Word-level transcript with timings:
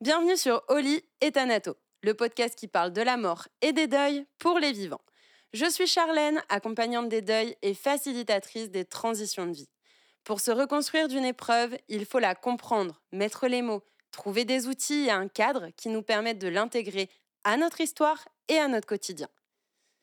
Bienvenue 0.00 0.36
sur 0.36 0.62
Oli 0.68 1.02
et 1.20 1.32
Thanato, 1.32 1.76
le 2.02 2.14
podcast 2.14 2.56
qui 2.56 2.68
parle 2.68 2.92
de 2.92 3.02
la 3.02 3.16
mort 3.16 3.48
et 3.62 3.72
des 3.72 3.88
deuils 3.88 4.24
pour 4.38 4.60
les 4.60 4.70
vivants. 4.70 5.00
Je 5.52 5.68
suis 5.68 5.88
Charlène, 5.88 6.40
accompagnante 6.48 7.08
des 7.08 7.20
deuils 7.20 7.56
et 7.62 7.74
facilitatrice 7.74 8.70
des 8.70 8.84
transitions 8.84 9.46
de 9.46 9.54
vie. 9.54 9.68
Pour 10.22 10.38
se 10.38 10.52
reconstruire 10.52 11.08
d'une 11.08 11.24
épreuve, 11.24 11.76
il 11.88 12.06
faut 12.06 12.20
la 12.20 12.36
comprendre, 12.36 13.02
mettre 13.10 13.48
les 13.48 13.60
mots, 13.60 13.82
trouver 14.12 14.44
des 14.44 14.68
outils 14.68 15.06
et 15.06 15.10
un 15.10 15.26
cadre 15.26 15.70
qui 15.76 15.88
nous 15.88 16.02
permettent 16.02 16.38
de 16.38 16.46
l'intégrer 16.46 17.10
à 17.42 17.56
notre 17.56 17.80
histoire 17.80 18.28
et 18.46 18.58
à 18.58 18.68
notre 18.68 18.86
quotidien. 18.86 19.28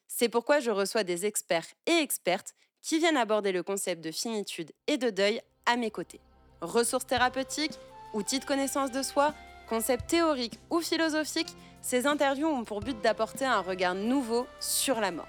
C'est 0.09 0.27
pourquoi 0.27 0.59
je 0.59 0.71
reçois 0.71 1.05
des 1.05 1.25
experts 1.25 1.68
et 1.86 2.00
expertes 2.00 2.54
qui 2.82 3.00
viennent 3.00 3.16
aborder 3.16 3.54
le 3.54 3.64
concept 3.64 4.04
de 4.04 4.12
finitude 4.12 4.73
et 4.88 4.98
de 4.98 5.09
deuil 5.09 5.41
à 5.66 5.77
mes 5.77 5.89
côtés. 5.89 6.20
Ressources 6.59 7.07
thérapeutiques, 7.07 7.80
outils 8.14 8.39
de 8.39 8.46
connaissance 8.46 8.91
de 8.91 9.02
soi, 9.02 9.33
Concept 9.69 10.07
théorique 10.07 10.60
ou 10.69 10.79
philosophique, 10.79 11.55
ces 11.82 12.07
interviews 12.07 12.47
ont 12.47 12.64
pour 12.64 12.82
but 12.82 13.00
d'apporter 13.01 13.46
un 13.46 13.61
regard 13.61 13.96
nouveau 13.96 14.47
sur 14.60 15.00
la 15.00 15.11
mort. 15.11 15.28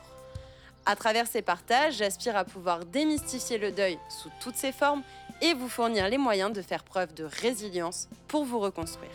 À 0.84 0.95
travers 0.95 1.26
ces 1.26 1.42
partages, 1.42 1.96
j'aspire 1.96 2.36
à 2.36 2.45
pouvoir 2.45 2.84
démystifier 2.84 3.59
le 3.59 3.72
deuil 3.72 3.98
sous 4.09 4.30
toutes 4.40 4.56
ses 4.56 4.72
formes 4.72 5.02
et 5.42 5.52
vous 5.52 5.68
fournir 5.68 6.09
les 6.09 6.18
moyens 6.18 6.52
de 6.52 6.62
faire 6.62 6.84
preuve 6.84 7.12
de 7.14 7.24
résilience 7.24 8.09
pour 8.28 8.45
vous 8.45 8.60
reconstruire. 8.60 9.10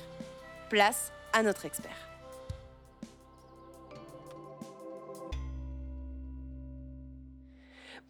Place 0.69 1.11
à 1.33 1.43
notre 1.43 1.65
expert. 1.65 2.10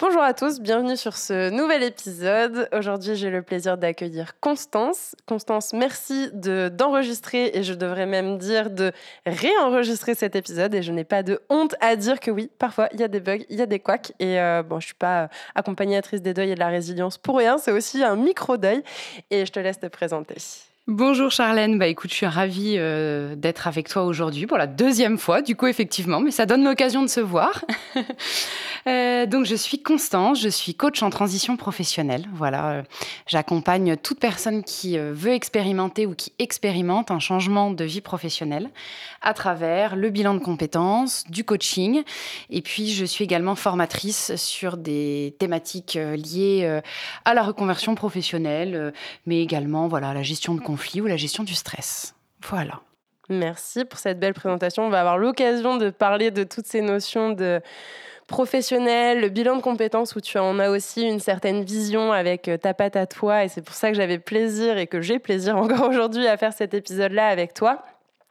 Bonjour 0.01 0.23
à 0.23 0.33
tous, 0.33 0.59
bienvenue 0.59 0.97
sur 0.97 1.15
ce 1.15 1.51
nouvel 1.51 1.83
épisode. 1.83 2.67
Aujourd'hui, 2.75 3.15
j'ai 3.15 3.29
le 3.29 3.43
plaisir 3.43 3.77
d'accueillir 3.77 4.39
Constance. 4.39 5.15
Constance, 5.27 5.73
merci 5.73 6.31
d'enregistrer 6.33 7.51
et 7.53 7.61
je 7.61 7.75
devrais 7.75 8.07
même 8.07 8.39
dire 8.39 8.71
de 8.71 8.93
réenregistrer 9.27 10.15
cet 10.15 10.35
épisode. 10.35 10.73
Et 10.73 10.81
je 10.81 10.91
n'ai 10.91 11.03
pas 11.03 11.21
de 11.21 11.39
honte 11.51 11.75
à 11.81 11.95
dire 11.95 12.19
que 12.19 12.31
oui, 12.31 12.49
parfois 12.57 12.89
il 12.93 12.99
y 12.99 13.03
a 13.03 13.07
des 13.07 13.19
bugs, 13.19 13.45
il 13.51 13.59
y 13.59 13.61
a 13.61 13.67
des 13.67 13.77
couacs. 13.77 14.11
Et 14.17 14.39
euh, 14.39 14.63
bon, 14.63 14.79
je 14.79 14.87
suis 14.87 14.95
pas 14.95 15.29
accompagnatrice 15.53 16.23
des 16.23 16.33
deuils 16.33 16.49
et 16.49 16.55
de 16.55 16.59
la 16.59 16.69
résilience 16.69 17.19
pour 17.19 17.37
rien. 17.37 17.59
C'est 17.59 17.71
aussi 17.71 18.03
un 18.03 18.15
micro 18.15 18.57
deuil. 18.57 18.81
Et 19.29 19.45
je 19.45 19.51
te 19.51 19.59
laisse 19.59 19.79
te 19.79 19.85
présenter. 19.85 20.37
Bonjour 20.93 21.31
Charlène, 21.31 21.79
bah 21.79 21.87
écoute, 21.87 22.09
je 22.09 22.15
suis 22.17 22.25
ravie 22.25 22.75
euh, 22.77 23.33
d'être 23.37 23.65
avec 23.65 23.87
toi 23.87 24.03
aujourd'hui 24.03 24.45
pour 24.45 24.57
la 24.57 24.67
deuxième 24.67 25.17
fois, 25.17 25.41
du 25.41 25.55
coup 25.55 25.67
effectivement, 25.67 26.19
mais 26.19 26.31
ça 26.31 26.45
donne 26.45 26.65
l'occasion 26.65 27.01
de 27.01 27.07
se 27.07 27.21
voir. 27.21 27.63
Euh, 28.87 29.27
donc 29.27 29.45
je 29.45 29.53
suis 29.53 29.83
Constance, 29.83 30.41
je 30.41 30.49
suis 30.49 30.73
coach 30.73 31.03
en 31.03 31.11
transition 31.11 31.55
professionnelle. 31.55 32.25
Voilà, 32.33 32.71
euh, 32.71 32.83
j'accompagne 33.27 33.95
toute 33.95 34.19
personne 34.19 34.63
qui 34.63 34.97
veut 34.97 35.33
expérimenter 35.33 36.07
ou 36.07 36.15
qui 36.15 36.33
expérimente 36.39 37.11
un 37.11 37.19
changement 37.19 37.69
de 37.69 37.83
vie 37.83 38.01
professionnelle 38.01 38.71
à 39.21 39.35
travers 39.35 39.95
le 39.95 40.09
bilan 40.09 40.33
de 40.33 40.39
compétences, 40.39 41.25
du 41.29 41.43
coaching, 41.43 42.01
et 42.49 42.63
puis 42.63 42.89
je 42.89 43.05
suis 43.05 43.23
également 43.23 43.53
formatrice 43.53 44.35
sur 44.35 44.77
des 44.77 45.35
thématiques 45.37 45.99
liées 46.15 46.81
à 47.23 47.35
la 47.35 47.43
reconversion 47.43 47.93
professionnelle, 47.93 48.93
mais 49.27 49.43
également 49.43 49.87
voilà 49.87 50.09
à 50.09 50.15
la 50.15 50.23
gestion 50.23 50.55
de 50.55 50.59
ou 51.01 51.05
la 51.05 51.17
gestion 51.17 51.43
du 51.43 51.55
stress. 51.55 52.15
Voilà. 52.47 52.81
Merci 53.29 53.85
pour 53.85 53.99
cette 53.99 54.19
belle 54.19 54.33
présentation. 54.33 54.83
On 54.83 54.89
va 54.89 54.99
avoir 54.99 55.17
l'occasion 55.17 55.77
de 55.77 55.89
parler 55.89 56.31
de 56.31 56.43
toutes 56.43 56.67
ces 56.67 56.81
notions 56.81 57.31
de 57.31 57.61
professionnel, 58.27 59.21
le 59.21 59.29
bilan 59.29 59.57
de 59.57 59.61
compétences 59.61 60.15
où 60.15 60.21
tu 60.21 60.37
en 60.37 60.57
as 60.59 60.69
aussi 60.69 61.01
une 61.01 61.19
certaine 61.19 61.63
vision 61.63 62.11
avec 62.13 62.47
euh, 62.47 62.57
ta 62.57 62.73
patte 62.73 62.95
à 62.95 63.05
toi 63.05 63.43
et 63.43 63.49
c'est 63.49 63.61
pour 63.61 63.75
ça 63.75 63.89
que 63.89 63.97
j'avais 63.97 64.19
plaisir 64.19 64.77
et 64.77 64.87
que 64.87 65.01
j'ai 65.01 65.19
plaisir 65.19 65.57
encore 65.57 65.87
aujourd'hui 65.89 66.27
à 66.27 66.37
faire 66.37 66.53
cet 66.53 66.73
épisode-là 66.73 67.27
avec 67.27 67.53
toi. 67.53 67.83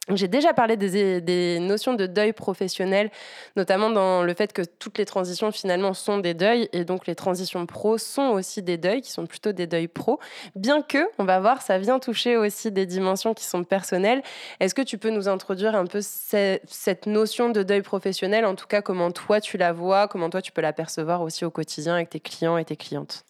J'ai 0.09 0.27
déjà 0.27 0.51
parlé 0.53 0.77
des, 0.77 1.59
notions 1.59 1.93
de 1.93 2.07
deuil 2.07 2.33
professionnel, 2.33 3.11
notamment 3.55 3.91
dans 3.91 4.23
le 4.23 4.33
fait 4.33 4.51
que 4.51 4.63
toutes 4.63 4.97
les 4.97 5.05
transitions 5.05 5.51
finalement 5.51 5.93
sont 5.93 6.17
des 6.17 6.33
deuils. 6.33 6.69
Et 6.73 6.85
donc 6.85 7.05
les 7.05 7.13
transitions 7.13 7.67
pro 7.67 7.99
sont 7.99 8.29
aussi 8.29 8.63
des 8.63 8.77
deuils 8.77 9.01
qui 9.01 9.11
sont 9.11 9.27
plutôt 9.27 9.51
des 9.51 9.67
deuils 9.67 9.87
pro, 9.87 10.19
bien 10.55 10.81
que, 10.81 11.07
on 11.19 11.23
va 11.23 11.39
voir, 11.39 11.61
ça 11.61 11.77
vient 11.77 11.99
toucher 11.99 12.35
aussi 12.35 12.71
des 12.71 12.87
dimensions 12.87 13.35
qui 13.35 13.45
sont 13.45 13.63
personnelles. 13.63 14.23
Est-ce 14.59 14.73
que 14.73 14.81
tu 14.81 14.97
peux 14.97 15.11
nous 15.11 15.29
introduire 15.29 15.75
un 15.75 15.85
peu 15.85 15.99
cette 16.01 17.05
notion 17.05 17.49
de 17.49 17.61
deuil 17.61 17.83
professionnel, 17.83 18.45
en 18.45 18.55
tout 18.55 18.67
cas 18.67 18.81
comment 18.81 19.11
toi 19.11 19.39
tu 19.39 19.57
la 19.57 19.71
vois, 19.71 20.07
comment 20.07 20.31
toi 20.31 20.41
tu 20.41 20.51
peux 20.51 20.61
la 20.61 20.73
percevoir 20.73 21.21
aussi 21.21 21.45
au 21.45 21.51
quotidien 21.51 21.93
avec 21.93 22.09
tes 22.09 22.19
clients 22.19 22.57
et 22.57 22.65
tes 22.65 22.75
clientes? 22.75 23.23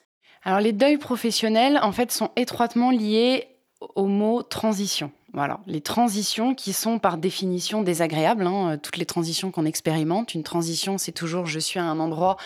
Alors 0.44 0.62
les 0.62 0.72
deuils 0.72 0.97
professionnels, 0.97 1.79
en 1.84 1.91
fait, 1.91 2.13
sont 2.13 2.31
étroitement 2.38 2.91
liés 2.91 3.47
au 3.95 4.06
mot 4.06 4.41
transition. 4.41 5.12
Voilà, 5.34 5.59
les 5.66 5.81
transitions 5.81 6.53
qui 6.56 6.74
sont 6.74 7.00
par 7.00 7.18
définition 7.18 7.81
désagréables, 7.81 8.46
hein, 8.46 8.78
toutes 8.78 8.97
les 8.97 9.06
transitions 9.06 9.50
qu'on 9.50 9.66
expérimente. 9.66 10.34
Une 10.34 10.44
transition, 10.44 10.97
c'est 10.97 11.14
toujours 11.14 11.46
je 11.46 11.59
suis 11.59 11.80
à 11.80 11.86
un 11.86 12.00
endroit 12.00 12.38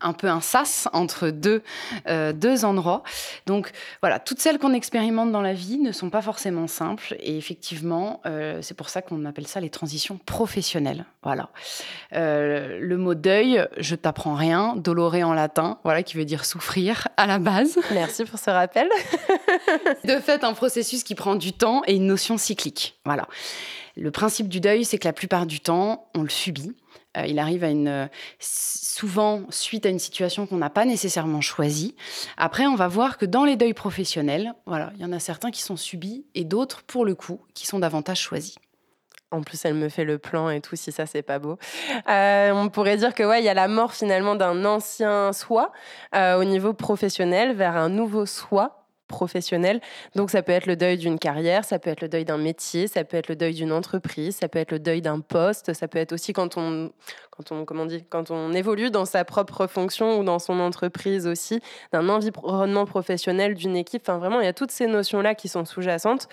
un 0.00 0.12
peu 0.12 0.28
un 0.28 0.40
sas 0.40 0.88
entre 0.92 1.30
deux, 1.30 1.62
euh, 2.08 2.32
deux 2.32 2.64
endroits. 2.64 3.02
Donc 3.46 3.70
voilà, 4.00 4.18
toutes 4.18 4.40
celles 4.40 4.58
qu'on 4.58 4.72
expérimente 4.72 5.32
dans 5.32 5.42
la 5.42 5.52
vie 5.52 5.78
ne 5.78 5.92
sont 5.92 6.10
pas 6.10 6.22
forcément 6.22 6.66
simples. 6.66 7.16
Et 7.20 7.36
effectivement, 7.36 8.20
euh, 8.26 8.60
c'est 8.62 8.74
pour 8.74 8.88
ça 8.88 9.02
qu'on 9.02 9.24
appelle 9.24 9.46
ça 9.46 9.60
les 9.60 9.70
transitions 9.70 10.18
professionnelles. 10.26 11.04
Voilà. 11.22 11.50
Euh, 12.14 12.78
le 12.80 12.96
mot 12.96 13.14
deuil, 13.14 13.66
je 13.76 13.94
t'apprends 13.94 14.34
rien, 14.34 14.74
doloré 14.76 15.22
en 15.22 15.34
latin, 15.34 15.78
voilà, 15.84 16.02
qui 16.02 16.16
veut 16.16 16.24
dire 16.24 16.44
souffrir 16.44 17.08
à 17.16 17.26
la 17.26 17.38
base. 17.38 17.78
Merci 17.92 18.24
pour 18.24 18.38
ce 18.38 18.50
rappel. 18.50 18.88
De 20.04 20.18
fait, 20.18 20.44
un 20.44 20.54
processus 20.54 21.04
qui 21.04 21.14
prend 21.14 21.34
du 21.34 21.52
temps 21.52 21.82
et 21.86 21.94
une 21.94 22.06
notion 22.06 22.19
cyclique. 22.38 23.00
Voilà. 23.04 23.26
Le 23.96 24.10
principe 24.10 24.48
du 24.48 24.60
deuil, 24.60 24.84
c'est 24.84 24.98
que 24.98 25.06
la 25.06 25.12
plupart 25.12 25.46
du 25.46 25.60
temps, 25.60 26.08
on 26.14 26.22
le 26.22 26.28
subit. 26.28 26.74
Euh, 27.16 27.26
il 27.26 27.38
arrive 27.38 27.64
à 27.64 27.70
une, 27.70 27.88
euh, 27.88 28.06
souvent 28.38 29.42
suite 29.50 29.84
à 29.84 29.88
une 29.88 29.98
situation 29.98 30.46
qu'on 30.46 30.58
n'a 30.58 30.70
pas 30.70 30.84
nécessairement 30.84 31.40
choisie. 31.40 31.96
Après, 32.36 32.66
on 32.66 32.76
va 32.76 32.88
voir 32.88 33.18
que 33.18 33.26
dans 33.26 33.44
les 33.44 33.56
deuils 33.56 33.74
professionnels, 33.74 34.54
voilà, 34.66 34.92
il 34.94 35.02
y 35.02 35.04
en 35.04 35.12
a 35.12 35.18
certains 35.18 35.50
qui 35.50 35.62
sont 35.62 35.76
subis 35.76 36.24
et 36.34 36.44
d'autres, 36.44 36.82
pour 36.82 37.04
le 37.04 37.14
coup, 37.14 37.40
qui 37.54 37.66
sont 37.66 37.80
davantage 37.80 38.20
choisis. 38.20 38.56
En 39.32 39.42
plus, 39.42 39.64
elle 39.64 39.74
me 39.74 39.88
fait 39.88 40.04
le 40.04 40.18
plan 40.18 40.50
et 40.50 40.60
tout, 40.60 40.76
si 40.76 40.90
ça, 40.90 41.06
c'est 41.06 41.22
pas 41.22 41.38
beau. 41.38 41.56
Euh, 42.08 42.52
on 42.52 42.68
pourrait 42.68 42.96
dire 42.96 43.14
que 43.14 43.22
ouais, 43.22 43.40
il 43.40 43.44
y 43.44 43.48
a 43.48 43.54
la 43.54 43.68
mort 43.68 43.92
finalement 43.94 44.34
d'un 44.34 44.64
ancien 44.64 45.32
soi 45.32 45.72
au 46.14 46.44
niveau 46.44 46.72
professionnel 46.74 47.54
vers 47.54 47.76
un 47.76 47.88
nouveau 47.88 48.26
soi 48.26 48.79
professionnel. 49.10 49.80
Donc 50.14 50.30
ça 50.30 50.42
peut 50.42 50.52
être 50.52 50.66
le 50.66 50.76
deuil 50.76 50.96
d'une 50.96 51.18
carrière, 51.18 51.64
ça 51.66 51.78
peut 51.78 51.90
être 51.90 52.00
le 52.00 52.08
deuil 52.08 52.24
d'un 52.24 52.38
métier, 52.38 52.86
ça 52.86 53.04
peut 53.04 53.18
être 53.18 53.28
le 53.28 53.36
deuil 53.36 53.52
d'une 53.52 53.72
entreprise, 53.72 54.36
ça 54.36 54.48
peut 54.48 54.58
être 54.58 54.72
le 54.72 54.78
deuil 54.78 55.02
d'un 55.02 55.20
poste, 55.20 55.74
ça 55.74 55.86
peut 55.86 55.98
être 55.98 56.12
aussi 56.12 56.32
quand 56.32 56.56
on, 56.56 56.90
quand 57.30 57.52
on, 57.52 57.64
comment 57.66 57.84
dit, 57.84 58.04
quand 58.08 58.30
on 58.30 58.52
évolue 58.52 58.90
dans 58.90 59.04
sa 59.04 59.24
propre 59.24 59.66
fonction 59.66 60.18
ou 60.18 60.24
dans 60.24 60.38
son 60.38 60.60
entreprise 60.60 61.26
aussi, 61.26 61.60
d'un 61.92 62.08
environnement 62.08 62.86
professionnel, 62.86 63.54
d'une 63.54 63.76
équipe. 63.76 64.02
Enfin 64.04 64.18
vraiment, 64.18 64.40
il 64.40 64.46
y 64.46 64.48
a 64.48 64.54
toutes 64.54 64.70
ces 64.70 64.86
notions-là 64.86 65.34
qui 65.34 65.48
sont 65.48 65.64
sous-jacentes. 65.64 66.28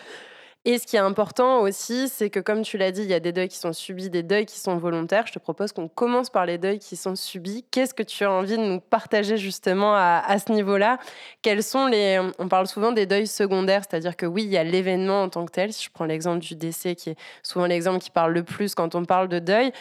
Et 0.65 0.79
ce 0.79 0.85
qui 0.85 0.97
est 0.97 0.99
important 0.99 1.61
aussi, 1.61 2.09
c'est 2.09 2.29
que 2.29 2.41
comme 2.41 2.61
tu 2.61 2.77
l'as 2.77 2.91
dit, 2.91 3.01
il 3.01 3.07
y 3.07 3.13
a 3.13 3.21
des 3.21 3.31
deuils 3.31 3.47
qui 3.47 3.57
sont 3.57 3.71
subis, 3.71 4.09
des 4.09 4.23
deuils 4.23 4.45
qui 4.45 4.59
sont 4.59 4.77
volontaires. 4.77 5.25
Je 5.25 5.31
te 5.31 5.39
propose 5.39 5.71
qu'on 5.71 5.87
commence 5.87 6.29
par 6.29 6.45
les 6.45 6.57
deuils 6.57 6.79
qui 6.79 6.97
sont 6.97 7.15
subis. 7.15 7.63
Qu'est-ce 7.71 7.93
que 7.93 8.03
tu 8.03 8.25
as 8.25 8.31
envie 8.31 8.57
de 8.57 8.63
nous 8.63 8.81
partager 8.81 9.37
justement 9.37 9.95
à, 9.95 10.37
ce 10.39 10.51
niveau-là? 10.51 10.97
Quels 11.41 11.63
sont 11.63 11.85
les... 11.85 12.19
On 12.37 12.49
parle 12.49 12.67
souvent 12.67 12.91
des 12.91 13.05
deuils 13.05 13.27
secondaires, 13.27 13.83
c'est-à-dire 13.89 14.17
que 14.17 14.25
oui, 14.25 14.43
il 14.43 14.49
y 14.49 14.57
a 14.57 14.63
l'événement 14.65 15.23
en 15.23 15.29
tant 15.29 15.45
que 15.45 15.51
tel. 15.51 15.71
Si 15.71 15.85
je 15.85 15.89
prends 15.89 16.05
l'exemple 16.05 16.39
du 16.39 16.55
décès, 16.55 16.95
qui 16.95 17.11
est 17.11 17.17
souvent 17.43 17.65
l'exemple 17.65 17.99
qui 17.99 18.11
parle 18.11 18.33
le 18.33 18.43
plus 18.43 18.75
quand 18.75 18.93
on 18.93 19.05
parle 19.05 19.29
de 19.29 19.39
deuil. 19.39 19.71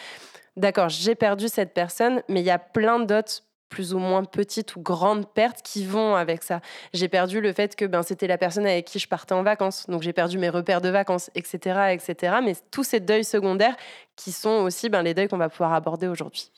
D'accord, 0.55 0.89
j'ai 0.89 1.15
perdu 1.15 1.49
cette 1.49 1.73
personne, 1.73 2.23
mais 2.29 2.39
il 2.39 2.45
y 2.45 2.49
a 2.49 2.59
plein 2.59 2.99
d'autres 2.99 3.43
plus 3.69 3.93
ou 3.93 3.99
moins 3.99 4.23
petites 4.23 4.75
ou 4.75 4.81
grandes 4.81 5.27
pertes 5.31 5.61
qui 5.61 5.85
vont 5.85 6.15
avec 6.15 6.43
ça. 6.43 6.61
J'ai 6.93 7.07
perdu 7.07 7.41
le 7.41 7.53
fait 7.53 7.75
que 7.75 7.85
ben, 7.85 8.03
c'était 8.03 8.27
la 8.27 8.37
personne 8.37 8.65
avec 8.65 8.85
qui 8.85 8.99
je 8.99 9.07
partais 9.07 9.33
en 9.33 9.43
vacances, 9.43 9.85
donc 9.87 10.01
j'ai 10.01 10.13
perdu 10.13 10.37
mes 10.37 10.49
repères 10.49 10.81
de 10.81 10.89
vacances, 10.89 11.29
etc. 11.35 11.93
etc. 11.93 12.37
Mais 12.43 12.55
tous 12.71 12.83
ces 12.83 12.99
deuils 12.99 13.25
secondaires 13.25 13.75
qui 14.15 14.31
sont 14.31 14.63
aussi 14.63 14.89
ben, 14.89 15.01
les 15.03 15.13
deuils 15.13 15.27
qu'on 15.27 15.37
va 15.37 15.49
pouvoir 15.49 15.73
aborder 15.73 16.07
aujourd'hui. 16.07 16.51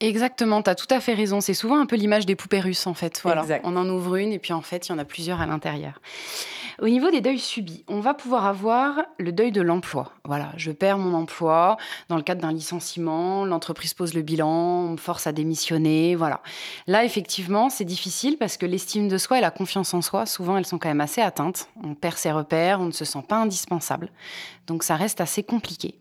Exactement, 0.00 0.62
tu 0.62 0.70
as 0.70 0.74
tout 0.74 0.86
à 0.90 1.00
fait 1.00 1.14
raison. 1.14 1.40
C'est 1.40 1.54
souvent 1.54 1.78
un 1.78 1.86
peu 1.86 1.96
l'image 1.96 2.26
des 2.26 2.36
poupées 2.36 2.60
russes, 2.60 2.86
en 2.86 2.94
fait. 2.94 3.20
Voilà. 3.22 3.44
On 3.64 3.76
en 3.76 3.88
ouvre 3.88 4.16
une 4.16 4.32
et 4.32 4.38
puis 4.38 4.52
en 4.52 4.62
fait, 4.62 4.88
il 4.88 4.92
y 4.92 4.94
en 4.94 4.98
a 4.98 5.04
plusieurs 5.04 5.40
à 5.40 5.46
l'intérieur. 5.46 6.00
Au 6.82 6.88
niveau 6.88 7.08
des 7.10 7.20
deuils 7.20 7.38
subis, 7.38 7.84
on 7.86 8.00
va 8.00 8.14
pouvoir 8.14 8.46
avoir 8.46 8.96
le 9.18 9.30
deuil 9.30 9.52
de 9.52 9.60
l'emploi. 9.60 10.10
Voilà, 10.24 10.50
je 10.56 10.72
perds 10.72 10.98
mon 10.98 11.14
emploi 11.14 11.76
dans 12.08 12.16
le 12.16 12.22
cadre 12.22 12.40
d'un 12.40 12.52
licenciement, 12.52 13.44
l'entreprise 13.44 13.94
pose 13.94 14.12
le 14.12 14.22
bilan, 14.22 14.48
on 14.48 14.90
me 14.90 14.96
force 14.96 15.28
à 15.28 15.32
démissionner, 15.32 16.16
voilà. 16.16 16.40
Là, 16.88 17.04
effectivement, 17.04 17.70
c'est 17.70 17.84
difficile 17.84 18.38
parce 18.38 18.56
que 18.56 18.66
l'estime 18.66 19.06
de 19.06 19.18
soi 19.18 19.38
et 19.38 19.40
la 19.40 19.52
confiance 19.52 19.94
en 19.94 20.02
soi, 20.02 20.26
souvent, 20.26 20.56
elles 20.56 20.66
sont 20.66 20.78
quand 20.78 20.88
même 20.88 21.00
assez 21.00 21.20
atteintes. 21.20 21.68
On 21.84 21.94
perd 21.94 22.16
ses 22.16 22.32
repères, 22.32 22.80
on 22.80 22.86
ne 22.86 22.92
se 22.92 23.04
sent 23.04 23.22
pas 23.28 23.36
indispensable. 23.36 24.10
Donc, 24.66 24.82
ça 24.82 24.96
reste 24.96 25.20
assez 25.20 25.44
compliqué. 25.44 25.94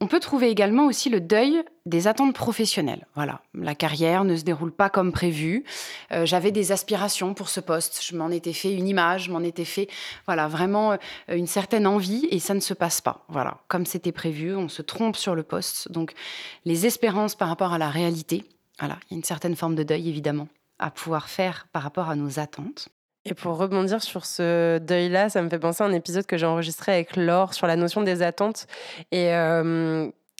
On 0.00 0.06
peut 0.06 0.20
trouver 0.20 0.48
également 0.48 0.86
aussi 0.86 1.10
le 1.10 1.20
deuil 1.20 1.62
des 1.84 2.06
attentes 2.06 2.34
professionnelles. 2.34 3.06
Voilà, 3.14 3.40
la 3.54 3.74
carrière 3.74 4.24
ne 4.24 4.36
se 4.36 4.44
déroule 4.44 4.70
pas 4.70 4.90
comme 4.90 5.10
prévu. 5.10 5.64
Euh, 6.12 6.24
j'avais 6.24 6.52
des 6.52 6.70
aspirations 6.70 7.34
pour 7.34 7.48
ce 7.48 7.58
poste. 7.58 8.00
Je 8.04 8.16
m'en 8.16 8.30
étais 8.30 8.52
fait 8.52 8.72
une 8.72 8.86
image, 8.86 9.24
je 9.24 9.32
m'en 9.32 9.40
étais 9.40 9.64
fait, 9.64 9.88
voilà, 10.26 10.46
vraiment 10.46 10.92
euh, 10.92 10.96
une 11.30 11.48
certaine 11.48 11.86
envie 11.86 12.28
et 12.30 12.38
ça 12.38 12.54
ne 12.54 12.60
se 12.60 12.74
passe 12.74 13.00
pas. 13.00 13.24
Voilà, 13.28 13.58
comme 13.66 13.86
c'était 13.86 14.12
prévu, 14.12 14.54
on 14.54 14.68
se 14.68 14.82
trompe 14.82 15.16
sur 15.16 15.34
le 15.34 15.42
poste. 15.42 15.90
Donc, 15.90 16.12
les 16.64 16.86
espérances 16.86 17.34
par 17.34 17.48
rapport 17.48 17.72
à 17.72 17.78
la 17.78 17.90
réalité. 17.90 18.44
Voilà, 18.78 18.98
il 19.06 19.14
y 19.14 19.14
a 19.14 19.18
une 19.18 19.24
certaine 19.24 19.56
forme 19.56 19.74
de 19.74 19.82
deuil 19.82 20.08
évidemment 20.08 20.46
à 20.78 20.92
pouvoir 20.92 21.28
faire 21.28 21.66
par 21.72 21.82
rapport 21.82 22.08
à 22.08 22.14
nos 22.14 22.38
attentes. 22.38 22.88
Et 23.28 23.34
pour 23.34 23.56
rebondir 23.56 24.02
sur 24.02 24.24
ce 24.24 24.78
deuil-là, 24.78 25.28
ça 25.28 25.42
me 25.42 25.48
fait 25.48 25.58
penser 25.58 25.84
à 25.84 25.86
un 25.86 25.92
épisode 25.92 26.26
que 26.26 26.36
j'ai 26.36 26.46
enregistré 26.46 26.92
avec 26.92 27.16
Laure 27.16 27.54
sur 27.54 27.66
la 27.66 27.76
notion 27.76 28.02
des 28.02 28.22
attentes. 28.22 28.66
Et 29.12 29.32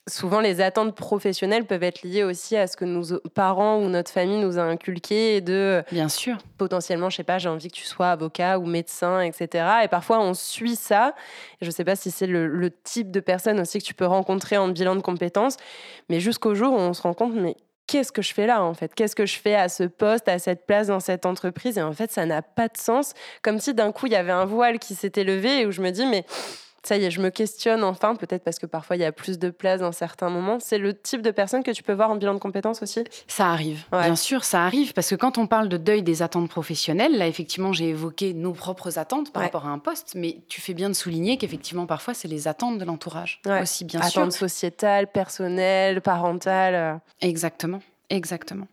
souvent, 0.08 0.40
les 0.40 0.60
attentes 0.60 0.94
professionnelles 0.94 1.64
peuvent 1.64 1.82
être 1.82 2.02
liées 2.02 2.24
aussi 2.24 2.56
à 2.56 2.66
ce 2.66 2.76
que 2.76 2.84
nos 2.84 3.18
parents 3.34 3.78
ou 3.78 3.88
notre 3.88 4.10
famille 4.10 4.40
nous 4.40 4.58
a 4.58 4.62
inculqué 4.62 5.40
de. 5.40 5.82
Bien 5.92 6.08
sûr. 6.08 6.38
Potentiellement, 6.56 7.10
je 7.10 7.16
sais 7.16 7.24
pas, 7.24 7.38
j'ai 7.38 7.48
envie 7.48 7.68
que 7.68 7.76
tu 7.76 7.84
sois 7.84 8.08
avocat 8.08 8.58
ou 8.58 8.66
médecin, 8.66 9.20
etc. 9.20 9.66
Et 9.84 9.88
parfois, 9.88 10.20
on 10.20 10.34
suit 10.34 10.76
ça. 10.76 11.14
Je 11.60 11.66
ne 11.66 11.70
sais 11.70 11.84
pas 11.84 11.96
si 11.96 12.10
c'est 12.10 12.26
le, 12.26 12.46
le, 12.46 12.70
type 12.70 13.10
de 13.10 13.20
personne 13.20 13.60
aussi 13.60 13.78
que 13.78 13.84
tu 13.84 13.94
peux 13.94 14.06
rencontrer 14.06 14.56
en 14.56 14.68
bilan 14.68 14.96
de 14.96 15.02
compétences. 15.02 15.56
Mais 16.08 16.20
jusqu'au 16.20 16.54
jour 16.54 16.72
où 16.72 16.78
on 16.78 16.94
se 16.94 17.02
rend 17.02 17.14
compte, 17.14 17.34
mais 17.34 17.56
qu'est-ce 17.88 18.12
que 18.12 18.22
je 18.22 18.32
fais 18.32 18.46
là 18.46 18.62
en 18.62 18.74
fait? 18.74 18.94
Qu'est-ce 18.94 19.16
que 19.16 19.26
je 19.26 19.38
fais 19.38 19.56
à 19.56 19.68
ce 19.68 19.82
poste, 19.82 20.28
à 20.28 20.38
cette 20.38 20.66
place 20.66 20.86
dans 20.86 21.00
cette 21.00 21.26
entreprise? 21.26 21.78
Et 21.78 21.82
en 21.82 21.92
fait, 21.92 22.12
ça 22.12 22.24
n'a 22.26 22.42
pas 22.42 22.68
de 22.68 22.76
sens. 22.76 23.14
Comme 23.42 23.58
si 23.58 23.74
d'un 23.74 23.90
coup, 23.90 24.06
il 24.06 24.12
y 24.12 24.16
avait 24.16 24.30
un 24.30 24.44
voile 24.44 24.78
qui 24.78 24.94
s'était 24.94 25.24
levé 25.24 25.62
et 25.62 25.66
où 25.66 25.72
je 25.72 25.80
me 25.80 25.90
dis, 25.90 26.06
mais 26.06 26.24
ça 26.88 26.96
y 26.96 27.04
est, 27.04 27.10
je 27.10 27.20
me 27.20 27.28
questionne 27.28 27.84
enfin, 27.84 28.16
peut-être 28.16 28.42
parce 28.42 28.58
que 28.58 28.66
parfois 28.66 28.96
il 28.96 29.00
y 29.00 29.04
a 29.04 29.12
plus 29.12 29.38
de 29.38 29.50
place 29.50 29.80
dans 29.80 29.92
certains 29.92 30.30
moments. 30.30 30.58
C'est 30.58 30.78
le 30.78 30.98
type 30.98 31.20
de 31.20 31.30
personne 31.30 31.62
que 31.62 31.70
tu 31.70 31.82
peux 31.82 31.92
voir 31.92 32.10
en 32.10 32.16
bilan 32.16 32.34
de 32.34 32.38
compétences 32.38 32.82
aussi? 32.82 33.04
Ça 33.26 33.50
arrive, 33.50 33.84
bien 33.92 34.16
sûr, 34.16 34.44
ça 34.44 34.64
arrive, 34.64 34.94
parce 34.94 35.10
que 35.10 35.14
quand 35.14 35.38
on 35.38 35.46
parle 35.46 35.68
de 35.68 35.76
deuil 35.76 36.02
des 36.02 36.22
attentes 36.22 36.48
professionnelles, 36.48 37.16
là 37.16 37.26
effectivement 37.26 37.72
j'ai 37.72 37.90
évoqué 37.90 38.32
nos 38.32 38.52
propres 38.52 38.98
attentes 38.98 39.32
par 39.32 39.42
rapport 39.42 39.66
à 39.66 39.70
un 39.70 39.78
poste, 39.78 40.14
mais 40.14 40.38
tu 40.48 40.60
fais 40.60 40.74
bien 40.74 40.88
de 40.88 40.94
souligner 40.94 41.36
qu'effectivement 41.36 41.86
parfois 41.86 42.14
c'est 42.14 42.28
les 42.28 42.48
attentes 42.48 42.78
de 42.78 42.84
l'entourage 42.84 43.40
aussi, 43.60 43.84
bien 43.84 44.02
sûr. 44.02 44.22
Attentes 44.22 44.32
sociétales, 44.32 45.08
personnelles, 45.08 46.00
parentales. 46.00 47.00
Exactement, 47.20 47.80
exactement. 48.08 48.66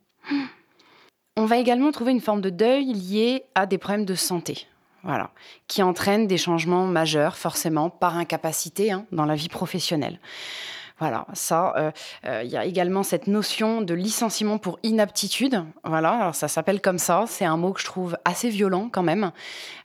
On 1.36 1.46
va 1.46 1.58
également 1.58 1.92
trouver 1.92 2.14
une 2.14 2.22
forme 2.22 2.40
de 2.40 2.50
deuil 2.50 2.94
liée 2.94 3.44
à 3.56 3.66
des 3.66 3.78
problèmes 3.78 4.06
de 4.06 4.16
santé 4.16 4.68
voilà, 5.06 5.30
qui 5.68 5.84
entraîne 5.84 6.28
des 6.28 6.38
changements 6.38 6.86
majeurs, 6.86 7.38
forcément, 7.38 7.90
par 7.90 8.18
incapacité 8.18 8.92
hein, 8.92 9.06
dans 9.12 9.26
la 9.26 9.36
vie 9.36 9.50
professionnelle. 9.50 10.20
Voilà, 10.98 11.26
ça, 11.34 11.74
euh, 11.76 11.92
euh, 12.26 12.42
il 12.46 12.50
y 12.50 12.56
a 12.56 12.64
également 12.64 13.04
cette 13.04 13.28
notion 13.28 13.82
de 13.82 13.94
licenciement 13.94 14.58
pour 14.58 14.80
inaptitude. 14.82 15.62
Voilà, 15.84 16.12
alors 16.12 16.36
ça 16.36 16.48
s'appelle 16.48 16.80
comme 16.80 17.00
ça. 17.00 17.26
C'est 17.28 17.44
un 17.44 17.58
mot 17.58 17.74
que 17.74 17.82
je 17.82 17.86
trouve 17.86 18.16
assez 18.24 18.48
violent 18.48 18.88
quand 18.90 19.04
même. 19.04 19.34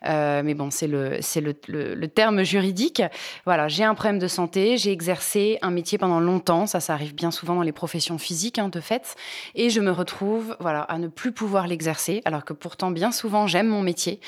Euh, 0.06 0.42
mais 0.44 0.54
bon, 0.54 0.70
c'est 0.70 0.86
le, 0.86 2.06
terme 2.06 2.44
juridique. 2.44 3.02
Voilà, 3.44 3.66
j'ai 3.66 3.82
un 3.82 3.94
problème 3.94 4.20
de 4.20 4.28
santé, 4.28 4.76
j'ai 4.76 4.92
exercé 4.92 5.58
un 5.62 5.72
métier 5.72 5.98
pendant 5.98 6.20
longtemps. 6.20 6.66
Ça, 6.66 6.78
ça 6.78 6.92
arrive 6.92 7.16
bien 7.16 7.32
souvent 7.32 7.56
dans 7.56 7.62
les 7.62 7.72
professions 7.72 8.18
physiques, 8.18 8.60
hein, 8.60 8.68
de 8.68 8.80
fait. 8.80 9.16
Et 9.56 9.68
je 9.68 9.80
me 9.80 9.90
retrouve, 9.90 10.56
voilà, 10.60 10.82
à 10.82 10.98
ne 10.98 11.08
plus 11.08 11.32
pouvoir 11.32 11.66
l'exercer, 11.66 12.22
alors 12.24 12.44
que 12.44 12.52
pourtant, 12.52 12.92
bien 12.92 13.10
souvent, 13.10 13.48
j'aime 13.48 13.66
mon 13.66 13.82
métier. 13.82 14.20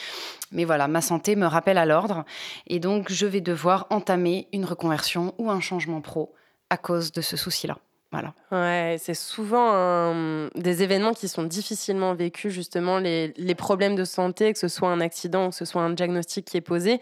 Mais 0.50 0.64
voilà, 0.64 0.88
ma 0.88 1.00
santé 1.00 1.36
me 1.36 1.46
rappelle 1.46 1.78
à 1.78 1.86
l'ordre. 1.86 2.24
Et 2.66 2.80
donc, 2.80 3.12
je 3.12 3.26
vais 3.26 3.40
devoir 3.40 3.86
entamer 3.90 4.48
une 4.52 4.64
reconversion 4.64 5.32
ou 5.38 5.48
un 5.48 5.60
changement 5.60 6.00
pro 6.00 6.34
à 6.72 6.78
cause 6.78 7.12
de 7.12 7.20
ce 7.20 7.36
souci-là. 7.36 7.76
Voilà. 8.12 8.32
Ouais, 8.50 8.96
c'est 8.98 9.14
souvent 9.14 10.14
des 10.54 10.82
événements 10.82 11.12
qui 11.12 11.28
sont 11.28 11.44
difficilement 11.44 12.14
vécus, 12.14 12.52
justement, 12.52 12.98
les, 12.98 13.32
les, 13.36 13.54
problèmes 13.54 13.94
de 13.94 14.04
santé, 14.04 14.52
que 14.52 14.58
ce 14.58 14.68
soit 14.68 14.88
un 14.88 15.00
accident 15.00 15.50
que 15.50 15.56
ce 15.56 15.64
soit 15.64 15.82
un 15.82 15.90
diagnostic 15.90 16.44
qui 16.46 16.56
est 16.58 16.62
posé. 16.62 17.00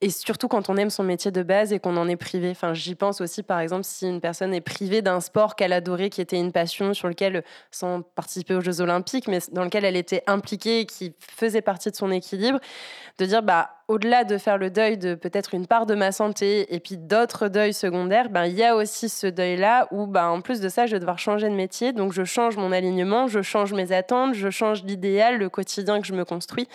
Et 0.00 0.10
surtout 0.10 0.48
quand 0.48 0.68
on 0.68 0.76
aime 0.76 0.90
son 0.90 1.02
métier 1.02 1.30
de 1.30 1.42
base 1.42 1.72
et 1.72 1.78
qu'on 1.78 1.96
en 1.96 2.08
est 2.08 2.16
privé. 2.16 2.50
Enfin, 2.50 2.74
j'y 2.74 2.94
pense 2.94 3.20
aussi, 3.20 3.42
par 3.42 3.60
exemple, 3.60 3.84
si 3.84 4.06
une 4.06 4.20
personne 4.20 4.52
est 4.52 4.60
privée 4.60 5.00
d'un 5.00 5.20
sport 5.20 5.56
qu'elle 5.56 5.72
adorait, 5.72 6.10
qui 6.10 6.20
était 6.20 6.38
une 6.38 6.52
passion, 6.52 6.92
sur 6.92 7.08
lequel, 7.08 7.44
sans 7.70 8.02
participer 8.02 8.54
aux 8.54 8.60
Jeux 8.60 8.80
Olympiques, 8.80 9.28
mais 9.28 9.38
dans 9.52 9.64
lequel 9.64 9.84
elle 9.84 9.96
était 9.96 10.22
impliquée 10.26 10.80
et 10.80 10.86
qui 10.86 11.14
faisait 11.18 11.62
partie 11.62 11.90
de 11.90 11.96
son 11.96 12.10
équilibre, 12.10 12.60
de 13.18 13.24
dire, 13.24 13.42
bah, 13.42 13.70
au-delà 13.88 14.24
de 14.24 14.36
faire 14.36 14.58
le 14.58 14.68
deuil 14.68 14.98
de 14.98 15.14
peut-être 15.14 15.54
une 15.54 15.66
part 15.66 15.86
de 15.86 15.94
ma 15.94 16.10
santé 16.10 16.74
et 16.74 16.80
puis 16.80 16.96
d'autres 16.96 17.46
deuils 17.48 17.72
secondaires, 17.72 18.30
ben, 18.30 18.46
il 18.46 18.54
y 18.54 18.64
a 18.64 18.74
aussi 18.74 19.08
ce 19.08 19.28
deuil-là 19.28 19.86
où, 19.92 20.06
ben, 20.06 20.26
en 20.28 20.40
plus 20.40 20.60
de 20.60 20.68
ça, 20.68 20.86
je 20.86 20.92
vais 20.92 20.98
devoir 20.98 21.18
changer 21.18 21.48
de 21.48 21.54
métier. 21.54 21.92
Donc, 21.92 22.12
je 22.12 22.24
change 22.24 22.56
mon 22.56 22.72
alignement, 22.72 23.28
je 23.28 23.42
change 23.42 23.72
mes 23.72 23.92
attentes, 23.92 24.34
je 24.34 24.50
change 24.50 24.82
l'idéal, 24.82 25.38
le 25.38 25.48
quotidien 25.48 26.00
que 26.00 26.06
je 26.06 26.14
me 26.14 26.24
construis. 26.24 26.68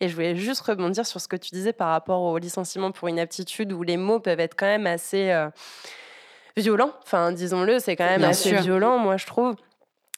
Et 0.00 0.08
je 0.08 0.14
voulais 0.14 0.34
juste 0.34 0.60
rebondir 0.62 1.06
sur 1.06 1.20
ce 1.20 1.28
que 1.28 1.36
tu 1.36 1.50
disais 1.52 1.72
par 1.72 1.88
rapport 1.88 2.20
au 2.22 2.32
licenciement 2.66 2.90
pour 2.90 3.08
inaptitude 3.08 3.72
où 3.72 3.82
les 3.82 3.96
mots 3.96 4.18
peuvent 4.18 4.40
être 4.40 4.56
quand 4.56 4.66
même 4.66 4.86
assez 4.86 5.30
euh, 5.30 5.48
violents. 6.56 6.92
Enfin, 7.02 7.32
disons-le, 7.32 7.78
c'est 7.78 7.94
quand 7.96 8.04
même 8.06 8.24
assez 8.24 8.56
violent, 8.56 8.98
moi, 8.98 9.16
je 9.16 9.26
trouve. 9.26 9.54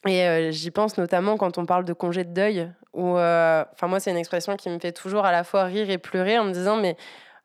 Et 0.07 0.23
euh, 0.23 0.51
j'y 0.51 0.71
pense 0.71 0.97
notamment 0.97 1.37
quand 1.37 1.59
on 1.59 1.67
parle 1.67 1.85
de 1.85 1.93
congé 1.93 2.25
de 2.25 2.33
deuil, 2.33 2.71
où, 2.95 3.19
euh, 3.19 3.65
enfin, 3.73 3.87
moi, 3.89 4.01
c'est 4.01 4.11
une 4.11 4.17
expression 4.17 4.57
qui 4.57 4.71
me 4.71 4.79
fait 4.79 4.93
toujours 4.93 5.27
à 5.27 5.33
la 5.33 5.45
fois 5.45 5.65
rire 5.65 5.91
et 5.91 5.99
pleurer 5.99 6.39
en 6.39 6.45
me 6.45 6.53
disant, 6.53 6.77
mais 6.77 6.97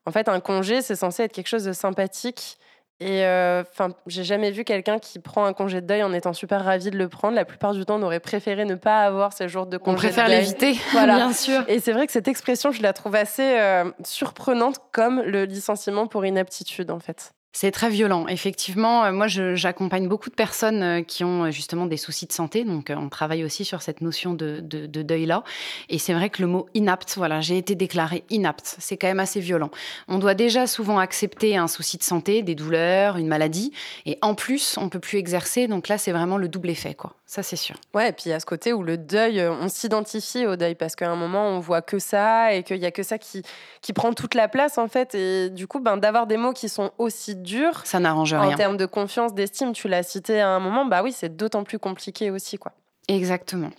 en 0.05 0.11
fait, 0.11 0.29
un 0.29 0.39
congé, 0.39 0.81
c'est 0.81 0.95
censé 0.95 1.23
être 1.23 1.33
quelque 1.33 1.47
chose 1.47 1.65
de 1.65 1.73
sympathique. 1.73 2.57
Et 3.03 3.25
euh, 3.25 3.63
enfin, 3.69 3.89
j'ai 4.07 4.23
jamais 4.23 4.51
vu 4.51 4.63
quelqu'un 4.63 4.97
qui 4.97 5.19
prend 5.19 5.44
un 5.44 5.51
congé 5.51 5.81
de 5.81 5.88
deuil 5.88 6.03
en 6.03 6.13
étant 6.13 6.31
super 6.31 6.63
ravi 6.63 6.89
de 6.89 6.97
le 6.97 7.09
prendre. 7.09 7.35
La 7.35 7.44
plupart 7.44 7.73
du 7.73 7.83
temps, 7.83 8.00
on 8.00 8.03
aurait 8.03 8.21
préféré 8.21 8.63
ne 8.63 8.75
pas 8.75 9.01
avoir 9.01 9.33
ce 9.33 9.50
jour 9.50 9.65
de 9.65 9.77
congé. 9.77 9.94
On 9.94 9.97
préfère 9.97 10.29
l'éviter, 10.29 10.77
voilà. 10.94 11.15
bien 11.15 11.33
sûr. 11.33 11.65
Et 11.67 11.81
c'est 11.81 11.91
vrai 11.91 12.05
que 12.05 12.13
cette 12.13 12.29
expression, 12.29 12.71
je 12.71 12.81
la 12.81 12.94
trouve 12.94 13.15
assez 13.15 13.59
surprenante, 14.05 14.77
comme 14.94 15.21
le 15.21 15.44
licenciement 15.44 16.07
pour 16.07 16.25
inaptitude, 16.25 16.91
en 16.91 17.00
fait. 17.00 17.33
C'est 17.55 17.69
très 17.69 17.91
violent, 17.91 18.27
effectivement. 18.27 19.05
Euh, 19.05 19.11
moi, 19.11 19.27
j'accompagne 19.27 20.07
beaucoup 20.07 20.31
de 20.31 20.33
personnes 20.33 20.81
euh, 20.81 21.01
qui 21.03 21.23
ont 21.23 21.44
euh, 21.44 21.51
justement 21.51 21.85
des 21.85 21.97
soucis 21.97 22.25
de 22.25 22.33
santé, 22.33 22.63
donc 22.63 22.91
on 22.94 23.09
travaille 23.09 23.44
aussi 23.44 23.63
sur 23.63 23.83
cette 23.83 24.01
notion 24.01 24.33
de, 24.33 24.59
deuil-là. 24.59 25.44
Et 25.88 26.00
c'est 26.00 26.13
vrai 26.13 26.31
que 26.31 26.41
le 26.41 26.47
mot 26.47 26.67
inapte, 26.73 27.13
voilà, 27.15 27.41
j'ai 27.41 27.59
été 27.59 27.75
déclarée 27.75 28.23
inapte, 28.31 28.77
c'est 28.79 28.97
quand 28.97 29.05
même 29.05 29.19
assez 29.19 29.39
violent. 29.39 29.69
On 30.07 30.17
doit 30.17 30.33
déjà 30.33 30.65
souvent 30.65 30.97
accepter 30.97 31.55
un 31.55 31.67
souci 31.67 32.00
de 32.00 32.03
santé, 32.03 32.41
des 32.41 32.55
douleurs, 32.55 33.17
une 33.17 33.27
maladie, 33.27 33.71
et 34.07 34.17
en 34.23 34.33
plus, 34.33 34.75
on 34.79 34.89
peut 34.89 35.00
plus 35.00 35.19
exercer. 35.19 35.67
Donc 35.67 35.89
là, 35.89 36.00
c'est 36.00 36.11
vraiment 36.11 36.38
le 36.38 36.47
double 36.47 36.71
effet, 36.71 36.95
quoi. 36.95 37.13
Ça, 37.27 37.44
c'est 37.44 37.55
sûr. 37.55 37.75
Ouais, 37.94 38.09
et 38.09 38.11
puis 38.11 38.31
a 38.31 38.39
ce 38.39 38.45
côté 38.45 38.73
où 38.73 38.83
le 38.83 38.97
deuil, 38.97 39.41
on 39.41 39.67
s'identifie 39.67 40.45
au 40.45 40.55
deuil 40.55 40.75
parce 40.75 40.95
qu'à 40.95 41.09
un 41.09 41.15
moment, 41.15 41.50
on 41.50 41.59
voit 41.59 41.81
que 41.81 41.97
ça 41.97 42.53
et 42.53 42.61
qu'il 42.61 42.77
y 42.77 42.85
a 42.85 42.91
que 42.91 43.01
ça 43.01 43.17
qui, 43.17 43.41
qui 43.81 43.94
prend 43.94 44.13
toute 44.13 44.35
la 44.35 44.47
place, 44.47 44.77
en 44.77 44.88
fait. 44.88 45.15
Et 45.15 45.50
du 45.50 45.65
coup, 45.65 45.79
ben, 45.79 45.97
d'avoir 45.97 46.27
des 46.27 46.38
mots 46.38 46.53
qui 46.53 46.69
sont 46.69 46.91
aussi 47.00 47.36
dur. 47.43 47.81
Ça 47.83 48.00
n'arrange 48.00 48.33
rien. 48.33 48.53
En 48.53 48.55
termes 48.55 48.77
de 48.77 48.85
confiance, 48.85 49.33
d'estime, 49.33 49.73
tu 49.73 49.88
l'as 49.88 50.03
cité 50.03 50.41
à 50.41 50.50
un 50.50 50.59
moment, 50.59 50.85
bah 50.85 51.03
oui, 51.03 51.12
c'est 51.12 51.35
d'autant 51.35 51.63
plus 51.63 51.79
compliqué 51.79 52.31
aussi, 52.31 52.57
quoi. 52.57 52.71
Exactement. 53.07 53.69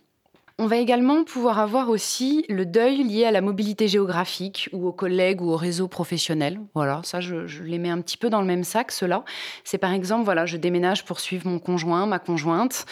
On 0.57 0.67
va 0.67 0.77
également 0.77 1.25
pouvoir 1.25 1.59
avoir 1.59 1.89
aussi 1.89 2.45
le 2.49 2.65
deuil 2.65 3.03
lié 3.03 3.25
à 3.25 3.33
la 3.33 3.41
mobilité 3.41 3.89
géographique 3.89 4.69
ou 4.73 4.87
aux 4.87 4.93
collègues 4.93 5.43
ou 5.43 5.51
au 5.51 5.57
réseau 5.57 5.89
professionnel. 5.89 6.61
Voilà, 6.75 7.01
ça, 7.03 7.21
je, 7.21 7.63
les 7.65 7.79
mets 7.79 7.91
un 7.91 8.01
petit 8.01 8.17
peu 8.17 8.31
dans 8.31 8.41
le 8.41 8.47
même 8.47 8.63
sac, 8.63 8.93
cela. 8.93 9.25
C'est 9.65 9.79
par 9.79 9.93
exemple, 9.93 10.25
voilà, 10.25 10.47
je 10.47 10.57
déménage 10.57 11.05
pour 11.05 11.19
suivre 11.19 11.49
mon 11.49 11.59
conjoint, 11.59 12.07
ma 12.07 12.21
conjointe, 12.21 12.87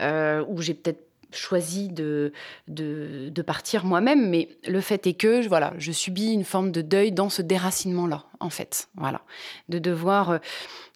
euh, 0.00 0.42
ou 0.48 0.62
j'ai 0.62 0.72
peut-être 0.72 1.02
choisi 1.36 1.88
de, 1.88 2.32
de, 2.68 3.42
partir 3.42 3.84
moi-même, 3.84 4.28
mais 4.28 4.48
le 4.66 4.80
fait 4.80 5.06
est 5.06 5.14
que 5.14 5.46
voilà, 5.48 5.74
je 5.78 5.92
subis 5.92 6.32
une 6.32 6.44
forme 6.44 6.72
de 6.72 6.82
deuil 6.82 7.12
dans 7.12 7.28
ce 7.28 7.42
déracinement-là, 7.42 8.24
en 8.40 8.50
fait. 8.50 8.88
Voilà. 8.96 9.20
De 9.68 9.78
devoir 9.78 10.30
euh, 10.30 10.38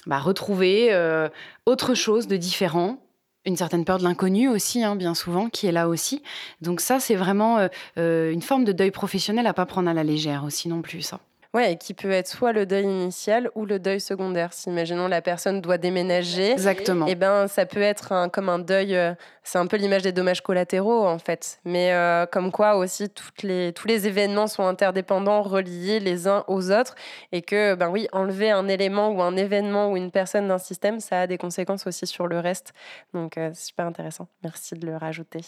bah, 0.06 0.18
retrouver 0.18 0.92
euh, 0.92 1.28
autre 1.66 1.94
chose 1.94 2.26
de 2.26 2.36
différent, 2.36 3.02
une 3.44 3.56
certaine 3.56 3.84
peur 3.84 3.98
de 3.98 4.04
l'inconnu 4.04 4.48
aussi, 4.48 4.82
hein, 4.82 4.96
bien 4.96 5.14
souvent, 5.14 5.48
qui 5.48 5.66
est 5.66 5.72
là 5.72 5.88
aussi. 5.88 6.22
Donc 6.60 6.80
ça, 6.80 7.00
c'est 7.00 7.14
vraiment 7.14 7.68
euh, 7.98 8.32
une 8.32 8.42
forme 8.42 8.64
de 8.64 8.72
deuil 8.72 8.90
professionnel 8.90 9.46
à 9.46 9.52
pas 9.52 9.66
prendre 9.66 9.88
à 9.88 9.94
la 9.94 10.04
légère 10.04 10.44
aussi 10.44 10.68
non 10.68 10.82
plus. 10.82 11.12
Ouais, 11.54 11.72
et 11.72 11.76
qui 11.78 11.94
peut 11.94 12.10
être 12.10 12.28
soit 12.28 12.52
le 12.52 12.66
deuil 12.66 12.84
initial 12.84 13.50
ou 13.54 13.64
le 13.64 13.78
deuil 13.78 14.00
secondaire. 14.00 14.52
Si, 14.52 14.68
imaginons, 14.68 15.08
la 15.08 15.22
personne 15.22 15.62
doit 15.62 15.78
déménager. 15.78 16.52
Exactement. 16.52 17.06
Et 17.06 17.12
eh 17.12 17.14
ben, 17.14 17.48
ça 17.48 17.64
peut 17.64 17.80
être 17.80 18.28
comme 18.30 18.50
un 18.50 18.58
deuil. 18.58 18.94
Euh, 18.94 19.14
c'est 19.44 19.56
un 19.56 19.66
peu 19.66 19.78
l'image 19.78 20.02
des 20.02 20.12
dommages 20.12 20.42
collatéraux, 20.42 21.06
en 21.06 21.18
fait. 21.18 21.58
Mais 21.64 21.94
euh, 21.94 22.26
comme 22.26 22.52
quoi 22.52 22.76
aussi, 22.76 23.08
toutes 23.08 23.42
les, 23.42 23.72
tous 23.72 23.88
les 23.88 24.06
événements 24.06 24.46
sont 24.46 24.64
interdépendants, 24.64 25.40
reliés 25.40 26.00
les 26.00 26.28
uns 26.28 26.44
aux 26.48 26.70
autres. 26.70 26.96
Et 27.32 27.40
que, 27.40 27.74
ben 27.74 27.88
oui, 27.88 28.08
enlever 28.12 28.50
un 28.50 28.68
élément 28.68 29.08
ou 29.08 29.22
un 29.22 29.34
événement 29.34 29.90
ou 29.90 29.96
une 29.96 30.10
personne 30.10 30.48
d'un 30.48 30.58
système, 30.58 31.00
ça 31.00 31.22
a 31.22 31.26
des 31.26 31.38
conséquences 31.38 31.86
aussi 31.86 32.06
sur 32.06 32.26
le 32.26 32.40
reste. 32.40 32.74
Donc, 33.14 33.38
euh, 33.38 33.52
c'est 33.54 33.68
super 33.68 33.86
intéressant. 33.86 34.28
Merci 34.42 34.74
de 34.74 34.86
le 34.86 34.98
rajouter. 34.98 35.40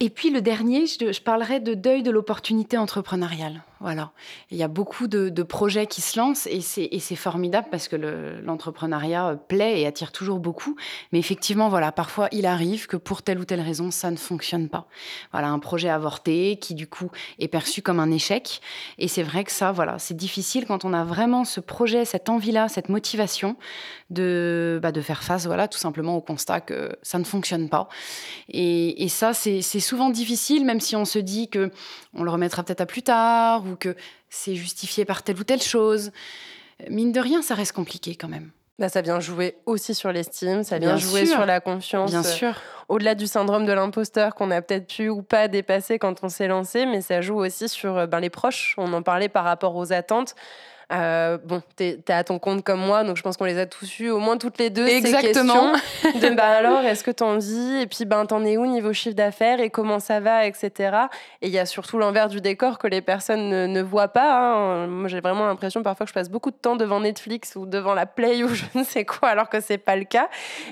Et 0.00 0.10
puis 0.10 0.30
le 0.30 0.40
dernier, 0.40 0.86
je, 0.86 1.10
je 1.10 1.20
parlerai 1.20 1.58
de 1.58 1.74
deuil 1.74 2.04
de 2.04 2.12
l'opportunité 2.12 2.78
entrepreneuriale. 2.78 3.62
Voilà. 3.80 4.10
Il 4.50 4.58
y 4.58 4.64
a 4.64 4.68
beaucoup 4.68 5.06
de, 5.06 5.42
projets 5.42 5.86
qui 5.86 6.00
se 6.00 6.18
lancent 6.18 6.46
et 6.46 6.60
c'est 6.60 7.16
formidable 7.16 7.68
parce 7.70 7.88
que 7.88 7.96
l'entrepreneuriat 8.42 9.38
plaît 9.48 9.80
et 9.80 9.86
attire 9.86 10.12
toujours 10.12 10.40
beaucoup. 10.40 10.76
Mais 11.12 11.18
effectivement, 11.18 11.68
voilà, 11.68 11.92
parfois 11.92 12.28
il 12.32 12.44
arrive 12.44 12.86
que 12.86 12.96
pour 12.96 13.22
telle 13.22 13.38
ou 13.38 13.44
telle 13.44 13.60
raison, 13.60 13.90
ça 13.90 14.10
ne 14.10 14.16
fonctionne 14.16 14.68
pas. 14.68 14.86
Voilà, 15.32 15.48
un 15.48 15.58
projet 15.60 15.88
avorté 15.88 16.58
qui 16.60 16.74
du 16.74 16.86
coup 16.86 17.10
est 17.38 17.48
perçu 17.48 17.80
comme 17.80 18.00
un 18.00 18.10
échec. 18.10 18.60
Et 18.98 19.06
c'est 19.06 19.22
vrai 19.22 19.44
que 19.44 19.52
ça, 19.52 19.70
voilà, 19.70 19.98
c'est 19.98 20.16
difficile 20.16 20.66
quand 20.66 20.84
on 20.84 20.92
a 20.92 21.04
vraiment 21.04 21.44
ce 21.44 21.60
projet, 21.60 22.04
cette 22.04 22.28
envie-là, 22.28 22.68
cette 22.68 22.88
motivation 22.88 23.56
de, 24.10 24.80
bah, 24.82 24.92
de 24.92 25.00
faire 25.00 25.22
face, 25.22 25.46
voilà, 25.46 25.68
tout 25.68 25.78
simplement 25.78 26.16
au 26.16 26.20
constat 26.20 26.60
que 26.60 26.96
ça 27.02 27.18
ne 27.18 27.24
fonctionne 27.24 27.68
pas. 27.68 27.88
Et, 28.48 29.04
et 29.04 29.08
ça, 29.08 29.34
c'est 29.34 29.62
souvent 29.62 30.10
difficile, 30.10 30.64
même 30.64 30.80
si 30.80 30.96
on 30.96 31.04
se 31.04 31.18
dit 31.18 31.48
que 31.48 31.70
on 32.14 32.24
le 32.24 32.30
remettra 32.30 32.62
peut-être 32.64 32.80
à 32.80 32.86
plus 32.86 33.02
tard 33.02 33.62
ou 33.72 33.76
que 33.76 33.96
c'est 34.30 34.54
justifié 34.54 35.04
par 35.04 35.22
telle 35.22 35.38
ou 35.38 35.44
telle 35.44 35.62
chose. 35.62 36.10
Mine 36.88 37.12
de 37.12 37.20
rien, 37.20 37.42
ça 37.42 37.54
reste 37.54 37.72
compliqué 37.72 38.14
quand 38.14 38.28
même. 38.28 38.50
Bah, 38.78 38.88
ça 38.88 39.00
vient 39.00 39.18
jouer 39.18 39.56
aussi 39.66 39.92
sur 39.92 40.12
l'estime, 40.12 40.62
ça 40.62 40.78
vient 40.78 40.96
jouer 40.96 41.26
sur 41.26 41.44
la 41.44 41.58
confiance. 41.58 42.10
Bien 42.10 42.22
sûr. 42.22 42.54
Au-delà 42.88 43.16
du 43.16 43.26
syndrome 43.26 43.66
de 43.66 43.72
l'imposteur 43.72 44.36
qu'on 44.36 44.52
a 44.52 44.62
peut-être 44.62 44.86
pu 44.86 45.08
ou 45.08 45.20
pas 45.20 45.48
dépasser 45.48 45.98
quand 45.98 46.22
on 46.22 46.28
s'est 46.28 46.46
lancé, 46.46 46.86
mais 46.86 47.00
ça 47.00 47.20
joue 47.20 47.34
aussi 47.34 47.68
sur 47.68 47.96
euh, 47.98 48.06
ben, 48.06 48.20
les 48.20 48.30
proches. 48.30 48.76
On 48.78 48.92
en 48.92 49.02
parlait 49.02 49.28
par 49.28 49.42
rapport 49.42 49.74
aux 49.74 49.92
attentes. 49.92 50.36
Euh, 50.90 51.36
bon, 51.44 51.62
t'es 51.76 52.00
es 52.06 52.12
à 52.12 52.24
ton 52.24 52.38
compte 52.38 52.64
comme 52.64 52.80
moi, 52.80 53.04
donc 53.04 53.16
je 53.16 53.22
pense 53.22 53.36
qu'on 53.36 53.44
les 53.44 53.58
a 53.58 53.66
tous 53.66 54.00
eu, 54.00 54.08
au 54.08 54.20
moins 54.20 54.38
toutes 54.38 54.58
les 54.58 54.70
deux. 54.70 54.86
Exactement. 54.86 55.74
Ces 55.74 56.12
questions 56.12 56.30
de 56.30 56.34
bah 56.34 56.48
alors, 56.48 56.80
est-ce 56.80 57.04
que 57.04 57.10
t'en 57.10 57.36
vis? 57.36 57.82
Et 57.82 57.86
puis, 57.86 58.06
ben, 58.06 58.24
t'en 58.24 58.44
es 58.44 58.56
où 58.56 58.66
niveau 58.66 58.92
chiffre 58.92 59.14
d'affaires 59.14 59.60
et 59.60 59.68
comment 59.68 59.98
ça 59.98 60.20
va, 60.20 60.46
etc. 60.46 60.96
Et 61.42 61.48
il 61.48 61.52
y 61.52 61.58
a 61.58 61.66
surtout 61.66 61.98
l'envers 61.98 62.28
du 62.28 62.40
décor 62.40 62.78
que 62.78 62.86
les 62.86 63.02
personnes 63.02 63.50
ne, 63.70 63.82
voient 63.82 64.08
pas. 64.08 64.38
Hein. 64.38 64.86
Moi, 64.86 65.08
j'ai 65.08 65.20
vraiment 65.20 65.46
l'impression 65.46 65.82
parfois 65.82 66.06
que 66.06 66.10
je 66.10 66.14
passe 66.14 66.30
beaucoup 66.30 66.50
de 66.50 66.56
temps 66.56 66.76
devant 66.76 67.00
Netflix 67.00 67.54
ou 67.56 67.66
devant 67.66 67.94
la 67.94 68.06
Play 68.06 68.42
ou 68.42 68.48
je 68.54 68.64
ne 68.74 68.82
sais 68.82 69.04
quoi, 69.04 69.28
alors 69.28 69.50
que 69.50 69.60
c'est 69.60 69.78
pas 69.78 69.96
le 69.96 70.04
cas. 70.04 70.28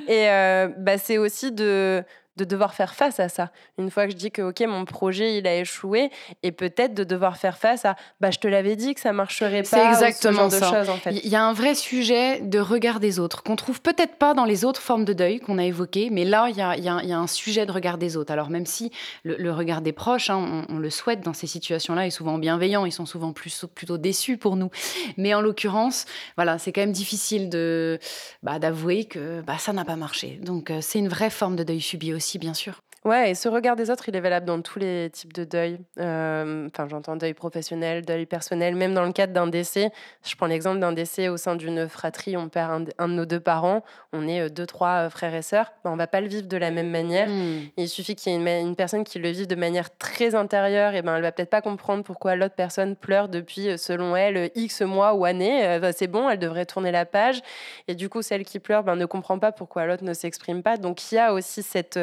Et 0.08 0.30
euh, 0.30 0.68
bah, 0.78 0.96
c'est 0.96 1.18
aussi 1.18 1.52
de 1.52 2.02
de 2.36 2.44
devoir 2.44 2.74
faire 2.74 2.94
face 2.94 3.20
à 3.20 3.28
ça. 3.28 3.50
Une 3.78 3.90
fois 3.90 4.06
que 4.06 4.12
je 4.12 4.16
dis 4.16 4.30
que 4.30 4.42
ok 4.42 4.60
mon 4.68 4.84
projet 4.84 5.38
il 5.38 5.46
a 5.46 5.56
échoué 5.56 6.10
et 6.42 6.52
peut-être 6.52 6.94
de 6.94 7.04
devoir 7.04 7.36
faire 7.36 7.56
face 7.56 7.84
à 7.84 7.96
bah 8.20 8.30
je 8.30 8.38
te 8.38 8.48
l'avais 8.48 8.76
dit 8.76 8.94
que 8.94 9.00
ça 9.00 9.12
marcherait 9.12 9.62
pas. 9.62 9.68
C'est 9.68 9.86
exactement 9.86 10.50
ce 10.50 10.58
ça. 10.58 10.82
en 10.90 10.96
fait. 10.96 11.12
Il 11.12 11.28
y 11.28 11.36
a 11.36 11.42
un 11.42 11.52
vrai 11.52 11.74
sujet 11.74 12.40
de 12.40 12.58
regard 12.58 13.00
des 13.00 13.18
autres 13.18 13.42
qu'on 13.42 13.56
trouve 13.56 13.80
peut-être 13.80 14.16
pas 14.16 14.34
dans 14.34 14.44
les 14.44 14.64
autres 14.64 14.80
formes 14.80 15.04
de 15.04 15.12
deuil 15.12 15.40
qu'on 15.40 15.58
a 15.58 15.64
évoquées, 15.64 16.10
mais 16.10 16.24
là 16.24 16.48
il 16.50 16.56
y 16.56 16.62
a, 16.62 16.76
y 16.76 16.88
a, 16.88 17.18
un 17.18 17.26
sujet 17.26 17.66
de 17.66 17.72
regard 17.72 17.98
des 17.98 18.16
autres. 18.16 18.32
Alors 18.32 18.50
même 18.50 18.66
si 18.66 18.90
le, 19.24 19.50
regard 19.50 19.80
des 19.80 19.92
proches, 19.92 20.30
hein, 20.30 20.66
on, 20.68 20.78
le 20.78 20.90
souhaite 20.90 21.20
dans 21.20 21.32
ces 21.32 21.46
situations-là, 21.46 22.06
est 22.06 22.10
souvent 22.10 22.38
bienveillant, 22.38 22.84
ils 22.84 22.92
sont 22.92 23.06
souvent 23.06 23.32
plus 23.32 23.64
plutôt 23.74 23.98
déçus 23.98 24.36
pour 24.36 24.56
nous. 24.56 24.70
Mais 25.16 25.34
en 25.34 25.40
l'occurrence, 25.40 26.04
voilà, 26.36 26.58
c'est 26.58 26.72
quand 26.72 26.82
même 26.82 26.92
difficile 26.92 27.48
de 27.48 27.98
bah, 28.42 28.58
d'avouer 28.58 29.04
que 29.06 29.40
bah, 29.40 29.58
ça 29.58 29.72
n'a 29.72 29.84
pas 29.84 29.96
marché. 29.96 30.38
Donc 30.42 30.70
euh, 30.70 30.80
c'est 30.82 30.98
une 30.98 31.08
vraie 31.08 31.30
forme 31.30 31.56
de 31.56 31.64
deuil 31.64 31.80
subi 31.80 32.12
aussi 32.12 32.25
bien 32.38 32.54
sûr. 32.54 32.85
Ouais, 33.06 33.30
et 33.30 33.34
ce 33.36 33.48
regard 33.48 33.76
des 33.76 33.88
autres, 33.92 34.08
il 34.08 34.16
est 34.16 34.20
valable 34.20 34.46
dans 34.46 34.60
tous 34.60 34.80
les 34.80 35.10
types 35.10 35.32
de 35.32 35.44
deuil. 35.44 35.78
Euh, 36.00 36.66
enfin, 36.66 36.88
j'entends 36.88 37.14
deuil 37.14 37.34
professionnel, 37.34 38.04
deuil 38.04 38.26
personnel, 38.26 38.74
même 38.74 38.94
dans 38.94 39.04
le 39.04 39.12
cadre 39.12 39.32
d'un 39.32 39.46
décès. 39.46 39.92
Je 40.24 40.34
prends 40.34 40.48
l'exemple 40.48 40.80
d'un 40.80 40.90
décès 40.90 41.28
au 41.28 41.36
sein 41.36 41.54
d'une 41.54 41.88
fratrie, 41.88 42.36
on 42.36 42.48
perd 42.48 42.90
un, 42.98 43.08
de 43.08 43.12
nos 43.12 43.24
deux 43.24 43.38
parents, 43.38 43.84
on 44.12 44.26
est 44.26 44.40
euh, 44.40 44.48
deux, 44.48 44.66
trois 44.66 45.04
euh, 45.06 45.10
frères 45.10 45.36
et 45.36 45.42
sœurs. 45.42 45.72
Ben, 45.84 45.92
on 45.92 45.96
va 45.96 46.08
pas 46.08 46.20
le 46.20 46.26
vivre 46.26 46.48
de 46.48 46.56
la 46.56 46.72
même 46.72 46.90
manière. 46.90 47.28
Hmm. 47.28 47.68
Il 47.76 47.88
suffit 47.88 48.16
qu'il 48.16 48.32
y 48.32 48.34
ait 48.34 48.60
une, 48.60 48.74
personne 48.74 49.04
qui 49.04 49.20
le 49.20 49.28
vive 49.28 49.46
de 49.46 49.54
manière 49.54 49.96
très 49.96 50.34
intérieure, 50.34 50.96
et 50.96 51.02
ben 51.02 51.14
elle 51.14 51.22
va 51.22 51.30
peut-être 51.30 51.50
pas 51.50 51.62
comprendre 51.62 52.02
pourquoi 52.02 52.34
l'autre 52.34 52.56
personne 52.56 52.96
pleure 52.96 53.28
depuis, 53.28 53.78
selon 53.78 54.16
elle, 54.16 54.50
X 54.56 54.82
mois 54.82 55.14
ou 55.14 55.24
années. 55.24 55.78
Ben, 55.78 55.92
c'est 55.96 56.08
bon, 56.08 56.28
elle 56.28 56.40
devrait 56.40 56.66
tourner 56.66 56.90
la 56.90 57.06
page. 57.06 57.40
Et 57.86 57.94
du 57.94 58.08
coup, 58.08 58.22
celle 58.22 58.44
qui 58.44 58.58
pleure 58.58 58.82
ben, 58.82 58.96
ne 58.96 59.06
comprend 59.06 59.38
pas 59.38 59.52
pourquoi 59.52 59.86
l'autre 59.86 60.02
ne 60.02 60.12
s'exprime 60.12 60.64
pas. 60.64 60.76
Donc 60.76 61.12
il 61.12 61.14
y 61.14 61.18
a 61.18 61.32
aussi 61.32 61.62
cette 61.62 62.00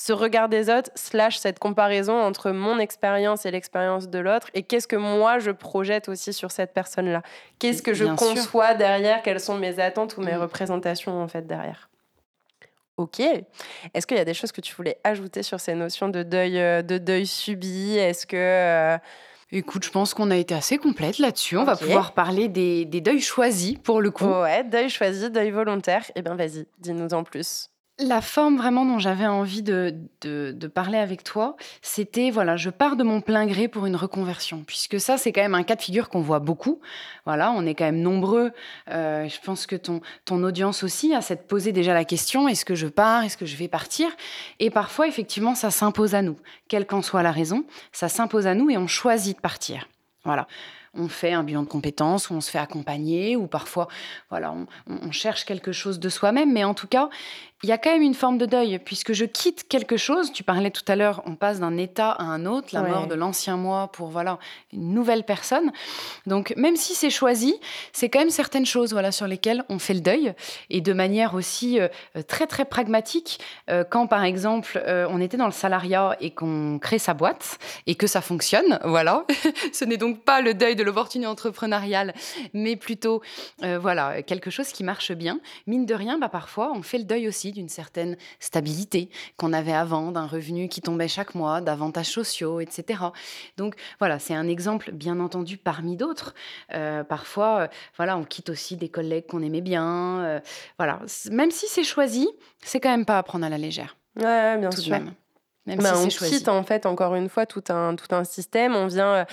ce 0.00 0.14
regard 0.14 0.48
des 0.48 0.70
autres, 0.70 0.90
slash 0.94 1.36
cette 1.36 1.58
comparaison 1.58 2.18
entre 2.18 2.52
mon 2.52 2.78
expérience 2.78 3.44
et 3.44 3.50
l'expérience 3.50 4.08
de 4.08 4.18
l'autre, 4.18 4.48
et 4.54 4.62
qu'est-ce 4.62 4.88
que 4.88 4.96
moi 4.96 5.40
je 5.40 5.50
projette 5.50 6.08
aussi 6.08 6.32
sur 6.32 6.50
cette 6.50 6.72
personne-là. 6.72 7.20
Qu'est-ce 7.58 7.82
que 7.82 7.92
je 7.92 8.06
conçois 8.06 8.72
derrière, 8.72 9.20
quelles 9.20 9.40
sont 9.40 9.58
mes 9.58 9.78
attentes 9.78 10.16
ou 10.16 10.22
mes 10.22 10.36
mm. 10.36 10.40
représentations 10.40 11.22
en 11.22 11.28
fait 11.28 11.46
derrière? 11.46 11.90
Ok. 12.96 13.20
Est-ce 13.20 14.06
qu'il 14.06 14.16
y 14.16 14.20
a 14.20 14.24
des 14.24 14.32
choses 14.32 14.52
que 14.52 14.62
tu 14.62 14.74
voulais 14.74 14.96
ajouter 15.04 15.42
sur 15.42 15.60
ces 15.60 15.74
notions 15.74 16.08
de 16.08 16.22
deuil, 16.22 16.58
euh, 16.58 16.80
de 16.80 16.96
deuil 16.96 17.26
subi? 17.26 17.98
Est-ce 17.98 18.26
que 18.26 18.36
euh, 18.36 18.96
Écoute, 19.52 19.84
je 19.84 19.90
pense 19.90 20.14
qu'on 20.14 20.30
a 20.30 20.36
été 20.36 20.54
assez 20.54 20.78
complète 20.78 21.18
là-dessus. 21.18 21.58
On 21.58 21.64
va 21.64 21.76
pouvoir 21.76 22.12
parler 22.14 22.48
des, 22.48 22.86
des, 22.86 23.02
deuils 23.02 23.20
choisis 23.20 23.76
pour 23.78 24.00
le 24.00 24.10
coup. 24.10 24.24
Ouais, 24.24 24.64
deuil 24.64 24.88
choisi, 24.88 25.30
deuil 25.30 25.50
volontaire. 25.50 26.04
Eh 26.14 26.22
bien, 26.22 26.36
vas-y, 26.36 26.66
dis-nous 26.78 27.12
en 27.12 27.22
plus. 27.22 27.68
La 28.02 28.22
forme 28.22 28.56
vraiment 28.56 28.86
dont 28.86 28.98
j'avais 28.98 29.26
envie 29.26 29.62
de, 29.62 29.94
parler 30.74 30.96
avec 30.96 31.22
toi, 31.22 31.56
c'était 31.82 32.30
voilà, 32.30 32.56
je 32.56 32.70
pars 32.70 32.96
de 32.96 33.04
mon 33.04 33.20
plein 33.20 33.46
gré 33.46 33.68
pour 33.68 33.84
une 33.84 33.96
reconversion, 33.96 34.62
puisque 34.66 34.98
ça 34.98 35.18
c'est 35.18 35.32
quand 35.32 35.42
même 35.42 35.54
un 35.54 35.64
cas 35.64 35.76
de 35.76 35.82
figure 35.82 36.08
qu'on 36.08 36.22
voit 36.22 36.38
beaucoup. 36.38 36.80
Voilà, 37.26 37.52
on 37.52 37.66
est 37.66 37.74
quand 37.74 37.84
même 37.84 38.00
nombreux. 38.00 38.52
Euh, 38.88 39.28
je 39.28 39.38
pense 39.44 39.66
que 39.66 39.76
ton, 39.76 40.00
audience 40.30 40.82
aussi 40.82 41.14
a 41.14 41.20
cette 41.20 41.46
posé 41.46 41.72
déjà 41.72 41.92
la 41.92 42.04
question 42.04 42.48
est-ce 42.48 42.64
que 42.64 42.74
je 42.74 42.86
pars, 42.86 43.24
est-ce 43.24 43.36
que 43.36 43.46
je 43.46 43.56
vais 43.56 43.68
partir? 43.68 44.08
Et 44.60 44.70
parfois 44.70 45.06
effectivement 45.06 45.54
ça 45.54 45.70
s'impose 45.70 46.14
à 46.14 46.22
nous, 46.22 46.36
quelle 46.68 46.86
qu'en 46.86 47.02
soit 47.02 47.22
la 47.22 47.32
raison, 47.32 47.64
ça 47.92 48.08
s'impose 48.08 48.46
à 48.46 48.54
nous 48.54 48.70
et 48.70 48.78
on 48.78 48.86
choisit 48.86 49.36
de 49.36 49.42
partir. 49.42 49.88
Voilà 50.24 50.46
on 50.94 51.08
fait 51.08 51.32
un 51.32 51.44
bilan 51.44 51.62
de 51.62 51.68
compétences, 51.68 52.30
ou 52.30 52.34
on 52.34 52.40
se 52.40 52.50
fait 52.50 52.58
accompagner, 52.58 53.36
ou 53.36 53.46
parfois, 53.46 53.88
voilà, 54.28 54.54
on 54.88 55.12
cherche 55.12 55.44
quelque 55.44 55.72
chose 55.72 56.00
de 56.00 56.08
soi-même. 56.08 56.52
Mais 56.52 56.64
en 56.64 56.74
tout 56.74 56.88
cas, 56.88 57.10
il 57.62 57.68
y 57.68 57.72
a 57.72 57.78
quand 57.78 57.92
même 57.92 58.00
une 58.00 58.14
forme 58.14 58.38
de 58.38 58.46
deuil, 58.46 58.78
puisque 58.78 59.12
je 59.12 59.26
quitte 59.26 59.68
quelque 59.68 59.98
chose. 59.98 60.32
Tu 60.32 60.42
parlais 60.42 60.70
tout 60.70 60.84
à 60.88 60.96
l'heure, 60.96 61.22
on 61.26 61.34
passe 61.34 61.60
d'un 61.60 61.76
état 61.76 62.10
à 62.10 62.22
un 62.22 62.46
autre, 62.46 62.68
la 62.72 62.82
mort 62.82 63.06
de 63.06 63.14
l'ancien 63.14 63.58
moi 63.58 63.88
pour 63.92 64.08
voilà 64.08 64.38
une 64.72 64.94
nouvelle 64.94 65.24
personne. 65.24 65.70
Donc 66.26 66.54
même 66.56 66.76
si 66.76 66.94
c'est 66.94 67.10
choisi, 67.10 67.54
c'est 67.92 68.08
quand 68.08 68.20
même 68.20 68.30
certaines 68.30 68.64
choses 68.64 68.92
voilà 68.92 69.12
sur 69.12 69.26
lesquelles 69.26 69.62
on 69.68 69.78
fait 69.78 69.92
le 69.92 70.00
deuil 70.00 70.32
et 70.70 70.80
de 70.80 70.92
manière 70.94 71.34
aussi 71.34 71.78
euh, 71.78 71.88
très 72.26 72.46
très 72.46 72.64
pragmatique. 72.64 73.40
Euh, 73.68 73.84
quand 73.84 74.06
par 74.06 74.24
exemple 74.24 74.82
euh, 74.86 75.06
on 75.10 75.20
était 75.20 75.36
dans 75.36 75.46
le 75.46 75.52
salariat 75.52 76.16
et 76.20 76.30
qu'on 76.30 76.78
crée 76.80 76.98
sa 76.98 77.12
boîte 77.12 77.58
et 77.86 77.94
que 77.94 78.06
ça 78.06 78.22
fonctionne, 78.22 78.78
voilà, 78.84 79.26
ce 79.74 79.84
n'est 79.84 79.98
donc 79.98 80.24
pas 80.24 80.40
le 80.40 80.54
deuil 80.54 80.76
de 80.76 80.82
l'opportunité 80.82 81.28
entrepreneuriale, 81.28 82.14
mais 82.54 82.76
plutôt 82.76 83.20
voilà 83.60 84.22
quelque 84.22 84.50
chose 84.50 84.68
qui 84.68 84.82
marche 84.82 85.12
bien. 85.12 85.40
Mine 85.66 85.84
de 85.84 85.94
rien, 85.94 86.18
bah 86.18 86.30
parfois 86.30 86.72
on 86.74 86.82
fait 86.82 86.96
le 86.96 87.04
deuil 87.04 87.28
aussi 87.28 87.49
d'une 87.52 87.68
certaine 87.68 88.16
stabilité 88.38 89.10
qu'on 89.36 89.52
avait 89.52 89.72
avant, 89.72 90.12
d'un 90.12 90.26
revenu 90.26 90.68
qui 90.68 90.80
tombait 90.80 91.08
chaque 91.08 91.34
mois, 91.34 91.60
d'avantages 91.60 92.10
sociaux, 92.10 92.60
etc. 92.60 93.04
Donc 93.56 93.74
voilà, 93.98 94.18
c'est 94.18 94.34
un 94.34 94.48
exemple 94.48 94.92
bien 94.92 95.20
entendu 95.20 95.56
parmi 95.56 95.96
d'autres. 95.96 96.34
Euh, 96.74 97.04
parfois, 97.04 97.60
euh, 97.60 97.68
voilà, 97.96 98.16
on 98.16 98.24
quitte 98.24 98.50
aussi 98.50 98.76
des 98.76 98.88
collègues 98.88 99.26
qu'on 99.26 99.42
aimait 99.42 99.60
bien. 99.60 100.20
Euh, 100.20 100.40
voilà, 100.78 101.00
même 101.30 101.50
si 101.50 101.66
c'est 101.66 101.84
choisi, 101.84 102.28
c'est 102.62 102.80
quand 102.80 102.90
même 102.90 103.04
pas 103.04 103.18
à 103.18 103.22
prendre 103.22 103.44
à 103.44 103.48
la 103.48 103.58
légère. 103.58 103.96
Ouais, 104.16 104.58
bien 104.58 104.70
sûr. 104.70 104.92
Même. 104.92 105.12
Même 105.66 105.78
bah, 105.78 105.94
si 105.94 106.22
on 106.22 106.26
quitte 106.26 106.48
en 106.48 106.62
fait 106.62 106.86
encore 106.86 107.14
une 107.14 107.28
fois 107.28 107.46
tout 107.46 107.62
un, 107.68 107.94
tout 107.94 108.12
un 108.14 108.24
système. 108.24 108.74
On 108.74 108.86
vient, 108.86 109.26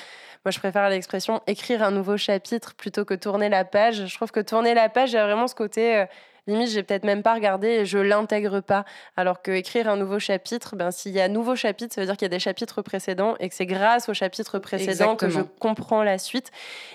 moi 0.43 0.51
je 0.51 0.59
préfère 0.59 0.87
l'expression 0.89 1.41
écrire 1.47 1.81
un 1.81 1.89
nouveau 1.89 2.17
chapitre 2.17 2.75
plutôt 2.75 3.05
que 3.05 3.13
tourner 3.13 3.49
la 3.49 3.63
page. 3.63 4.05
Je 4.05 4.15
trouve 4.15 4.31
que 4.31 4.41
tourner 4.41 4.73
la 4.73 4.89
page, 4.89 5.11
il 5.11 5.15
y 5.15 5.17
a 5.17 5.25
vraiment 5.25 5.47
ce 5.47 5.55
côté 5.55 6.05
limite, 6.47 6.69
j'ai 6.69 6.83
peut-être 6.83 7.03
même 7.03 7.23
pas 7.23 7.33
regardé 7.33 7.67
et 7.67 7.85
je 7.85 7.97
l'intègre 7.97 8.61
pas. 8.61 8.85
Alors 9.15 9.41
que 9.41 9.51
écrire 9.51 9.89
un 9.89 9.97
nouveau 9.97 10.19
chapitre, 10.19 10.75
ben, 10.75 10.91
s'il 10.91 11.11
y 11.11 11.19
a 11.19 11.25
un 11.25 11.29
nouveau 11.29 11.55
chapitre, 11.55 11.93
ça 11.93 12.01
veut 12.01 12.07
dire 12.07 12.17
qu'il 12.17 12.25
y 12.25 12.31
a 12.31 12.35
des 12.35 12.39
chapitres 12.39 12.81
précédents 12.81 13.35
et 13.39 13.49
que 13.49 13.55
c'est 13.55 13.65
grâce 13.65 14.09
au 14.09 14.13
chapitre 14.13 14.59
précédent 14.59 15.15
que 15.15 15.29
je 15.29 15.41
comprends 15.59 16.03
la 16.03 16.17
suite. 16.17 16.51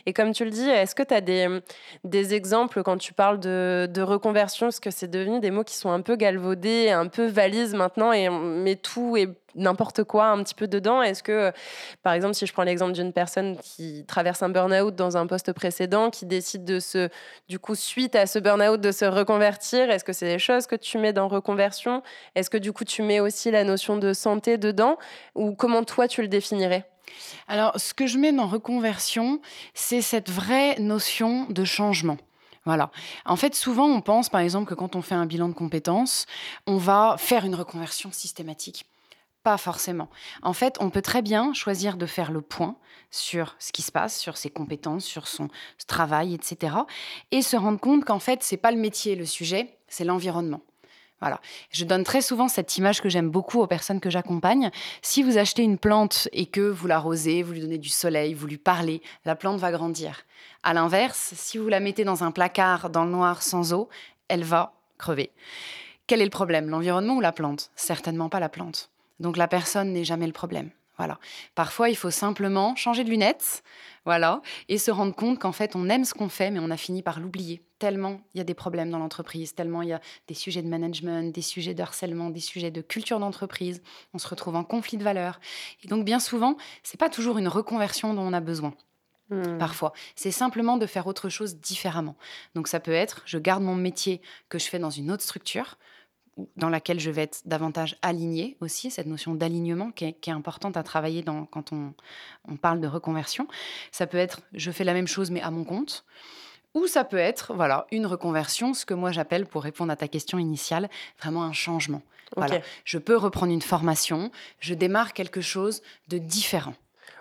Et 0.06 0.12
comme 0.12 0.32
tu 0.32 0.44
le 0.44 0.50
dis, 0.50 0.68
est-ce 0.68 0.94
que 0.94 1.02
tu 1.02 1.14
as 1.14 1.20
des, 1.20 1.60
des 2.04 2.34
exemples 2.34 2.82
quand 2.82 2.98
tu 2.98 3.12
parles 3.12 3.40
de, 3.40 3.88
de 3.90 4.02
reconversion? 4.02 4.66
Parce 4.66 4.80
que 4.80 4.90
c'est 4.90 5.10
devenu 5.10 5.40
des 5.40 5.50
mots 5.50 5.64
qui 5.64 5.76
sont 5.76 5.90
un 5.90 6.00
peu 6.00 6.16
galvaudés, 6.16 6.90
un 6.90 7.06
peu 7.06 7.26
valises 7.26 7.74
maintenant, 7.74 8.12
et 8.12 8.28
mais 8.28 8.76
tout 8.76 9.16
est 9.16 9.28
n'importe 9.54 10.04
quoi 10.04 10.26
un 10.26 10.42
petit 10.42 10.54
peu 10.54 10.66
dedans 10.66 11.02
Est-ce 11.02 11.22
que, 11.22 11.52
par 12.02 12.12
exemple, 12.12 12.34
si 12.34 12.46
je 12.46 12.52
prends 12.52 12.62
l'exemple 12.62 12.92
d'une 12.92 13.12
personne 13.12 13.56
qui 13.58 14.04
traverse 14.06 14.42
un 14.42 14.48
burn-out 14.48 14.94
dans 14.94 15.16
un 15.16 15.26
poste 15.26 15.52
précédent, 15.52 16.10
qui 16.10 16.26
décide 16.26 16.64
de 16.64 16.80
se, 16.80 17.08
du 17.48 17.58
coup, 17.58 17.74
suite 17.74 18.14
à 18.14 18.26
ce 18.26 18.38
burn-out, 18.38 18.80
de 18.80 18.92
se 18.92 19.04
reconvertir, 19.04 19.90
est-ce 19.90 20.04
que 20.04 20.12
c'est 20.12 20.28
des 20.28 20.38
choses 20.38 20.66
que 20.66 20.76
tu 20.76 20.98
mets 20.98 21.12
dans 21.12 21.28
reconversion? 21.28 22.02
Est-ce 22.34 22.50
que 22.50 22.58
du 22.58 22.72
coup, 22.72 22.84
tu 22.84 23.02
mets 23.02 23.20
aussi 23.20 23.50
la 23.50 23.64
notion 23.64 23.96
de 23.96 24.12
santé 24.12 24.58
dedans? 24.58 24.96
Ou 25.34 25.54
comment 25.54 25.84
toi, 25.84 26.08
tu 26.08 26.22
le 26.22 26.28
définirais? 26.28 26.88
Alors, 27.48 27.78
ce 27.78 27.94
que 27.94 28.06
je 28.06 28.18
mets 28.18 28.32
dans 28.32 28.46
reconversion, 28.46 29.40
c'est 29.74 30.02
cette 30.02 30.30
vraie 30.30 30.78
notion 30.78 31.46
de 31.48 31.64
changement. 31.64 32.16
Voilà. 32.64 32.90
En 33.26 33.36
fait, 33.36 33.54
souvent, 33.54 33.86
on 33.86 34.00
pense, 34.00 34.28
par 34.28 34.40
exemple, 34.40 34.68
que 34.68 34.74
quand 34.74 34.94
on 34.94 35.02
fait 35.02 35.16
un 35.16 35.26
bilan 35.26 35.48
de 35.48 35.54
compétences, 35.54 36.26
on 36.66 36.76
va 36.76 37.16
faire 37.18 37.44
une 37.44 37.56
reconversion 37.56 38.12
systématique. 38.12 38.86
Pas 39.42 39.58
forcément. 39.58 40.08
En 40.42 40.52
fait, 40.52 40.76
on 40.78 40.90
peut 40.90 41.02
très 41.02 41.20
bien 41.20 41.52
choisir 41.52 41.96
de 41.96 42.06
faire 42.06 42.30
le 42.30 42.42
point 42.42 42.76
sur 43.10 43.56
ce 43.58 43.72
qui 43.72 43.82
se 43.82 43.90
passe, 43.90 44.18
sur 44.18 44.36
ses 44.36 44.50
compétences, 44.50 45.04
sur 45.04 45.26
son 45.26 45.48
travail, 45.88 46.34
etc. 46.34 46.76
Et 47.32 47.42
se 47.42 47.56
rendre 47.56 47.80
compte 47.80 48.04
qu'en 48.04 48.20
fait, 48.20 48.42
c'est 48.42 48.56
pas 48.56 48.70
le 48.70 48.78
métier 48.78 49.16
le 49.16 49.26
sujet, 49.26 49.76
c'est 49.88 50.04
l'environnement. 50.04 50.60
Voilà. 51.20 51.40
Je 51.70 51.84
donne 51.84 52.02
très 52.02 52.20
souvent 52.20 52.48
cette 52.48 52.76
image 52.78 53.00
que 53.00 53.08
j'aime 53.08 53.30
beaucoup 53.30 53.60
aux 53.60 53.66
personnes 53.68 54.00
que 54.00 54.10
j'accompagne. 54.10 54.70
Si 55.02 55.22
vous 55.22 55.38
achetez 55.38 55.62
une 55.62 55.78
plante 55.78 56.28
et 56.32 56.46
que 56.46 56.60
vous 56.60 56.88
l'arrosez, 56.88 57.42
vous 57.42 57.52
lui 57.52 57.60
donnez 57.60 57.78
du 57.78 57.88
soleil, 57.88 58.34
vous 58.34 58.46
lui 58.46 58.58
parlez, 58.58 59.02
la 59.24 59.36
plante 59.36 59.58
va 59.58 59.70
grandir. 59.70 60.24
À 60.62 60.74
l'inverse, 60.74 61.32
si 61.36 61.58
vous 61.58 61.68
la 61.68 61.80
mettez 61.80 62.04
dans 62.04 62.24
un 62.24 62.32
placard 62.32 62.90
dans 62.90 63.04
le 63.04 63.10
noir 63.10 63.42
sans 63.42 63.72
eau, 63.72 63.88
elle 64.28 64.42
va 64.44 64.74
crever. 64.98 65.30
Quel 66.06 66.20
est 66.20 66.24
le 66.24 66.30
problème? 66.30 66.68
L'environnement 66.68 67.14
ou 67.14 67.20
la 67.20 67.32
plante? 67.32 67.70
Certainement 67.76 68.28
pas 68.28 68.40
la 68.40 68.48
plante. 68.48 68.91
Donc 69.20 69.36
la 69.36 69.48
personne 69.48 69.92
n'est 69.92 70.04
jamais 70.04 70.26
le 70.26 70.32
problème. 70.32 70.70
Voilà. 70.98 71.18
Parfois, 71.54 71.88
il 71.88 71.96
faut 71.96 72.10
simplement 72.10 72.76
changer 72.76 73.02
de 73.02 73.08
lunettes, 73.08 73.62
voilà, 74.04 74.42
et 74.68 74.78
se 74.78 74.90
rendre 74.90 75.14
compte 75.14 75.38
qu'en 75.38 75.52
fait, 75.52 75.74
on 75.74 75.88
aime 75.88 76.04
ce 76.04 76.12
qu'on 76.12 76.28
fait, 76.28 76.50
mais 76.50 76.60
on 76.60 76.70
a 76.70 76.76
fini 76.76 77.02
par 77.02 77.18
l'oublier. 77.18 77.62
Tellement 77.78 78.20
il 78.34 78.38
y 78.38 78.40
a 78.40 78.44
des 78.44 78.54
problèmes 78.54 78.90
dans 78.90 78.98
l'entreprise, 78.98 79.54
tellement 79.54 79.82
il 79.82 79.88
y 79.88 79.92
a 79.92 80.00
des 80.28 80.34
sujets 80.34 80.62
de 80.62 80.68
management, 80.68 81.34
des 81.34 81.42
sujets 81.42 81.74
de 81.74 81.82
harcèlement, 81.82 82.30
des 82.30 82.40
sujets 82.40 82.70
de 82.70 82.82
culture 82.82 83.18
d'entreprise. 83.18 83.82
On 84.12 84.18
se 84.18 84.28
retrouve 84.28 84.54
en 84.54 84.64
conflit 84.64 84.98
de 84.98 85.02
valeurs. 85.02 85.40
Et 85.82 85.88
donc, 85.88 86.04
bien 86.04 86.20
souvent, 86.20 86.56
c'est 86.82 87.00
pas 87.00 87.08
toujours 87.08 87.38
une 87.38 87.48
reconversion 87.48 88.14
dont 88.14 88.22
on 88.22 88.32
a 88.32 88.40
besoin. 88.40 88.74
Hmm. 89.30 89.56
Parfois, 89.58 89.94
c'est 90.14 90.30
simplement 90.30 90.76
de 90.76 90.86
faire 90.86 91.06
autre 91.06 91.30
chose 91.30 91.56
différemment. 91.56 92.16
Donc, 92.54 92.68
ça 92.68 92.80
peut 92.80 92.92
être, 92.92 93.22
je 93.24 93.38
garde 93.38 93.62
mon 93.62 93.74
métier 93.74 94.20
que 94.50 94.58
je 94.58 94.66
fais 94.66 94.78
dans 94.78 94.90
une 94.90 95.10
autre 95.10 95.22
structure, 95.22 95.78
dans 96.56 96.68
laquelle 96.68 96.98
je 96.98 97.10
vais 97.10 97.22
être 97.22 97.42
davantage 97.44 97.96
alignée 98.02 98.56
aussi, 98.60 98.90
cette 98.90 99.06
notion 99.06 99.34
d'alignement 99.34 99.90
qui, 99.90 100.04
est, 100.04 100.28
importante 100.28 100.76
à 100.76 100.82
travailler 100.82 101.22
dans, 101.22 101.44
quand 101.44 101.72
on, 101.72 101.92
parle 102.56 102.80
de 102.80 102.86
reconversion. 102.86 103.46
Ça 103.90 104.06
peut 104.06 104.18
être 104.18 104.40
je 104.54 104.70
fais 104.70 104.84
la 104.84 104.94
même 104.94 105.06
chose 105.06 105.30
mais 105.30 105.42
à 105.42 105.50
mon 105.50 105.64
compte. 105.64 106.04
Ou 106.74 106.86
ça 106.86 107.04
peut 107.04 107.18
être 107.18 107.52
voilà 107.54 107.86
une 107.90 108.06
reconversion, 108.06 108.72
ce 108.72 108.86
que 108.86 108.94
moi 108.94 109.12
j'appelle, 109.12 109.46
pour 109.46 109.62
répondre 109.62 109.92
à 109.92 109.96
ta 109.96 110.08
question 110.08 110.38
initiale, 110.38 110.88
vraiment 111.20 111.42
un 111.42 111.52
changement. 111.52 112.02
Voilà. 112.34 112.60
Je 112.84 112.96
peux 112.96 113.16
reprendre 113.16 113.52
une 113.52 113.60
formation, 113.60 114.30
je 114.58 114.72
démarre 114.72 115.12
quelque 115.12 115.42
chose 115.42 115.82
de 116.08 116.16
différent. 116.16 116.74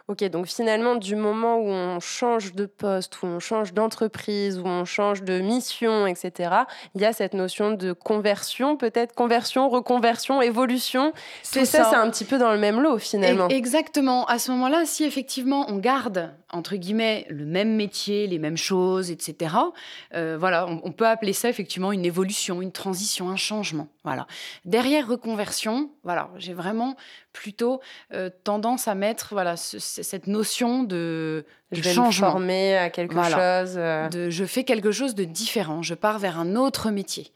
Ok, 0.08 0.24
donc 0.26 0.48
finalement, 0.48 0.96
du 0.96 1.16
moment 1.16 1.58
où 1.58 1.68
on 1.68 2.00
change 2.00 2.54
de 2.54 2.66
poste, 2.66 3.22
où 3.22 3.28
on 3.28 3.40
change 3.40 3.74
d'entreprise, 3.74 4.60
où 4.60 4.66
on 4.66 4.86
change 4.86 5.24
de 5.24 5.40
mission, 5.40 6.08
etc., 6.08 6.50
il 6.96 7.02
y 7.02 7.06
a 7.06 7.14
cette 7.14 7.34
notion 7.34 7.72
de 7.72 7.94
conversion, 7.94 8.78
peut-être 8.78 9.14
conversion, 9.14 9.70
reconversion, 9.70 10.42
évolution. 10.42 11.14
Tout 11.52 11.66
ça, 11.66 11.86
c'est 11.90 11.96
un 11.96 12.10
petit 12.10 12.26
peu 12.26 12.38
dans 12.38 12.52
le 12.52 12.58
même 12.58 12.80
lot 12.82 12.98
finalement. 12.98 13.48
exactement. 13.50 14.26
À 14.26 14.40
ce 14.40 14.52
moment-là, 14.52 14.84
si 14.86 15.04
effectivement 15.04 15.66
on 15.70 15.78
garde, 15.78 16.34
entre 16.52 16.76
guillemets, 16.76 17.26
le 17.30 17.46
même 17.46 17.76
métier, 17.76 18.28
les 18.28 18.40
mêmes 18.40 18.58
choses, 18.58 19.12
etc., 19.12 19.56
euh, 20.14 20.38
voilà, 20.40 20.68
on, 20.68 20.92
peut 20.92 21.08
appeler 21.08 21.34
ça 21.34 21.50
effectivement 21.50 21.92
une 21.92 22.06
évolution, 22.06 22.62
une 22.62 22.72
transition, 22.72 23.30
un 23.30 23.36
changement. 23.36 23.88
Voilà. 24.04 24.28
Derrière 24.66 25.08
reconversion, 25.08 25.90
voilà, 26.04 26.30
j'ai 26.38 26.54
vraiment 26.54 26.96
plutôt 27.34 27.82
euh, 28.14 28.30
tendance 28.44 28.88
à 28.88 28.96
mettre 28.96 29.30
voilà 29.32 29.56
cette 29.56 30.28
notion 30.28 30.84
de, 30.84 31.46
je 31.72 31.82
vais 31.82 31.94
changement. 31.94 32.28
Me 32.28 32.32
former 32.32 32.78
à 32.78 32.90
quelque 32.90 33.16
chose. 33.16 33.76
Euh. 33.78 34.10
De, 34.10 34.30
je 34.30 34.46
fais 34.46 34.64
quelque 34.64 34.92
chose 34.92 35.16
de 35.16 35.24
différent. 35.24 35.82
Je 35.82 35.94
pars 35.94 36.20
vers 36.20 36.40
un 36.40 36.56
autre 36.56 36.92
métier. 36.92 37.32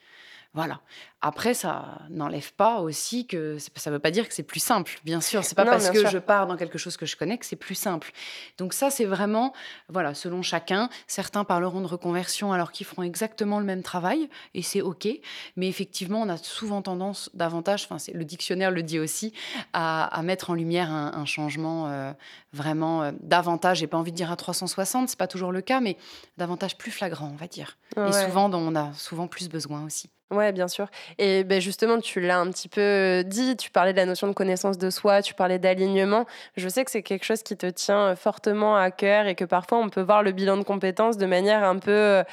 Voilà. 0.55 0.79
Après, 1.19 1.53
ça 1.53 1.99
n'enlève 2.09 2.53
pas 2.53 2.79
aussi 2.79 3.27
que 3.27 3.57
ça 3.57 3.89
ne 3.89 3.95
veut 3.95 3.99
pas 3.99 4.11
dire 4.11 4.27
que 4.27 4.33
c'est 4.33 4.43
plus 4.43 4.61
simple. 4.61 4.99
Bien 5.03 5.19
sûr, 5.19 5.43
c'est 5.43 5.55
pas 5.55 5.65
parce 5.65 5.89
que 5.89 6.07
je 6.07 6.17
pars 6.17 6.47
dans 6.47 6.55
quelque 6.55 6.77
chose 6.77 6.95
que 6.95 7.05
je 7.05 7.17
connais 7.17 7.37
que 7.37 7.45
c'est 7.45 7.57
plus 7.57 7.75
simple. 7.75 8.11
Donc 8.57 8.73
ça, 8.73 8.89
c'est 8.89 9.03
vraiment, 9.03 9.53
voilà, 9.89 10.13
selon 10.13 10.41
chacun. 10.43 10.87
Certains 11.07 11.43
parleront 11.43 11.81
de 11.81 11.87
reconversion 11.87 12.53
alors 12.53 12.71
qu'ils 12.71 12.85
feront 12.85 13.03
exactement 13.03 13.59
le 13.59 13.65
même 13.65 13.83
travail 13.83 14.29
et 14.53 14.61
c'est 14.61 14.81
ok. 14.81 15.09
Mais 15.57 15.67
effectivement, 15.67 16.21
on 16.21 16.29
a 16.29 16.37
souvent 16.37 16.81
tendance 16.81 17.29
davantage, 17.33 17.87
enfin, 17.89 17.97
le 18.13 18.23
dictionnaire 18.23 18.71
le 18.71 18.83
dit 18.83 18.99
aussi, 18.99 19.33
à, 19.73 20.21
mettre 20.23 20.51
en 20.51 20.53
lumière 20.53 20.89
un, 20.91 21.25
changement 21.25 21.87
euh, 21.87 22.13
vraiment 22.53 23.03
euh, 23.03 23.11
davantage. 23.19 23.79
J'ai 23.79 23.87
pas 23.87 23.97
envie 23.97 24.11
de 24.11 24.17
dire 24.17 24.31
à 24.31 24.37
360, 24.37 25.09
c'est 25.09 25.19
pas 25.19 25.27
toujours 25.27 25.51
le 25.51 25.61
cas, 25.61 25.81
mais 25.81 25.97
davantage 26.37 26.77
plus 26.77 26.91
flagrant, 26.91 27.31
on 27.33 27.35
va 27.35 27.47
dire. 27.47 27.77
Et 27.97 28.11
souvent, 28.11 28.47
dont 28.47 28.59
on 28.59 28.75
a 28.75 28.93
souvent 28.93 29.27
plus 29.27 29.49
besoin 29.49 29.83
aussi. 29.83 30.09
Ouais, 30.31 30.51
bien 30.51 30.67
sûr. 30.67 30.87
Et 31.19 31.43
ben 31.43 31.61
justement, 31.61 31.99
tu 31.99 32.19
l'as 32.19 32.39
un 32.39 32.49
petit 32.51 32.67
peu 32.67 33.23
dit, 33.27 33.55
tu 33.57 33.69
parlais 33.69 33.93
de 33.93 33.97
la 33.97 34.07
notion 34.07 34.27
de 34.27 34.33
connaissance 34.33 34.77
de 34.79 34.89
soi, 34.89 35.21
tu 35.21 35.35
parlais 35.35 35.59
d'alignement. 35.59 36.25
Je 36.57 36.67
sais 36.67 36.83
que 36.83 36.89
c'est 36.89 37.03
quelque 37.03 37.23
chose 37.23 37.43
qui 37.43 37.55
te 37.55 37.67
tient 37.67 38.15
fortement 38.15 38.75
à 38.75 38.89
cœur 38.89 39.27
et 39.27 39.35
que 39.35 39.45
parfois 39.45 39.77
on 39.77 39.89
peut 39.89 40.01
voir 40.01 40.23
le 40.23 40.31
bilan 40.31 40.57
de 40.57 40.63
compétences 40.63 41.17
de 41.17 41.27
manière 41.27 41.63
un 41.63 41.77
peu 41.77 42.23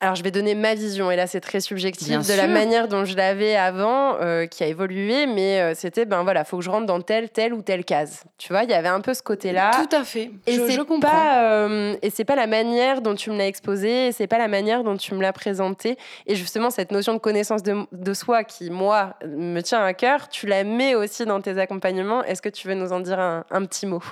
alors, 0.00 0.14
je 0.14 0.22
vais 0.22 0.30
donner 0.30 0.54
ma 0.54 0.76
vision, 0.76 1.10
et 1.10 1.16
là, 1.16 1.26
c'est 1.26 1.40
très 1.40 1.58
subjectif, 1.58 2.08
de 2.08 2.36
la 2.36 2.46
manière 2.46 2.86
dont 2.86 3.04
je 3.04 3.16
l'avais 3.16 3.56
avant, 3.56 4.14
euh, 4.20 4.46
qui 4.46 4.62
a 4.62 4.68
évolué, 4.68 5.26
mais 5.26 5.60
euh, 5.60 5.72
c'était, 5.74 6.04
ben 6.04 6.22
voilà, 6.22 6.44
faut 6.44 6.58
que 6.58 6.62
je 6.62 6.70
rentre 6.70 6.86
dans 6.86 7.00
telle, 7.00 7.30
telle 7.30 7.52
ou 7.52 7.62
telle 7.62 7.84
case. 7.84 8.22
Tu 8.38 8.52
vois, 8.52 8.62
il 8.62 8.70
y 8.70 8.74
avait 8.74 8.88
un 8.88 9.00
peu 9.00 9.12
ce 9.12 9.24
côté-là. 9.24 9.72
Tout 9.72 9.96
à 9.96 10.04
fait. 10.04 10.30
Et 10.46 10.54
je, 10.54 10.70
je 10.70 10.80
comprends. 10.82 11.10
Pas, 11.10 11.42
euh, 11.42 11.96
et 12.00 12.10
c'est 12.10 12.24
pas 12.24 12.36
la 12.36 12.46
manière 12.46 13.02
dont 13.02 13.16
tu 13.16 13.30
me 13.30 13.36
l'as 13.36 13.48
exposé, 13.48 14.06
et 14.06 14.12
c'est 14.12 14.28
pas 14.28 14.38
la 14.38 14.46
manière 14.46 14.84
dont 14.84 14.96
tu 14.96 15.14
me 15.14 15.20
l'as 15.20 15.32
présenté. 15.32 15.96
Et 16.28 16.36
justement, 16.36 16.70
cette 16.70 16.92
notion 16.92 17.14
de 17.14 17.18
connaissance 17.18 17.64
de, 17.64 17.84
de, 17.90 18.14
soi 18.14 18.44
qui, 18.44 18.70
moi, 18.70 19.16
me 19.26 19.60
tient 19.62 19.82
à 19.82 19.94
cœur, 19.94 20.28
tu 20.28 20.46
la 20.46 20.62
mets 20.62 20.94
aussi 20.94 21.26
dans 21.26 21.40
tes 21.40 21.58
accompagnements. 21.58 22.22
Est-ce 22.22 22.40
que 22.40 22.48
tu 22.48 22.68
veux 22.68 22.74
nous 22.74 22.92
en 22.92 23.00
dire 23.00 23.18
un, 23.18 23.44
un 23.50 23.64
petit 23.64 23.86
mot? 23.86 24.02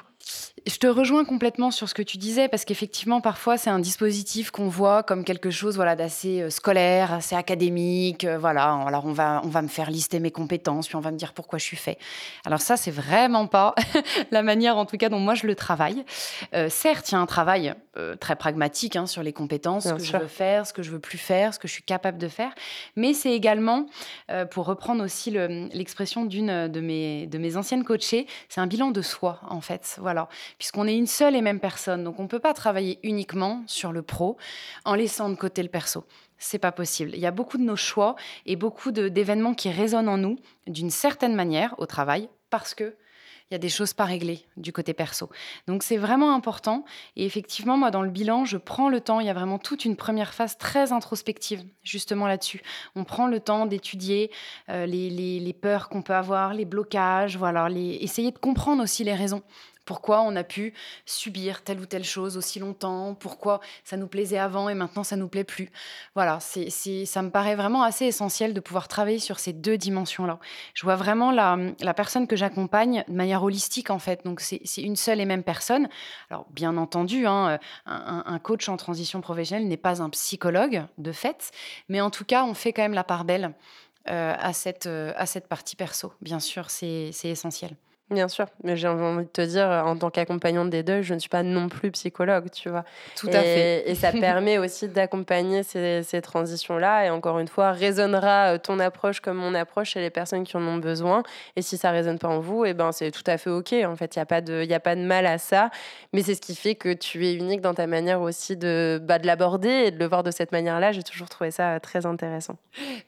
Je 0.67 0.79
te 0.79 0.87
rejoins 0.87 1.25
complètement 1.25 1.71
sur 1.71 1.89
ce 1.89 1.95
que 1.95 2.03
tu 2.03 2.19
disais 2.19 2.49
parce 2.49 2.65
qu'effectivement 2.65 3.21
parfois 3.21 3.57
c'est 3.57 3.71
un 3.71 3.79
dispositif 3.79 4.51
qu'on 4.51 4.69
voit 4.69 5.05
comme 5.05 5.25
quelque 5.25 5.51
chose 5.51 5.77
voilà 5.77 5.95
d'assez 5.95 6.43
euh, 6.43 6.51
scolaire, 6.51 7.13
assez 7.13 7.37
académique, 7.37 8.25
euh, 8.25 8.37
voilà. 8.37 8.73
Alors 8.87 9.07
on 9.07 9.13
va 9.13 9.41
on 9.45 9.49
va 9.49 9.63
me 9.63 9.69
faire 9.69 9.91
lister 9.91 10.19
mes 10.19 10.33
compétences 10.33 10.89
puis 10.89 10.97
on 10.97 11.01
va 11.01 11.13
me 11.13 11.17
dire 11.17 11.35
pourquoi 11.35 11.59
je 11.59 11.65
suis 11.65 11.77
fait. 11.77 11.99
Alors 12.45 12.61
ça 12.61 12.77
c'est 12.77 12.91
vraiment 12.91 13.47
pas 13.47 13.75
la 14.33 14.43
manière 14.43 14.77
en 14.77 14.87
tout 14.87 14.97
cas 14.97 15.09
dont 15.09 15.21
moi 15.21 15.35
je 15.35 15.47
le 15.47 15.55
travaille. 15.55 16.05
Euh, 16.55 16.69
certes 16.69 17.11
il 17.11 17.13
y 17.13 17.17
a 17.17 17.21
un 17.21 17.27
travail 17.27 17.75
très 18.21 18.37
pragmatique 18.37 18.95
hein, 18.95 19.07
sur 19.07 19.23
les 19.23 19.33
compétences, 19.33 19.85
ce 19.85 19.95
que 19.95 20.05
je 20.05 20.15
veux 20.19 20.27
faire, 20.27 20.67
ce 20.67 20.75
que 20.75 20.83
je 20.83 20.91
veux 20.91 20.99
plus 20.99 21.17
faire, 21.17 21.55
ce 21.55 21.59
que 21.59 21.67
je 21.67 21.73
suis 21.73 21.83
capable 21.83 22.19
de 22.19 22.29
faire, 22.29 22.53
mais 22.95 23.15
c'est 23.15 23.33
également 23.33 23.87
pour 24.51 24.67
reprendre 24.67 25.03
aussi 25.03 25.31
l'expression 25.31 26.27
d'une 26.27 26.69
de 26.69 26.81
mes 26.81 27.27
de 27.27 27.39
mes 27.39 27.57
anciennes 27.57 27.85
coachées, 27.85 28.27
c'est 28.51 28.61
un 28.61 28.67
bilan 28.67 28.91
de 28.91 29.01
soi 29.01 29.41
en 29.49 29.63
fait. 29.63 29.97
Voilà 30.03 30.29
puisqu'on 30.59 30.87
est 30.87 30.97
une 30.97 31.07
seule 31.07 31.37
et 31.37 31.43
même 31.43 31.61
personne. 31.61 32.05
Donc 32.05 32.19
on 32.19 32.25
ne 32.25 32.29
peut 32.29 32.39
pas 32.39 32.55
travailler 32.55 32.99
uniquement 33.03 33.63
sur 33.67 33.93
le 33.93 34.03
pro 34.03 34.37
en 34.85 34.95
laissant 34.95 35.29
de 35.29 35.35
côté 35.35 35.63
le 35.63 35.69
perso. 35.69 36.05
C'est 36.39 36.59
pas 36.59 36.73
possible. 36.73 37.13
Il 37.15 37.21
y 37.21 37.27
a 37.27 37.31
beaucoup 37.31 37.59
de 37.59 37.63
nos 37.63 37.77
choix 37.77 38.17
et 38.45 38.57
beaucoup 38.57 38.91
d'événements 38.91 39.55
qui 39.55 39.71
résonnent 39.71 40.09
en 40.09 40.19
nous 40.19 40.37
d'une 40.67 40.91
certaine 40.91 41.35
manière 41.35 41.75
au 41.79 41.87
travail 41.87 42.29
parce 42.51 42.75
que 42.75 42.95
il 43.51 43.55
y 43.55 43.57
a 43.57 43.59
des 43.59 43.69
choses 43.69 43.93
pas 43.93 44.05
réglées 44.05 44.45
du 44.57 44.73
côté 44.73 44.93
perso. 44.93 45.31
Donc 45.69 45.85
c'est 45.85 45.97
vraiment 45.97 46.35
important. 46.35 46.85
Et 47.15 47.25
effectivement, 47.25 47.77
moi, 47.77 47.93
dans 47.93 48.03
le 48.03 48.11
bilan, 48.11 48.45
je 48.45 48.57
prends 48.57 48.89
le 48.89 49.01
temps. 49.01 49.21
Il 49.21 49.27
y 49.27 49.31
a 49.31 49.35
vraiment 49.35 49.61
toute 49.61 49.85
une 49.85 49.95
première 49.95 50.35
phase 50.35 50.59
très 50.59 50.93
introspective, 50.93 51.63
justement 51.85 52.27
là-dessus. 52.27 52.63
On 52.97 53.05
prend 53.05 53.29
le 53.29 53.39
temps 53.39 53.67
d'étudier 53.67 54.33
euh, 54.69 54.85
les, 54.87 55.11
les, 55.11 55.53
peurs 55.53 55.89
qu'on 55.89 56.03
peut 56.03 56.15
avoir, 56.15 56.55
les 56.55 56.65
blocages, 56.65 57.37
voilà, 57.37 57.69
les, 57.69 57.99
essayer 58.01 58.33
de 58.33 58.39
comprendre 58.39 58.83
aussi 58.83 59.05
les 59.05 59.15
raisons 59.15 59.43
pourquoi 59.87 60.21
on 60.21 60.37
a 60.37 60.45
pu 60.45 60.75
subir 61.07 61.63
telle 61.63 61.81
ou 61.81 61.87
telle 61.87 62.05
chose 62.05 62.37
aussi 62.37 62.59
longtemps, 62.59 63.15
pourquoi 63.15 63.61
ça 63.85 63.97
nous 63.97 64.09
plaisait 64.09 64.37
avant 64.37 64.69
et 64.69 64.75
maintenant 64.75 65.05
ça 65.05 65.17
nous 65.17 65.29
plaît 65.29 65.45
plus. 65.45 65.71
Voilà, 66.15 66.41
ça 66.41 67.23
me 67.23 67.31
paraît 67.31 67.55
vraiment 67.55 67.83
assez 67.83 68.05
essentiel 68.05 68.53
de 68.53 68.61
pouvoir 68.61 68.89
travailler 68.89 69.21
sur 69.21 69.39
ces 69.39 69.55
deux 69.55 69.79
dimensions-là. 69.79 70.39
Je 70.75 70.83
vois 70.83 70.97
vraiment 70.97 71.31
la, 71.31 71.57
la 71.81 71.95
personne 71.95 72.27
que 72.27 72.37
j'accompagne 72.37 73.05
de 73.09 73.15
manière 73.15 73.43
holistique 73.43 73.91
en 73.91 73.99
fait, 73.99 74.25
donc 74.25 74.41
c'est, 74.41 74.61
une 74.79 74.97
seule 74.97 75.21
et 75.21 75.25
même 75.25 75.45
personne. 75.45 75.89
Alors 76.31 76.47
bien 76.51 76.77
entendu, 76.77 77.27
hein, 77.27 77.59
un, 77.87 78.39
coach 78.41 78.69
en 78.69 78.77
transition 78.77 79.21
professionnelle 79.21 79.69
n'est 79.69 79.77
pas 79.77 80.03
un 80.03 80.11
psychologue 80.11 80.85
de 80.99 81.13
fait, 81.13 81.53
mais 81.89 82.01
en 82.01 82.11
tout 82.11 82.25
cas 82.25 82.45
on 82.45 82.55
fait 82.55 82.73
quand 82.73 82.83
même 82.83 82.95
la 82.95 83.05
part 83.05 83.25
belle 83.25 83.55
euh, 84.09 84.35
à, 84.39 84.53
cette, 84.53 84.87
euh, 84.87 85.13
à 85.17 85.27
cette 85.27 85.49
partie 85.49 85.77
perso. 85.77 86.13
Bien 86.21 86.41
sûr, 86.41 86.71
c'est 86.71 87.13
essentiel. 87.25 87.77
Bien 88.09 88.29
sûr, 88.29 88.47
mais 88.63 88.77
j'ai 88.77 88.87
envie 88.87 89.25
de 89.25 89.31
te 89.31 89.41
dire, 89.41 89.67
en 89.67 89.97
tant 89.97 90.11
qu'accompagnante 90.11 90.71
des 90.71 90.85
deuils, 90.85 91.03
je 91.03 91.13
ne 91.13 91.19
suis 91.19 91.29
pas 91.29 91.43
non 91.43 91.69
plus 91.69 91.91
psychologue, 91.91 92.49
tu 92.53 92.69
vois. 92.69 92.85
Tout 93.17 93.27
à 93.27 93.41
fait. 93.41 93.83
Et 93.91 93.97
ça 93.97 94.13
permet 94.21 94.59
aussi 94.59 94.87
d'accompagner 94.87 95.65
ces, 95.65 96.05
ces 96.05 96.23
transitions-là. 96.23 97.07
Et 97.07 97.11
encore 97.11 97.41
une 97.41 97.49
fois, 97.49 97.73
résonnera 97.73 98.55
euh, 98.55 98.59
ton 98.59 98.79
approche 98.79 99.19
comme 99.19 99.39
mon 99.39 99.55
approche 99.55 99.91
chez 99.91 100.01
les 100.01 100.11
personnes 100.11 100.45
qui 100.45 100.57
en 100.57 100.63
ont 100.63 100.77
besoin. 100.77 101.25
Et 101.57 101.63
si 101.63 101.77
ça 101.77 101.91
résonne 101.91 102.21
pas 102.21 102.29
en 102.29 102.39
vous, 102.39 102.65
et 102.65 102.71
eh 102.71 102.75
ben 102.75 102.93
c'est 102.93 103.11
tout 103.11 103.25
à 103.27 103.39
fait 103.39 103.51
ok. 103.51 103.73
En 103.85 103.97
fait, 103.97 104.15
il 104.15 104.21
n'y 104.21 104.23
a 104.23 104.27
pas 104.27 104.41
de, 104.41 104.63
il 104.63 104.73
a 104.73 104.79
pas 104.79 104.95
de 104.95 105.03
mal 105.03 105.27
à 105.27 105.39
ça. 105.39 105.71
Mais 106.13 106.23
c'est 106.23 106.37
ce 106.37 106.41
qui 106.41 106.55
fait 106.55 106.77
que 106.77 106.93
tu 106.93 107.27
es 107.27 107.35
unique 107.35 107.61
dans 107.61 107.75
ta 107.75 107.89
manière 107.89 108.21
aussi 108.21 108.57
de, 108.57 109.01
bah, 109.03 109.19
de 109.19 109.27
l'aborder 109.27 109.87
et 109.87 109.91
de 109.91 109.99
le 109.99 110.07
voir 110.07 110.23
de 110.23 110.31
cette 110.31 110.53
manière-là. 110.53 110.93
J'ai 110.93 111.03
toujours 111.03 111.29
trouvé 111.29 111.51
ça 111.51 111.75
euh, 111.75 111.79
très 111.81 112.07
intéressant. 112.07 112.57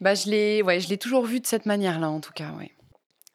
Bah, 0.00 0.14
je 0.16 0.28
l'ai, 0.28 0.60
ouais, 0.62 0.80
je 0.80 0.92
toujours 0.96 1.24
vu 1.24 1.38
de 1.38 1.46
cette 1.46 1.66
manière-là, 1.66 2.10
en 2.10 2.18
tout 2.18 2.32
cas, 2.32 2.50
ouais. 2.58 2.72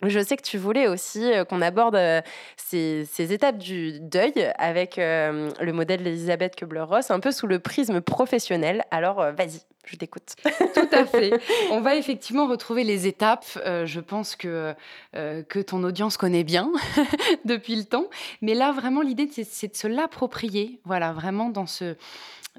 Je 0.06 0.20
sais 0.20 0.38
que 0.38 0.44
tu 0.44 0.58
voulais 0.58 0.88
aussi 0.88 1.32
euh, 1.32 1.46
qu'on 1.46 1.62
aborde 1.62 1.96
euh, 1.96 2.22
ces, 2.58 3.08
étapes 3.18 3.58
du 3.58 4.00
deuil 4.00 4.34
avec 4.58 4.98
euh, 4.98 5.52
le 5.62 5.74
modèle 5.74 6.04
d'Elisabeth 6.04 6.56
Kubler-Ross, 6.56 7.12
un 7.12 7.20
peu 7.20 7.32
sous 7.32 7.48
le 7.48 7.60
prisme 7.60 8.02
professionnel. 8.02 8.84
Alors, 8.92 9.18
vas-y, 9.32 9.62
je 9.86 9.96
t'écoute. 9.96 10.36
Tout 10.74 10.90
à 10.92 11.06
fait. 11.06 11.34
On 11.72 11.82
va 11.82 11.96
effectivement 11.96 12.48
retrouver 12.48 12.84
les 12.84 13.08
étapes. 13.08 13.46
je 13.56 14.00
pense 14.00 14.36
que, 14.36 14.74
que 15.14 15.60
ton 15.60 15.84
audience 15.84 16.18
connaît 16.18 16.44
bien 16.44 16.72
depuis 17.46 17.76
le 17.76 17.84
temps. 17.84 18.08
Mais 18.42 18.54
là, 18.54 18.72
vraiment, 18.72 19.02
l'idée, 19.02 19.30
c'est 19.32 19.72
de 19.72 19.76
se 19.76 19.88
l'approprier, 19.88 20.80
voilà, 20.86 21.14
vraiment 21.14 21.50
dans 21.50 21.68
ce, 21.68 21.96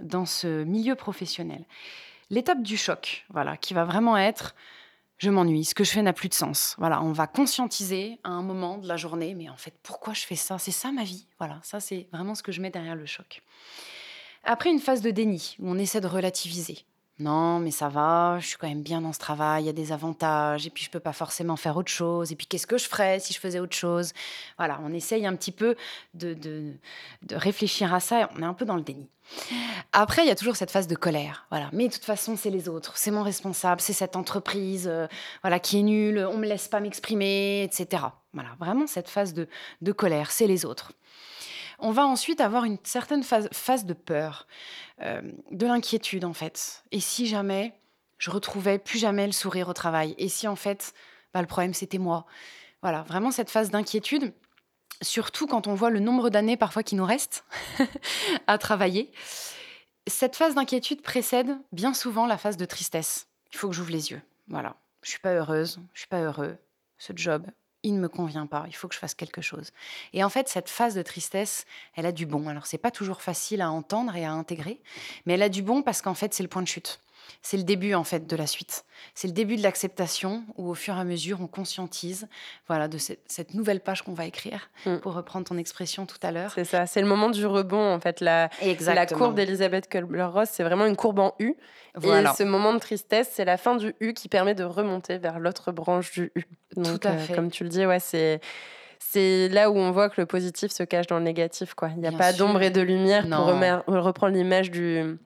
dans 0.00 0.26
ce 0.26 0.64
milieu 0.64 0.94
professionnel. 0.94 1.64
L'étape 2.30 2.62
du 2.62 2.76
choc, 2.76 3.26
voilà, 3.30 3.56
qui 3.56 3.74
va 3.74 3.84
vraiment 3.84 4.16
être 4.16 4.54
je 5.18 5.30
m'ennuie, 5.30 5.64
ce 5.64 5.74
que 5.74 5.84
je 5.84 5.90
fais 5.90 6.02
n'a 6.02 6.12
plus 6.12 6.28
de 6.28 6.34
sens. 6.34 6.74
Voilà, 6.78 7.02
on 7.02 7.12
va 7.12 7.26
conscientiser 7.26 8.18
à 8.24 8.30
un 8.30 8.42
moment 8.42 8.78
de 8.78 8.88
la 8.88 8.96
journée, 8.96 9.34
mais 9.34 9.48
en 9.48 9.56
fait, 9.56 9.74
pourquoi 9.82 10.12
je 10.12 10.22
fais 10.22 10.36
ça? 10.36 10.58
C'est 10.58 10.70
ça 10.70 10.92
ma 10.92 11.04
vie. 11.04 11.26
Voilà, 11.38 11.60
ça 11.62 11.80
c'est 11.80 12.08
vraiment 12.12 12.34
ce 12.34 12.42
que 12.42 12.52
je 12.52 12.60
mets 12.60 12.70
derrière 12.70 12.96
le 12.96 13.06
choc. 13.06 13.42
Après 14.42 14.70
une 14.70 14.80
phase 14.80 15.00
de 15.00 15.10
déni, 15.10 15.56
où 15.58 15.70
on 15.70 15.78
essaie 15.78 16.00
de 16.00 16.06
relativiser. 16.06 16.84
Non, 17.20 17.60
mais 17.60 17.70
ça 17.70 17.88
va, 17.88 18.38
je 18.40 18.48
suis 18.48 18.56
quand 18.56 18.68
même 18.68 18.82
bien 18.82 19.00
dans 19.00 19.12
ce 19.12 19.20
travail, 19.20 19.62
il 19.62 19.66
y 19.66 19.70
a 19.70 19.72
des 19.72 19.92
avantages, 19.92 20.66
et 20.66 20.70
puis 20.70 20.82
je 20.82 20.90
peux 20.90 20.98
pas 20.98 21.12
forcément 21.12 21.54
faire 21.54 21.76
autre 21.76 21.90
chose, 21.90 22.32
et 22.32 22.36
puis 22.36 22.48
qu'est-ce 22.48 22.66
que 22.66 22.76
je 22.76 22.88
ferais 22.88 23.20
si 23.20 23.32
je 23.32 23.38
faisais 23.38 23.60
autre 23.60 23.76
chose? 23.76 24.12
Voilà, 24.58 24.80
on 24.82 24.92
essaye 24.92 25.24
un 25.24 25.36
petit 25.36 25.52
peu 25.52 25.76
de, 26.14 26.34
de, 26.34 26.72
de 27.22 27.36
réfléchir 27.36 27.94
à 27.94 28.00
ça, 28.00 28.22
et 28.22 28.24
on 28.36 28.42
est 28.42 28.46
un 28.46 28.54
peu 28.54 28.64
dans 28.64 28.74
le 28.74 28.82
déni. 28.82 29.08
Après, 29.92 30.22
il 30.22 30.28
y 30.28 30.30
a 30.30 30.34
toujours 30.34 30.56
cette 30.56 30.70
phase 30.72 30.86
de 30.86 30.96
colère. 30.96 31.46
Voilà. 31.50 31.70
Mais 31.72 31.88
de 31.88 31.92
toute 31.92 32.04
façon, 32.04 32.36
c'est 32.36 32.50
les 32.50 32.68
autres, 32.68 32.96
c'est 32.96 33.12
mon 33.12 33.22
responsable, 33.22 33.80
c'est 33.80 33.92
cette 33.92 34.16
entreprise 34.16 34.88
euh, 34.90 35.06
voilà, 35.42 35.60
qui 35.60 35.78
est 35.78 35.82
nulle, 35.82 36.18
on 36.30 36.36
me 36.36 36.46
laisse 36.46 36.68
pas 36.68 36.80
m'exprimer, 36.80 37.62
etc. 37.62 38.02
Voilà, 38.32 38.50
vraiment 38.58 38.86
cette 38.86 39.08
phase 39.08 39.34
de, 39.34 39.48
de 39.80 39.92
colère, 39.92 40.30
c'est 40.32 40.48
les 40.48 40.64
autres. 40.64 40.92
On 41.78 41.90
va 41.90 42.06
ensuite 42.06 42.40
avoir 42.40 42.64
une 42.64 42.78
certaine 42.84 43.22
phase, 43.22 43.84
de 43.84 43.94
peur, 43.94 44.46
euh, 45.02 45.22
de 45.50 45.66
l'inquiétude 45.66 46.24
en 46.24 46.32
fait. 46.32 46.84
Et 46.92 47.00
si 47.00 47.26
jamais 47.26 47.74
je 48.18 48.30
retrouvais 48.30 48.78
plus 48.78 48.98
jamais 48.98 49.26
le 49.26 49.32
sourire 49.32 49.68
au 49.68 49.72
travail 49.72 50.14
Et 50.18 50.28
si 50.28 50.46
en 50.48 50.56
fait, 50.56 50.94
bah, 51.32 51.40
le 51.40 51.46
problème 51.46 51.74
c'était 51.74 51.98
moi 51.98 52.26
Voilà, 52.82 53.02
vraiment 53.02 53.30
cette 53.30 53.50
phase 53.50 53.70
d'inquiétude 53.70 54.32
surtout 55.02 55.46
quand 55.46 55.66
on 55.66 55.74
voit 55.74 55.90
le 55.90 56.00
nombre 56.00 56.30
d'années 56.30 56.56
parfois 56.56 56.82
qui 56.82 56.94
nous 56.94 57.04
restent 57.04 57.44
à 58.46 58.58
travailler. 58.58 59.12
Cette 60.06 60.36
phase 60.36 60.54
d'inquiétude 60.54 61.02
précède 61.02 61.56
bien 61.72 61.94
souvent 61.94 62.26
la 62.26 62.38
phase 62.38 62.56
de 62.56 62.64
tristesse. 62.64 63.28
Il 63.52 63.58
faut 63.58 63.68
que 63.68 63.74
j'ouvre 63.74 63.90
les 63.90 64.10
yeux. 64.10 64.22
Voilà. 64.48 64.76
Je 65.02 65.10
suis 65.10 65.20
pas 65.20 65.34
heureuse, 65.34 65.80
je 65.92 66.00
suis 66.00 66.08
pas 66.08 66.20
heureux. 66.20 66.56
Ce 66.98 67.12
job, 67.14 67.46
il 67.84 67.94
ne 67.94 68.00
me 68.00 68.08
convient 68.08 68.46
pas, 68.46 68.64
il 68.66 68.74
faut 68.74 68.88
que 68.88 68.94
je 68.94 68.98
fasse 68.98 69.14
quelque 69.14 69.42
chose. 69.42 69.70
Et 70.12 70.24
en 70.24 70.28
fait, 70.28 70.48
cette 70.48 70.68
phase 70.68 70.94
de 70.94 71.02
tristesse, 71.02 71.66
elle 71.94 72.06
a 72.06 72.12
du 72.12 72.26
bon. 72.26 72.48
Alors, 72.48 72.66
c'est 72.66 72.78
pas 72.78 72.90
toujours 72.90 73.22
facile 73.22 73.60
à 73.60 73.70
entendre 73.70 74.16
et 74.16 74.24
à 74.24 74.32
intégrer, 74.32 74.80
mais 75.26 75.34
elle 75.34 75.42
a 75.42 75.48
du 75.48 75.62
bon 75.62 75.82
parce 75.82 76.02
qu'en 76.02 76.14
fait, 76.14 76.34
c'est 76.34 76.42
le 76.42 76.48
point 76.48 76.62
de 76.62 76.68
chute 76.68 76.98
c'est 77.42 77.56
le 77.56 77.62
début 77.62 77.94
en 77.94 78.04
fait 78.04 78.26
de 78.26 78.36
la 78.36 78.46
suite. 78.46 78.84
C'est 79.14 79.28
le 79.28 79.32
début 79.34 79.56
de 79.56 79.62
l'acceptation 79.62 80.44
où 80.56 80.70
au 80.70 80.74
fur 80.74 80.96
et 80.96 81.00
à 81.00 81.04
mesure 81.04 81.40
on 81.40 81.46
conscientise 81.46 82.26
voilà 82.66 82.88
de 82.88 82.98
cette, 82.98 83.54
nouvelle 83.54 83.80
page 83.80 84.02
qu'on 84.02 84.14
va 84.14 84.26
écrire 84.26 84.70
mm. 84.86 84.98
pour 84.98 85.14
reprendre 85.14 85.46
ton 85.46 85.58
expression 85.58 86.06
tout 86.06 86.18
à 86.22 86.32
l'heure. 86.32 86.52
C'est 86.54 86.64
ça, 86.64 86.86
c'est 86.86 87.00
le 87.00 87.06
moment 87.06 87.30
du 87.30 87.46
rebond 87.46 87.92
en 87.92 88.00
fait. 88.00 88.20
La, 88.20 88.50
la 88.62 89.06
courbe 89.06 89.34
d'Elisabeth 89.34 89.88
Kubler-Ross, 89.88 90.48
c'est 90.50 90.64
vraiment 90.64 90.86
une 90.86 90.96
courbe 90.96 91.18
en 91.18 91.34
U. 91.38 91.54
Et 92.02 92.08
ce 92.36 92.42
moment 92.42 92.72
de 92.74 92.78
tristesse, 92.78 93.30
c'est 93.32 93.44
la 93.44 93.56
fin 93.56 93.76
du 93.76 93.94
U 94.00 94.14
qui 94.14 94.28
permet 94.28 94.54
de 94.54 94.64
remonter 94.64 95.18
vers 95.18 95.38
l'autre 95.38 95.70
branche 95.70 96.12
du 96.12 96.32
U. 96.34 96.44
tout 96.74 97.00
à 97.04 97.10
euh, 97.10 97.18
fait. 97.18 97.34
comme 97.34 97.50
tu 97.50 97.62
le 97.62 97.70
dis, 97.70 97.86
ouais, 97.86 98.00
c'est 98.00 98.40
c'est 98.98 99.48
là 99.48 99.70
où 99.70 99.76
on 99.76 99.90
voit 99.92 100.08
que 100.08 100.20
le 100.20 100.26
positif 100.26 100.72
se 100.72 100.82
cache 100.82 101.06
dans 101.06 101.18
le 101.18 101.24
négatif. 101.24 101.74
Quoi. 101.74 101.90
Il 101.94 102.00
n'y 102.00 102.08
a 102.08 102.12
pas 102.12 102.32
d'ombre 102.32 102.62
et 102.62 102.70
de 102.70 102.80
lumière 102.80 103.26
pour 103.28 104.02
reprendre 104.02 104.34
l'image 104.34 104.70
du, 104.70 105.18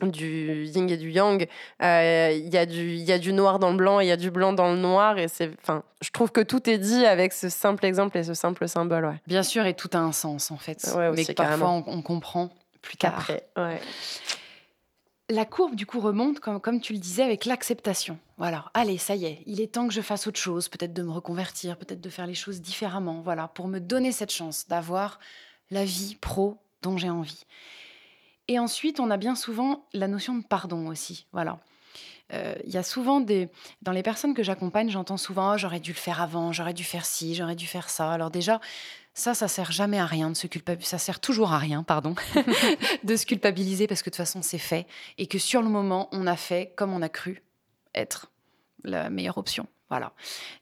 du 0.00 0.64
yin 0.64 0.88
et 0.88 0.96
du 0.96 1.10
yang. 1.10 1.46
Euh, 1.82 2.32
il 2.32 2.52
y, 2.52 2.56
a 2.56 2.66
du, 2.66 2.96
y 2.96 3.12
a 3.12 3.18
du 3.18 3.32
noir 3.32 3.58
dans 3.58 3.70
le 3.70 3.76
blanc 3.76 4.00
et 4.00 4.04
il 4.04 4.08
y 4.08 4.12
a 4.12 4.16
du 4.16 4.30
blanc 4.30 4.52
dans 4.52 4.72
le 4.72 4.78
noir. 4.78 5.18
Et 5.18 5.28
c'est, 5.28 5.50
enfin, 5.62 5.82
je 6.00 6.10
trouve 6.10 6.32
que 6.32 6.40
tout 6.40 6.68
est 6.68 6.78
dit 6.78 7.04
avec 7.04 7.32
ce 7.32 7.48
simple 7.48 7.84
exemple 7.84 8.18
et 8.18 8.24
ce 8.24 8.34
simple 8.34 8.68
symbole. 8.68 9.04
Ouais. 9.04 9.20
Bien 9.26 9.42
sûr, 9.42 9.66
et 9.66 9.74
tout 9.74 9.90
a 9.92 9.98
un 9.98 10.12
sens 10.12 10.50
en 10.50 10.56
fait. 10.56 10.88
mais 11.14 11.24
parfois 11.34 11.82
on, 11.86 12.02
comprend 12.02 12.50
plus 12.80 12.96
tard. 12.96 13.30
La 15.30 15.46
courbe 15.46 15.74
du 15.74 15.86
coup 15.86 16.00
remonte, 16.00 16.40
comme, 16.40 16.60
comme 16.60 16.80
tu 16.80 16.92
le 16.92 16.98
disais, 16.98 17.22
avec 17.22 17.46
l'acceptation. 17.46 18.18
Voilà, 18.36 18.66
allez, 18.74 18.98
ça 18.98 19.14
y 19.14 19.24
est, 19.24 19.38
il 19.46 19.62
est 19.62 19.72
temps 19.72 19.88
que 19.88 19.94
je 19.94 20.02
fasse 20.02 20.26
autre 20.26 20.38
chose, 20.38 20.68
peut-être 20.68 20.92
de 20.92 21.02
me 21.02 21.10
reconvertir, 21.10 21.78
peut-être 21.78 22.00
de 22.00 22.10
faire 22.10 22.26
les 22.26 22.34
choses 22.34 22.60
différemment, 22.60 23.22
voilà, 23.22 23.48
pour 23.48 23.66
me 23.66 23.78
donner 23.78 24.12
cette 24.12 24.32
chance 24.32 24.66
d'avoir 24.68 25.20
la 25.70 25.84
vie 25.84 26.16
pro 26.20 26.58
dont 26.82 26.98
j'ai 26.98 27.08
envie. 27.08 27.46
Et 28.52 28.58
ensuite, 28.58 29.00
on 29.00 29.10
a 29.10 29.16
bien 29.16 29.34
souvent 29.34 29.86
la 29.94 30.08
notion 30.08 30.36
de 30.36 30.44
pardon 30.44 30.88
aussi. 30.88 31.24
Voilà. 31.32 31.58
Euh, 32.34 32.54
il 32.66 32.70
y 32.70 32.76
a 32.76 32.82
souvent 32.82 33.18
des. 33.18 33.48
Dans 33.80 33.92
les 33.92 34.02
personnes 34.02 34.34
que 34.34 34.42
j'accompagne, 34.42 34.90
j'entends 34.90 35.16
souvent 35.16 35.54
oh, 35.54 35.56
j'aurais 35.56 35.80
dû 35.80 35.92
le 35.92 35.96
faire 35.96 36.20
avant, 36.20 36.52
j'aurais 36.52 36.74
dû 36.74 36.84
faire 36.84 37.06
ci, 37.06 37.34
j'aurais 37.34 37.54
dû 37.56 37.66
faire 37.66 37.88
ça. 37.88 38.12
Alors, 38.12 38.30
déjà, 38.30 38.60
ça, 39.14 39.32
ça 39.32 39.48
sert 39.48 39.72
jamais 39.72 39.98
à 39.98 40.04
rien 40.04 40.28
de 40.28 40.34
se 40.34 40.46
culpabiliser. 40.46 40.90
Ça 40.90 40.98
sert 40.98 41.18
toujours 41.18 41.54
à 41.54 41.58
rien, 41.58 41.82
pardon, 41.82 42.14
de 43.04 43.16
se 43.16 43.24
culpabiliser 43.24 43.86
parce 43.86 44.02
que 44.02 44.10
de 44.10 44.16
toute 44.16 44.18
façon, 44.18 44.42
c'est 44.42 44.58
fait. 44.58 44.86
Et 45.16 45.26
que 45.26 45.38
sur 45.38 45.62
le 45.62 45.70
moment, 45.70 46.10
on 46.12 46.26
a 46.26 46.36
fait 46.36 46.74
comme 46.76 46.92
on 46.92 47.00
a 47.00 47.08
cru 47.08 47.42
être 47.94 48.30
la 48.84 49.08
meilleure 49.08 49.38
option. 49.38 49.66
Voilà. 49.92 50.12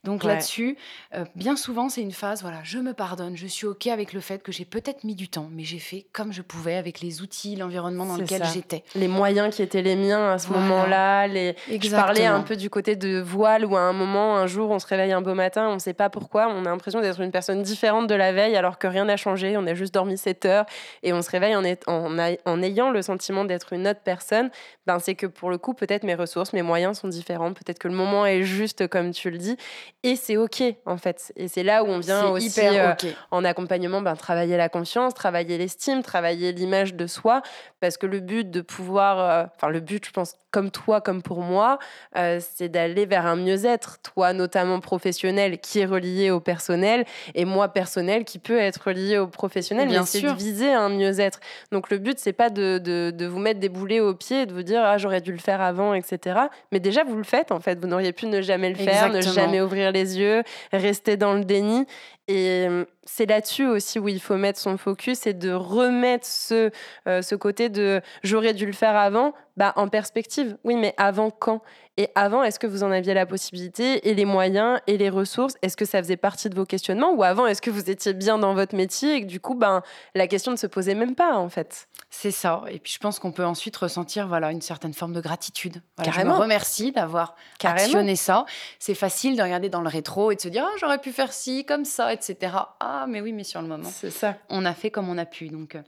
Donc 0.03 0.25
là-dessus, 0.25 0.77
euh, 1.15 1.25
bien 1.37 1.55
souvent, 1.55 1.89
c'est 1.89 2.03
une 2.03 2.11
phase, 2.11 2.43
voilà, 2.43 2.59
je 2.65 2.79
me 2.79 2.95
pardonne, 2.95 3.37
je 3.37 3.47
suis 3.47 3.65
OK 3.65 3.87
avec 3.87 4.13
le 4.13 4.19
fait 4.19 4.43
que 4.43 4.51
j'ai 4.51 4.65
peut-être 4.65 5.05
mis 5.05 5.15
du 5.15 5.29
temps, 5.29 5.49
mais 5.53 5.63
j'ai 5.63 5.79
fait 5.79 6.05
comme 6.13 6.33
je 6.33 6.43
pouvais 6.43 6.75
avec 6.75 7.01
les 7.01 7.23
outils, 7.23 7.55
l'environnement 7.55 8.07
dans 8.07 8.17
lequel 8.17 8.43
j'étais. 8.53 8.83
Les 8.97 9.07
moyens 9.07 9.55
qui 9.55 9.63
étaient 9.63 9.83
les 9.83 9.95
miens 9.95 10.33
à 10.33 10.39
ce 10.39 10.49
moment-là. 10.49 11.29
Les... 11.29 11.55
Je 11.69 11.91
parlais 11.91 12.27
un 12.27 12.41
peu 12.41 12.57
du 12.57 12.71
côté 12.71 12.97
de 12.97 13.21
voile 13.21 13.65
où 13.65 13.77
à 13.77 13.83
un 13.83 13.93
moment, 13.93 14.37
un 14.37 14.49
jour, 14.49 14.71
on 14.71 14.81
se 14.81 14.87
réveille 14.89 15.13
un 15.13 15.23
beau 15.23 15.35
matin, 15.35 15.69
on 15.69 15.75
ne 15.75 15.79
sait 15.79 15.95
pas 15.95 16.11
pourquoi, 16.11 16.49
on 16.49 16.67
a 16.67 16.71
l'impression 16.71 17.01
d'être 17.01 17.21
une 17.21 17.31
personne 17.31 17.63
différente 17.63 18.09
de 18.09 18.17
la 18.17 18.33
veille 18.33 18.57
alors 18.57 18.79
que 18.79 18.89
rien 18.89 19.05
n'a 19.05 19.17
changé, 19.17 19.57
on 19.57 19.67
a 19.69 19.75
juste 19.75 19.95
dormi 19.95 20.19
7 20.19 20.45
heures 20.47 20.67
et 21.05 21.13
on 21.13 21.23
se 21.23 21.31
réveille 21.31 21.55
en, 21.55 21.63
en, 21.87 22.19
en 22.45 22.63
ayant 22.63 22.91
le 22.91 23.03
sentiment 23.03 23.45
d'être 23.45 23.75
une 23.75 23.87
autre 23.87 24.01
personne. 24.03 24.51
Ben, 24.89 24.99
c'est 24.99 25.15
que 25.15 25.27
pour 25.27 25.51
le 25.51 25.59
coup, 25.59 25.73
peut-être 25.73 26.03
mes 26.03 26.17
ressources, 26.17 26.53
mes 26.53 26.63
moyens 26.63 26.99
sont 26.99 27.07
différents, 27.07 27.53
peut-être 27.53 27.79
que 27.79 27.87
le 27.87 27.95
moment 27.95 28.27
est 28.27 28.43
juste 28.43 28.89
comme 28.89 29.13
tu 29.13 29.20
tu 29.21 29.31
le 29.31 29.39
dis. 29.39 29.57
Et 30.03 30.17
c'est 30.17 30.37
OK, 30.37 30.63
en 30.87 30.97
fait. 30.97 31.33
Et 31.37 31.49
c'est 31.49 31.63
là 31.63 31.85
où 31.85 31.87
on 31.87 31.99
vient 31.99 32.29
aussi, 32.29 32.61
euh, 32.61 32.95
en 33.31 33.45
accompagnement, 33.45 34.01
ben, 34.01 34.17
travailler 34.17 34.57
la 34.57 34.69
confiance, 34.69 35.15
travailler 35.15 35.59
l'estime, 35.59 36.03
travailler 36.03 36.53
l'image 36.53 36.95
de 36.95 37.07
soi. 37.07 37.43
Parce 37.81 37.97
que 37.97 38.07
le 38.07 38.21
but 38.21 38.51
de 38.51 38.61
pouvoir, 38.61 39.19
euh, 39.19 39.45
enfin, 39.57 39.69
le 39.69 39.81
but, 39.81 40.05
je 40.07 40.11
pense, 40.11 40.37
comme 40.51 40.71
toi, 40.71 41.01
comme 41.01 41.23
pour 41.23 41.41
moi, 41.41 41.79
euh, 42.17 42.41
c'est 42.41 42.69
d'aller 42.69 43.07
vers 43.07 43.27
un 43.27 43.37
mieux-être. 43.37 43.99
Toi, 44.03 44.33
notamment 44.33 44.81
professionnel, 44.81 45.59
qui 45.59 45.81
est 45.81 45.87
relié 45.87 46.31
au 46.31 46.41
personnel, 46.41 47.05
et 47.35 47.45
moi, 47.45 47.69
personnel, 47.69 48.25
qui 48.25 48.39
peut 48.39 48.59
être 48.59 48.89
relié 48.89 49.19
au 49.19 49.27
professionnel. 49.27 49.89
Bien 49.89 50.01
mais 50.01 50.07
c'est 50.07 50.23
de 50.23 50.33
viser 50.33 50.73
un 50.73 50.89
mieux-être. 50.89 51.41
Donc, 51.73 51.91
le 51.91 51.99
but, 51.99 52.19
c'est 52.19 52.33
pas 52.33 52.51
de, 52.51 52.79
de, 52.79 53.13
de, 53.15 53.27
vous 53.27 53.39
mettre 53.39 53.61
des 53.61 53.69
boulets 53.69 54.01
aux 54.01 54.15
pieds 54.15 54.43
et 54.43 54.47
de 54.47 54.53
vous 54.53 54.63
dire, 54.63 54.83
ah, 54.83 54.99
j'aurais 54.99 55.21
dû 55.21 55.33
le 55.33 55.39
faire 55.39 55.61
avant, 55.61 55.95
etc. 55.95 56.39
Mais 56.73 56.81
déjà, 56.81 57.05
vous 57.05 57.17
le 57.17 57.25
faites, 57.25 57.53
en 57.53 57.61
fait. 57.61 57.79
Vous 57.79 57.87
n'auriez 57.87 58.13
pu 58.13 58.27
ne 58.27 58.41
jamais 58.41 58.71
le 58.71 58.77
faire 58.77 59.00
ne 59.09 59.21
jamais 59.21 59.61
ouvrir 59.61 59.93
les 59.93 60.19
yeux, 60.19 60.43
rester 60.73 61.17
dans 61.17 61.35
le 61.35 61.45
déni. 61.45 61.87
Et 62.29 62.67
euh, 62.69 62.85
c'est 63.05 63.27
là-dessus 63.27 63.67
aussi 63.67 63.99
où 63.99 64.07
il 64.07 64.21
faut 64.21 64.37
mettre 64.37 64.59
son 64.59 64.77
focus 64.77 65.27
et 65.27 65.35
de 65.35 65.51
remettre 65.51 66.27
ce, 66.27 66.71
euh, 67.09 67.23
ce 67.23 67.35
côté 67.35 67.69
de 67.69 68.01
j'aurais 68.23 68.55
dû 68.55 68.67
le 68.67 68.73
faire 68.73 68.95
avant 68.95 69.33
bah, 69.57 69.73
en 69.75 69.89
perspective. 69.89 70.57
Oui, 70.63 70.77
mais 70.77 70.95
avant 70.97 71.31
quand? 71.31 71.61
Et 72.01 72.09
avant, 72.15 72.43
est-ce 72.43 72.59
que 72.59 72.67
vous 72.67 72.83
en 72.83 72.91
aviez 72.91 73.13
la 73.13 73.27
possibilité 73.27 74.09
et 74.09 74.15
les 74.15 74.25
moyens 74.25 74.81
et 74.87 74.97
les 74.97 75.11
ressources? 75.11 75.53
Est-ce 75.61 75.77
que 75.77 75.85
ça 75.85 76.03
faisait 76.03 76.17
partie 76.17 76.49
de 76.49 76.55
vos 76.55 76.65
questionnements 76.65 77.13
Ou 77.13 77.23
avant, 77.25 77.47
est-ce 77.47 77.61
que 77.61 77.69
vous 77.69 77.91
étiez 77.91 78.15
bien 78.15 78.39
dans 78.39 78.55
votre 78.55 78.75
métier 78.75 79.17
et 79.17 79.21
que 79.21 79.27
du 79.27 79.39
coup, 79.39 79.55
ben, 79.55 79.83
la 80.15 80.27
question 80.27 80.51
ne 80.51 80.57
se 80.57 80.67
posait 80.67 80.95
même 80.95 81.15
pas 81.15 81.37
en 81.37 81.51
fait? 81.51 81.89
C'est 82.09 82.31
ça. 82.31 82.63
Et 82.71 82.79
puis 82.79 82.95
je 82.95 82.99
pense 83.01 83.19
qu'on 83.19 83.33
peut 83.33 83.45
ensuite 83.45 83.77
ressentir 83.77 84.29
voilà, 84.29 84.51
une 84.51 84.63
certaine 84.63 84.95
forme 84.95 85.13
de 85.13 85.21
gratitude. 85.21 85.83
Carrément. 86.03 86.31
Je 86.33 86.37
me 86.39 86.43
remercie 86.43 86.91
d'avoir 86.91 87.37
actionné 87.63 88.17
ça. 88.17 88.47
C'est 88.79 88.95
facile 88.95 89.37
de 89.37 89.43
regarder 89.43 89.69
dans 89.69 89.83
le 89.83 89.91
rétro 89.91 90.31
et 90.31 90.37
de 90.37 90.41
se 90.41 90.49
dire 90.49 90.65
ah, 90.67 90.75
j'aurais 90.81 91.01
pu 91.01 91.13
faire 91.13 91.35
ci, 91.35 91.67
comme 91.67 91.85
ça, 91.85 92.15
etc. 92.15 92.55
Ah, 92.81 93.05
mais 93.11 93.21
oui, 93.21 93.35
mais 93.35 93.45
sur 93.45 93.61
le 93.61 93.69
moment, 93.69 93.91
c'est 93.93 94.09
ça. 94.09 94.39
On 94.49 94.65
a 94.65 94.73
fait 94.73 94.91
comme 94.91 95.11
on 95.11 95.19
a 95.19 95.27
pu. 95.27 95.49
Donc, 95.51 95.75
euh, 95.75 95.83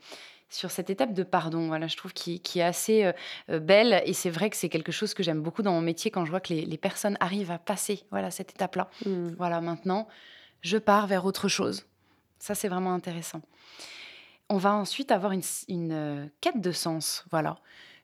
sur 0.53 0.71
cette 0.71 0.91
étape 0.91 1.15
de 1.15 1.23
pardon, 1.23 1.67
voilà, 1.67 1.87
je 1.87 1.97
trouve 1.97 2.12
qui, 2.12 2.41
est 2.55 2.62
assez 2.62 3.05
euh, 3.05 3.12
euh, 3.51 3.59
belle 3.59 4.03
et 4.05 4.12
c'est 4.12 4.31
vrai 4.31 4.51
que 4.51 4.57
c'est 4.57 4.69
quelque 4.69 4.93
chose 4.93 5.15
que 5.15 5.23
j'aime 5.23 5.41
beaucoup 5.41 5.62
dans 5.62 5.73
mon 5.73 5.81
métier 5.81 6.11
quand 6.11 6.25
je 6.25 6.31
vois 6.31 6.41
que 6.41 6.53
les, 6.53 6.79
personnes 6.79 7.17
arrivent 7.21 7.51
à 7.51 7.59
passer 7.59 8.05
voilà 8.11 8.31
cette 8.31 8.51
étape-là. 8.51 8.88
Mmh. 9.07 9.29
Voilà, 9.38 9.61
maintenant, 9.61 10.09
je 10.61 10.79
pars 10.79 11.07
vers 11.07 11.25
autre 11.25 11.49
chose. 11.49 11.87
Ça, 12.38 12.55
c'est 12.55 12.69
vraiment 12.69 12.93
intéressant. 12.93 13.41
On 14.49 14.59
va 14.59 14.75
ensuite 14.75 15.11
avoir 15.12 15.33
une, 15.33 16.31
quête 16.41 16.61
de 16.61 16.73
sens, 16.73 17.25
voilà. 17.31 17.57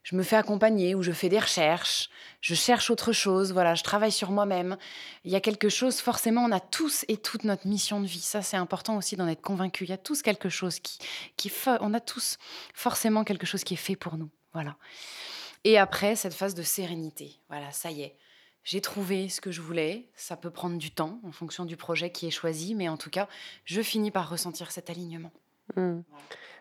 Je 0.03 0.15
me 0.15 0.23
fais 0.23 0.35
accompagner 0.35 0.95
ou 0.95 1.03
je 1.03 1.11
fais 1.11 1.29
des 1.29 1.39
recherches, 1.39 2.09
je 2.41 2.55
cherche 2.55 2.89
autre 2.89 3.11
chose, 3.11 3.51
voilà, 3.51 3.75
je 3.75 3.83
travaille 3.83 4.11
sur 4.11 4.31
moi-même. 4.31 4.77
Il 5.25 5.31
y 5.31 5.35
a 5.35 5.41
quelque 5.41 5.69
chose, 5.69 5.99
forcément, 5.99 6.43
on 6.45 6.51
a 6.51 6.59
tous 6.59 7.05
et 7.07 7.17
toute 7.17 7.43
notre 7.43 7.67
mission 7.67 7.99
de 7.99 8.07
vie. 8.07 8.21
Ça, 8.21 8.41
c'est 8.41 8.57
important 8.57 8.97
aussi 8.97 9.15
d'en 9.15 9.27
être 9.27 9.41
convaincu. 9.41 9.83
Il 9.83 9.89
y 9.89 9.93
a 9.93 9.97
tous 9.97 10.21
quelque 10.21 10.49
chose 10.49 10.79
qui, 10.79 10.99
qui, 11.35 11.51
on 11.81 11.93
a 11.93 11.99
tous 11.99 12.37
forcément 12.73 13.23
quelque 13.23 13.45
chose 13.45 13.63
qui 13.63 13.73
est 13.73 13.77
fait 13.77 13.95
pour 13.95 14.17
nous, 14.17 14.29
voilà. 14.53 14.75
Et 15.65 15.77
après, 15.77 16.15
cette 16.15 16.33
phase 16.33 16.55
de 16.55 16.63
sérénité, 16.63 17.35
voilà, 17.49 17.71
ça 17.71 17.91
y 17.91 18.01
est. 18.01 18.15
J'ai 18.63 18.81
trouvé 18.81 19.29
ce 19.29 19.41
que 19.41 19.51
je 19.51 19.61
voulais. 19.61 20.09
Ça 20.15 20.37
peut 20.37 20.51
prendre 20.51 20.77
du 20.77 20.91
temps 20.91 21.19
en 21.23 21.31
fonction 21.31 21.65
du 21.65 21.75
projet 21.75 22.11
qui 22.11 22.27
est 22.27 22.31
choisi, 22.31 22.75
mais 22.75 22.87
en 22.87 22.97
tout 22.97 23.09
cas, 23.09 23.27
je 23.65 23.81
finis 23.81 24.11
par 24.11 24.29
ressentir 24.29 24.71
cet 24.71 24.89
alignement. 24.89 25.31
Mmh. 25.75 26.01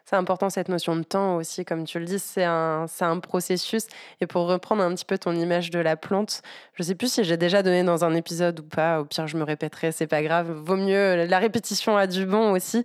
C'est 0.08 0.16
important 0.16 0.48
cette 0.48 0.70
notion 0.70 0.96
de 0.96 1.02
temps 1.02 1.36
aussi, 1.36 1.66
comme 1.66 1.84
tu 1.84 1.98
le 1.98 2.06
dis, 2.06 2.18
c'est 2.18 2.44
un, 2.44 2.86
un 3.00 3.18
processus. 3.18 3.88
Et 4.22 4.26
pour 4.26 4.46
reprendre 4.46 4.82
un 4.82 4.94
petit 4.94 5.04
peu 5.04 5.18
ton 5.18 5.34
image 5.34 5.68
de 5.68 5.78
la 5.80 5.96
plante, 5.96 6.40
je 6.72 6.82
sais 6.82 6.94
plus 6.94 7.12
si 7.12 7.24
j'ai 7.24 7.36
déjà 7.36 7.62
donné 7.62 7.82
dans 7.82 8.06
un 8.06 8.14
épisode 8.14 8.60
ou 8.60 8.62
pas, 8.62 9.00
au 9.00 9.04
pire 9.04 9.26
je 9.26 9.36
me 9.36 9.42
répéterai, 9.42 9.92
c'est 9.92 10.06
pas 10.06 10.22
grave, 10.22 10.50
vaut 10.50 10.76
mieux, 10.76 11.26
la 11.26 11.38
répétition 11.38 11.98
a 11.98 12.06
du 12.06 12.24
bon 12.24 12.52
aussi. 12.52 12.84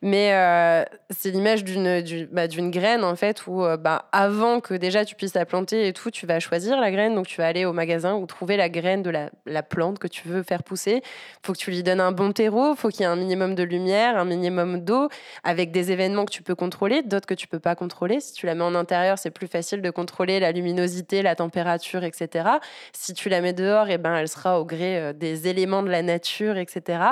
Mais 0.00 0.32
euh, 0.32 0.82
c'est 1.10 1.30
l'image 1.30 1.62
d'une, 1.62 2.02
bah, 2.32 2.48
d'une 2.48 2.70
graine 2.70 3.04
en 3.04 3.16
fait, 3.16 3.46
où 3.46 3.62
euh, 3.62 3.76
bah, 3.76 4.08
avant 4.10 4.60
que 4.60 4.72
déjà 4.72 5.04
tu 5.04 5.14
puisses 5.14 5.34
la 5.34 5.44
planter 5.44 5.88
et 5.88 5.92
tout, 5.92 6.10
tu 6.10 6.24
vas 6.26 6.40
choisir 6.40 6.80
la 6.80 6.90
graine, 6.90 7.14
donc 7.14 7.26
tu 7.26 7.36
vas 7.36 7.48
aller 7.48 7.66
au 7.66 7.74
magasin 7.74 8.14
ou 8.14 8.24
trouver 8.24 8.56
la 8.56 8.70
graine 8.70 9.02
de 9.02 9.10
la, 9.10 9.28
la 9.44 9.62
plante 9.62 9.98
que 9.98 10.08
tu 10.08 10.26
veux 10.26 10.42
faire 10.42 10.62
pousser. 10.62 11.02
Faut 11.44 11.52
que 11.52 11.58
tu 11.58 11.70
lui 11.70 11.82
donnes 11.82 12.00
un 12.00 12.12
bon 12.12 12.32
terreau, 12.32 12.72
il 12.72 12.78
faut 12.78 12.88
qu'il 12.88 13.02
y 13.02 13.04
ait 13.04 13.06
un 13.08 13.16
minimum 13.16 13.54
de 13.54 13.62
lumière, 13.62 14.16
un 14.16 14.24
minimum 14.24 14.80
d'eau, 14.80 15.10
avec 15.44 15.70
des 15.70 15.92
événements 15.92 16.24
que 16.24 16.32
tu 16.32 16.42
peux 16.42 16.54
d'autres 16.68 17.26
que 17.26 17.34
tu 17.34 17.46
peux 17.46 17.58
pas 17.58 17.74
contrôler. 17.74 18.20
Si 18.20 18.32
tu 18.32 18.46
la 18.46 18.54
mets 18.54 18.64
en 18.64 18.74
intérieur, 18.74 19.18
c'est 19.18 19.30
plus 19.30 19.46
facile 19.46 19.82
de 19.82 19.90
contrôler 19.90 20.40
la 20.40 20.52
luminosité, 20.52 21.22
la 21.22 21.34
température, 21.34 22.04
etc. 22.04 22.48
Si 22.92 23.14
tu 23.14 23.28
la 23.28 23.40
mets 23.40 23.52
dehors, 23.52 23.88
et 23.88 23.94
eh 23.94 23.98
ben, 23.98 24.14
elle 24.14 24.28
sera 24.28 24.60
au 24.60 24.64
gré 24.64 24.98
euh, 24.98 25.12
des 25.12 25.48
éléments 25.48 25.82
de 25.82 25.90
la 25.90 26.02
nature, 26.02 26.56
etc. 26.56 27.02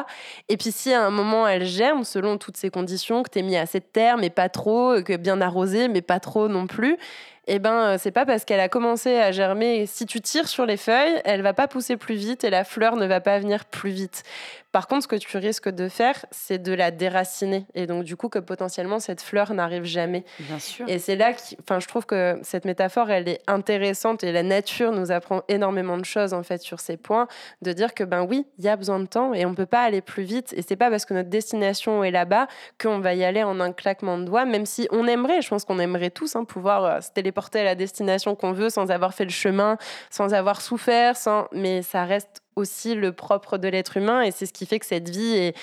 Et 0.48 0.56
puis 0.56 0.72
si 0.72 0.92
à 0.92 1.04
un 1.04 1.10
moment 1.10 1.46
elle 1.46 1.64
germe, 1.64 2.04
selon 2.04 2.38
toutes 2.38 2.56
ces 2.56 2.70
conditions, 2.70 3.22
que 3.22 3.30
tu 3.30 3.38
es 3.40 3.42
mis 3.42 3.56
assez 3.56 3.80
de 3.80 3.84
terre, 3.84 4.16
mais 4.16 4.30
pas 4.30 4.48
trop, 4.48 5.02
que 5.02 5.16
bien 5.16 5.40
arrosé, 5.40 5.88
mais 5.88 6.02
pas 6.02 6.20
trop 6.20 6.48
non 6.48 6.66
plus, 6.66 6.96
eh 7.46 7.58
ben, 7.58 7.72
euh, 7.72 7.96
c'est 7.98 8.10
pas 8.10 8.26
parce 8.26 8.44
qu'elle 8.44 8.60
a 8.60 8.68
commencé 8.68 9.16
à 9.16 9.32
germer. 9.32 9.86
Si 9.86 10.06
tu 10.06 10.20
tires 10.20 10.48
sur 10.48 10.66
les 10.66 10.76
feuilles, 10.76 11.20
elle 11.24 11.42
va 11.42 11.52
pas 11.52 11.68
pousser 11.68 11.96
plus 11.96 12.14
vite 12.14 12.44
et 12.44 12.50
la 12.50 12.64
fleur 12.64 12.96
ne 12.96 13.06
va 13.06 13.20
pas 13.20 13.38
venir 13.38 13.64
plus 13.64 13.90
vite. 13.90 14.22
Par 14.72 14.86
contre, 14.86 15.02
ce 15.02 15.08
que 15.08 15.16
tu 15.16 15.36
risques 15.36 15.68
de 15.68 15.88
faire, 15.88 16.24
c'est 16.30 16.62
de 16.62 16.72
la 16.72 16.92
déraciner. 16.92 17.66
Et 17.74 17.88
donc, 17.88 18.04
du 18.04 18.16
coup, 18.16 18.28
que 18.28 18.38
potentiellement, 18.38 19.00
cette 19.00 19.20
fleur 19.20 19.52
n'arrive 19.52 19.82
jamais. 19.82 20.24
Bien 20.38 20.60
sûr. 20.60 20.88
Et 20.88 21.00
c'est 21.00 21.16
là 21.16 21.32
que 21.32 21.40
je 21.80 21.88
trouve 21.88 22.06
que 22.06 22.38
cette 22.42 22.64
métaphore, 22.64 23.10
elle 23.10 23.28
est 23.28 23.40
intéressante 23.48 24.22
et 24.22 24.30
la 24.30 24.44
nature 24.44 24.92
nous 24.92 25.10
apprend 25.10 25.42
énormément 25.48 25.98
de 25.98 26.04
choses, 26.04 26.32
en 26.34 26.44
fait, 26.44 26.62
sur 26.62 26.78
ces 26.78 26.96
points. 26.96 27.26
De 27.62 27.72
dire 27.72 27.94
que, 27.94 28.04
ben 28.04 28.22
oui, 28.22 28.46
il 28.58 28.64
y 28.64 28.68
a 28.68 28.76
besoin 28.76 29.00
de 29.00 29.06
temps 29.06 29.34
et 29.34 29.44
on 29.44 29.56
peut 29.56 29.66
pas 29.66 29.82
aller 29.82 30.02
plus 30.02 30.22
vite. 30.22 30.52
Et 30.56 30.62
c'est 30.62 30.76
pas 30.76 30.88
parce 30.88 31.04
que 31.04 31.14
notre 31.14 31.30
destination 31.30 32.04
est 32.04 32.12
là-bas 32.12 32.46
qu'on 32.80 33.00
va 33.00 33.14
y 33.14 33.24
aller 33.24 33.42
en 33.42 33.58
un 33.58 33.72
claquement 33.72 34.18
de 34.18 34.24
doigts, 34.24 34.44
même 34.44 34.66
si 34.66 34.86
on 34.92 35.08
aimerait, 35.08 35.42
je 35.42 35.48
pense 35.48 35.64
qu'on 35.64 35.80
aimerait 35.80 36.10
tous 36.10 36.36
hein, 36.36 36.44
pouvoir 36.44 36.84
euh, 36.84 37.00
se 37.00 37.10
téléporter 37.30 37.60
à 37.60 37.64
la 37.64 37.74
destination 37.76 38.34
qu'on 38.34 38.52
veut 38.52 38.70
sans 38.70 38.90
avoir 38.90 39.14
fait 39.14 39.24
le 39.24 39.30
chemin, 39.30 39.76
sans 40.10 40.34
avoir 40.34 40.60
souffert, 40.60 41.16
sans... 41.16 41.46
mais 41.52 41.82
ça 41.82 42.04
reste 42.04 42.42
aussi 42.56 42.94
le 42.94 43.12
propre 43.12 43.56
de 43.56 43.68
l'être 43.68 43.96
humain 43.96 44.22
et 44.22 44.32
c'est 44.32 44.46
ce 44.46 44.52
qui 44.52 44.66
fait 44.66 44.80
que 44.80 44.86
cette 44.86 45.08
vie 45.08 45.36
est, 45.36 45.56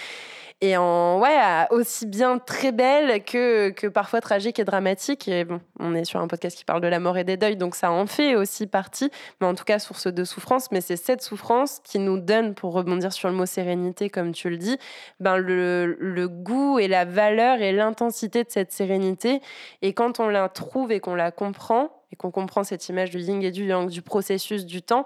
et 0.60 0.76
en 0.76 1.20
ouais 1.20 1.38
aussi 1.70 2.08
bien 2.08 2.40
très 2.40 2.72
belle 2.72 3.24
que, 3.24 3.70
que 3.70 3.86
parfois 3.86 4.22
tragique 4.22 4.58
et 4.58 4.64
dramatique. 4.64 5.28
Et 5.28 5.46
bon 5.46 5.62
on 5.80 5.94
est 5.94 6.04
sur 6.04 6.20
un 6.20 6.28
podcast 6.28 6.58
qui 6.58 6.66
parle 6.66 6.82
de 6.82 6.88
la 6.88 7.00
mort 7.00 7.18
et 7.18 7.24
des 7.24 7.38
deuils 7.38 7.58
donc 7.58 7.76
ça 7.76 7.92
en 7.92 8.08
fait 8.08 8.36
aussi 8.36 8.66
partie. 8.66 9.12
Mais 9.40 9.48
en 9.48 9.54
tout 9.54 9.66
cas 9.66 9.78
source 9.78 10.08
de 10.08 10.24
souffrance. 10.24 10.72
Mais 10.72 10.82
c'est 10.82 10.96
cette 10.96 11.22
souffrance 11.22 11.80
qui 11.84 12.00
nous 12.00 12.18
donne 12.18 12.56
pour 12.56 12.74
rebondir 12.74 13.14
sur 13.14 13.30
le 13.30 13.36
mot 13.36 13.46
sérénité 13.46 14.10
comme 14.10 14.32
tu 14.32 14.50
le 14.50 14.58
dis 14.58 14.78
ben 15.20 15.38
le, 15.38 15.96
le 16.00 16.28
goût 16.28 16.80
et 16.80 16.88
la 16.88 17.06
valeur 17.06 17.62
et 17.62 17.72
l'intensité 17.72 18.44
de 18.44 18.50
cette 18.50 18.72
sérénité. 18.72 19.42
Et 19.84 19.94
quand 19.94 20.20
on 20.20 20.28
la 20.28 20.50
trouve 20.50 20.92
et 20.92 21.00
qu'on 21.00 21.16
la 21.16 21.32
comprend 21.32 21.92
et 22.12 22.16
qu'on 22.16 22.32
comprend 22.32 22.64
cette 22.64 22.88
image 22.90 23.12
du 23.12 23.20
yin 23.20 23.44
et 23.44 23.52
du 23.52 23.66
yang 23.66 23.90
du 23.90 24.02
processus 24.02 24.66
du 24.66 24.82
temps 24.82 25.06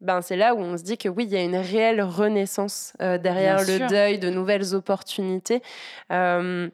ben 0.00 0.22
c'est 0.22 0.36
là 0.36 0.54
où 0.54 0.58
on 0.58 0.76
se 0.76 0.82
dit 0.82 0.96
que 0.96 1.08
oui, 1.08 1.24
il 1.24 1.30
y 1.30 1.36
a 1.36 1.42
une 1.42 1.56
réelle 1.56 2.02
renaissance 2.02 2.94
euh, 3.02 3.18
derrière 3.18 3.60
le 3.60 3.88
deuil, 3.88 4.18
de 4.18 4.30
nouvelles 4.30 4.74
opportunités. 4.74 5.62
Euh, 6.10 6.68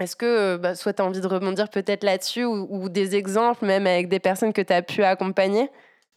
est-ce 0.00 0.14
que 0.14 0.56
bah, 0.56 0.74
soit 0.74 0.92
tu 0.92 1.02
as 1.02 1.04
envie 1.04 1.20
de 1.20 1.26
rebondir 1.26 1.68
peut-être 1.70 2.04
là-dessus 2.04 2.44
ou, 2.44 2.88
des 2.88 3.16
exemples, 3.16 3.66
même 3.66 3.86
avec 3.86 4.08
des 4.08 4.20
personnes 4.20 4.52
que 4.52 4.62
tu 4.62 4.72
as 4.72 4.82
pu 4.82 5.02
accompagner? 5.02 5.70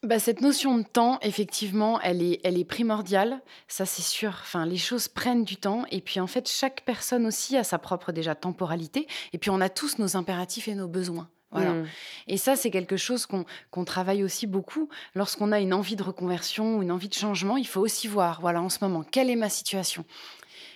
Bah, 0.04 0.20
cette 0.20 0.42
notion 0.42 0.78
de 0.78 0.84
temps, 0.84 1.20
effectivement, 1.22 2.00
elle 2.02 2.24
est, 2.24 2.40
elle 2.44 2.58
est 2.58 2.66
primordiale, 2.66 3.40
ça 3.68 3.86
c'est 3.86 4.02
sûr. 4.02 4.30
Enfin, 4.42 4.66
les 4.66 4.78
choses 4.78 5.08
prennent 5.08 5.44
du 5.44 5.58
temps, 5.58 5.84
et 5.92 6.02
puis 6.02 6.20
en 6.20 6.28
fait, 6.28 6.50
chaque 6.50 6.82
personne 6.86 7.26
aussi 7.28 7.56
a 7.56 7.64
sa 7.64 7.78
propre 7.78 8.12
déjà 8.12 8.34
temporalité, 8.34 9.08
et 9.34 9.38
puis 9.38 9.52
on 9.52 9.62
a 9.62 9.70
tous 9.70 10.00
nos 10.00 10.18
impératifs 10.18 10.68
et 10.68 10.74
nos 10.74 10.88
besoins. 10.88 11.30
Voilà. 11.52 11.74
Mmh. 11.74 11.88
Et 12.28 12.38
ça, 12.38 12.56
c'est 12.56 12.72
quelque 12.72 12.98
chose 12.98 13.26
qu'on 13.26 13.86
travaille 13.86 14.24
aussi 14.24 14.48
beaucoup. 14.48 14.90
Lorsqu'on 15.16 15.52
a 15.52 15.60
une 15.60 15.74
envie 15.74 15.96
de 15.96 16.04
reconversion 16.04 16.78
ou 16.78 16.82
une 16.82 16.92
envie 16.92 17.10
de 17.10 17.14
changement, 17.14 17.58
il 17.58 17.68
faut 17.68 17.82
aussi 17.82 18.08
voir, 18.08 18.42
voilà, 18.42 18.62
en 18.62 18.70
ce 18.70 18.80
moment, 18.82 19.04
quelle 19.04 19.30
est 19.30 19.36
ma 19.36 19.50
situation? 19.50 20.06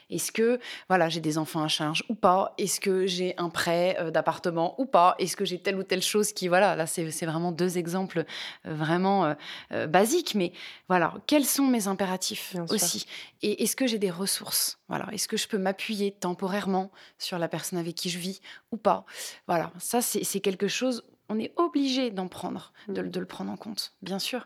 Est-ce 0.09 0.31
que 0.31 0.59
voilà, 0.87 1.09
j'ai 1.09 1.19
des 1.19 1.37
enfants 1.37 1.63
à 1.63 1.67
charge 1.67 2.03
ou 2.09 2.15
pas? 2.15 2.53
Est-ce 2.57 2.79
que 2.79 3.05
j'ai 3.05 3.33
un 3.37 3.49
prêt 3.49 3.97
euh, 3.99 4.11
d'appartement 4.11 4.79
ou 4.79 4.85
pas? 4.85 5.15
Est-ce 5.19 5.35
que 5.35 5.45
j'ai 5.45 5.59
telle 5.59 5.77
ou 5.77 5.83
telle 5.83 6.01
chose 6.01 6.33
qui 6.33 6.47
voilà, 6.47 6.75
là 6.75 6.85
c'est 6.85 7.25
vraiment 7.25 7.51
deux 7.51 7.77
exemples 7.77 8.25
euh, 8.65 8.73
vraiment 8.73 9.35
euh, 9.71 9.87
basiques. 9.87 10.35
Mais 10.35 10.51
voilà, 10.87 11.13
quels 11.27 11.45
sont 11.45 11.65
mes 11.65 11.87
impératifs 11.87 12.55
aussi? 12.69 13.05
Et 13.41 13.63
est-ce 13.63 13.75
que 13.75 13.87
j'ai 13.87 13.99
des 13.99 14.11
ressources? 14.11 14.79
Voilà, 14.87 15.07
est-ce 15.11 15.27
que 15.27 15.37
je 15.37 15.47
peux 15.47 15.57
m'appuyer 15.57 16.11
temporairement 16.11 16.91
sur 17.17 17.39
la 17.39 17.47
personne 17.47 17.79
avec 17.79 17.95
qui 17.95 18.09
je 18.09 18.19
vis 18.19 18.41
ou 18.71 18.77
pas? 18.77 19.05
Voilà, 19.47 19.71
ça 19.79 20.01
c'est 20.01 20.39
quelque 20.39 20.67
chose 20.67 21.03
on 21.29 21.39
est 21.39 21.53
obligé 21.55 22.11
d'en 22.11 22.27
prendre, 22.27 22.71
mmh. 22.87 22.93
de, 22.93 23.19
le 23.19 23.25
prendre 23.25 23.51
en 23.51 23.57
compte, 23.57 23.93
bien 24.01 24.19
sûr. 24.19 24.45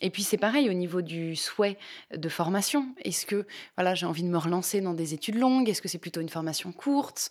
Et 0.00 0.10
puis 0.10 0.22
c'est 0.22 0.36
pareil 0.36 0.68
au 0.70 0.72
niveau 0.72 1.02
du 1.02 1.36
souhait 1.36 1.78
de 2.14 2.28
formation. 2.28 2.94
Est-ce 3.04 3.26
que 3.26 3.46
voilà, 3.76 3.94
j'ai 3.94 4.06
envie 4.06 4.22
de 4.22 4.28
me 4.28 4.38
relancer 4.38 4.80
dans 4.80 4.94
des 4.94 5.14
études 5.14 5.36
longues? 5.36 5.68
Est-ce 5.68 5.82
que 5.82 5.88
c'est 5.88 5.98
plutôt 5.98 6.20
une 6.20 6.28
formation 6.28 6.72
courte? 6.72 7.30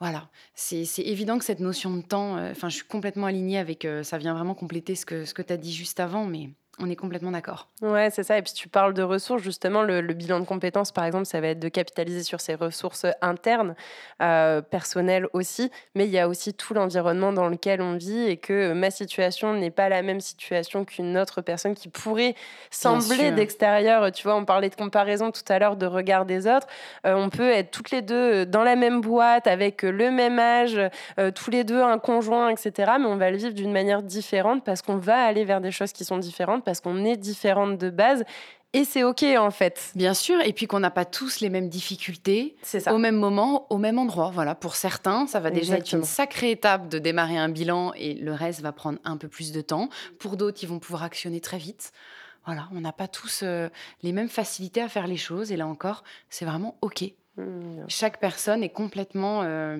Voilà, 0.00 0.28
c'est 0.54 0.86
évident 0.98 1.38
que 1.38 1.44
cette 1.44 1.60
notion 1.60 1.94
de 1.94 2.02
temps, 2.02 2.36
euh, 2.36 2.52
enfin, 2.52 2.68
je 2.68 2.76
suis 2.76 2.86
complètement 2.86 3.26
alignée 3.26 3.58
avec. 3.58 3.84
Euh, 3.84 4.02
ça 4.02 4.18
vient 4.18 4.34
vraiment 4.34 4.54
compléter 4.54 4.94
ce 4.94 5.04
que, 5.04 5.24
ce 5.24 5.34
que 5.34 5.42
tu 5.42 5.52
as 5.52 5.56
dit 5.56 5.72
juste 5.72 5.98
avant, 6.00 6.24
mais 6.24 6.50
on 6.80 6.88
est 6.90 6.96
complètement 6.96 7.30
d'accord. 7.30 7.68
Ouais, 7.82 8.10
c'est 8.10 8.22
ça. 8.22 8.38
Et 8.38 8.42
puis 8.42 8.52
tu 8.52 8.68
parles 8.68 8.94
de 8.94 9.02
ressources, 9.02 9.42
justement, 9.42 9.82
le, 9.82 10.00
bilan 10.12 10.40
de 10.40 10.44
compétences, 10.44 10.92
par 10.92 11.04
exemple, 11.04 11.26
ça 11.26 11.40
va 11.40 11.48
être 11.48 11.58
de 11.58 11.68
capitaliser 11.68 12.22
sur 12.22 12.40
ses 12.40 12.54
ressources 12.54 13.06
internes, 13.20 13.74
euh, 14.22 14.60
personnelles 14.60 15.26
aussi, 15.32 15.70
mais 15.94 16.06
il 16.06 16.10
y 16.10 16.18
a 16.18 16.28
aussi 16.28 16.54
tout 16.54 16.74
l'environnement 16.74 17.32
dans 17.32 17.48
lequel 17.48 17.82
on 17.82 17.96
vit 17.96 18.28
et 18.28 18.36
que 18.36 18.72
ma 18.72 18.90
situation 18.90 19.54
n'est 19.54 19.70
pas 19.70 19.88
la 19.88 20.02
même 20.02 20.20
situation 20.20 20.84
qu'une 20.84 21.18
autre 21.18 21.40
personne 21.40 21.74
qui 21.74 21.88
pourrait 21.88 22.34
sembler 22.70 23.32
d'extérieur. 23.32 24.10
Tu 24.12 24.22
vois, 24.22 24.36
on 24.36 24.44
parlait 24.44 24.70
de 24.70 24.76
comparaison 24.76 25.30
tout 25.30 25.42
à 25.48 25.58
l'heure, 25.58 25.76
de 25.76 25.86
regard 25.86 26.26
des 26.26 26.46
autres. 26.46 26.66
Euh, 27.06 27.14
on 27.14 27.28
peut 27.28 27.50
être 27.50 27.70
toutes 27.70 27.90
les 27.90 28.02
deux 28.02 28.46
dans 28.46 28.62
la 28.62 28.76
même 28.76 29.00
boîte, 29.00 29.46
avec 29.46 29.82
le 29.82 30.10
même 30.10 30.38
âge, 30.38 30.80
euh, 31.18 31.30
tous 31.30 31.50
les 31.50 31.64
deux 31.64 31.82
un 31.82 31.98
conjoint, 31.98 32.50
etc. 32.50 32.92
Mais 33.00 33.06
on 33.06 33.16
va 33.16 33.30
le 33.30 33.36
vivre 33.36 33.54
d'une 33.54 33.72
manière 33.72 34.02
différente 34.02 34.64
parce 34.64 34.82
qu'on 34.82 34.96
va 34.96 35.18
aller 35.24 35.44
vers 35.44 35.60
des 35.60 35.70
choses 35.70 35.92
qui 35.92 36.04
sont 36.04 36.18
différentes 36.18 36.64
parce 36.68 36.82
qu'on 36.82 37.02
est 37.06 37.16
différente 37.16 37.78
de 37.78 37.88
base. 37.88 38.24
Et 38.74 38.84
c'est 38.84 39.02
OK 39.02 39.22
en 39.22 39.50
fait. 39.50 39.92
Bien 39.94 40.12
sûr, 40.12 40.38
et 40.42 40.52
puis 40.52 40.66
qu'on 40.66 40.80
n'a 40.80 40.90
pas 40.90 41.06
tous 41.06 41.40
les 41.40 41.48
mêmes 41.48 41.70
difficultés 41.70 42.56
au 42.90 42.98
même 42.98 43.16
moment, 43.16 43.66
au 43.70 43.78
même 43.78 43.98
endroit. 43.98 44.30
Voilà, 44.34 44.54
pour 44.54 44.76
certains, 44.76 45.26
ça 45.26 45.40
va 45.40 45.50
déjà 45.50 45.78
être 45.78 45.90
une 45.92 46.04
sacrée 46.04 46.50
étape 46.50 46.90
de 46.90 46.98
démarrer 46.98 47.38
un 47.38 47.48
bilan 47.48 47.94
et 47.96 48.12
le 48.12 48.34
reste 48.34 48.60
va 48.60 48.72
prendre 48.72 48.98
un 49.04 49.16
peu 49.16 49.28
plus 49.28 49.52
de 49.52 49.62
temps. 49.62 49.88
Pour 50.18 50.36
d'autres, 50.36 50.58
ils 50.62 50.68
vont 50.68 50.78
pouvoir 50.78 51.04
actionner 51.04 51.40
très 51.40 51.56
vite. 51.56 51.92
Voilà, 52.44 52.68
on 52.74 52.82
n'a 52.82 52.92
pas 52.92 53.08
tous 53.08 53.40
euh, 53.42 53.70
les 54.02 54.12
mêmes 54.12 54.28
facilités 54.28 54.82
à 54.82 54.88
faire 54.90 55.06
les 55.06 55.16
choses 55.16 55.50
et 55.50 55.56
là 55.56 55.66
encore, 55.66 56.04
c'est 56.28 56.44
vraiment 56.44 56.76
OK. 56.82 57.04
Mmh, 57.38 57.84
Chaque 57.88 58.20
personne 58.20 58.62
est 58.62 58.68
complètement 58.68 59.44
euh, 59.44 59.78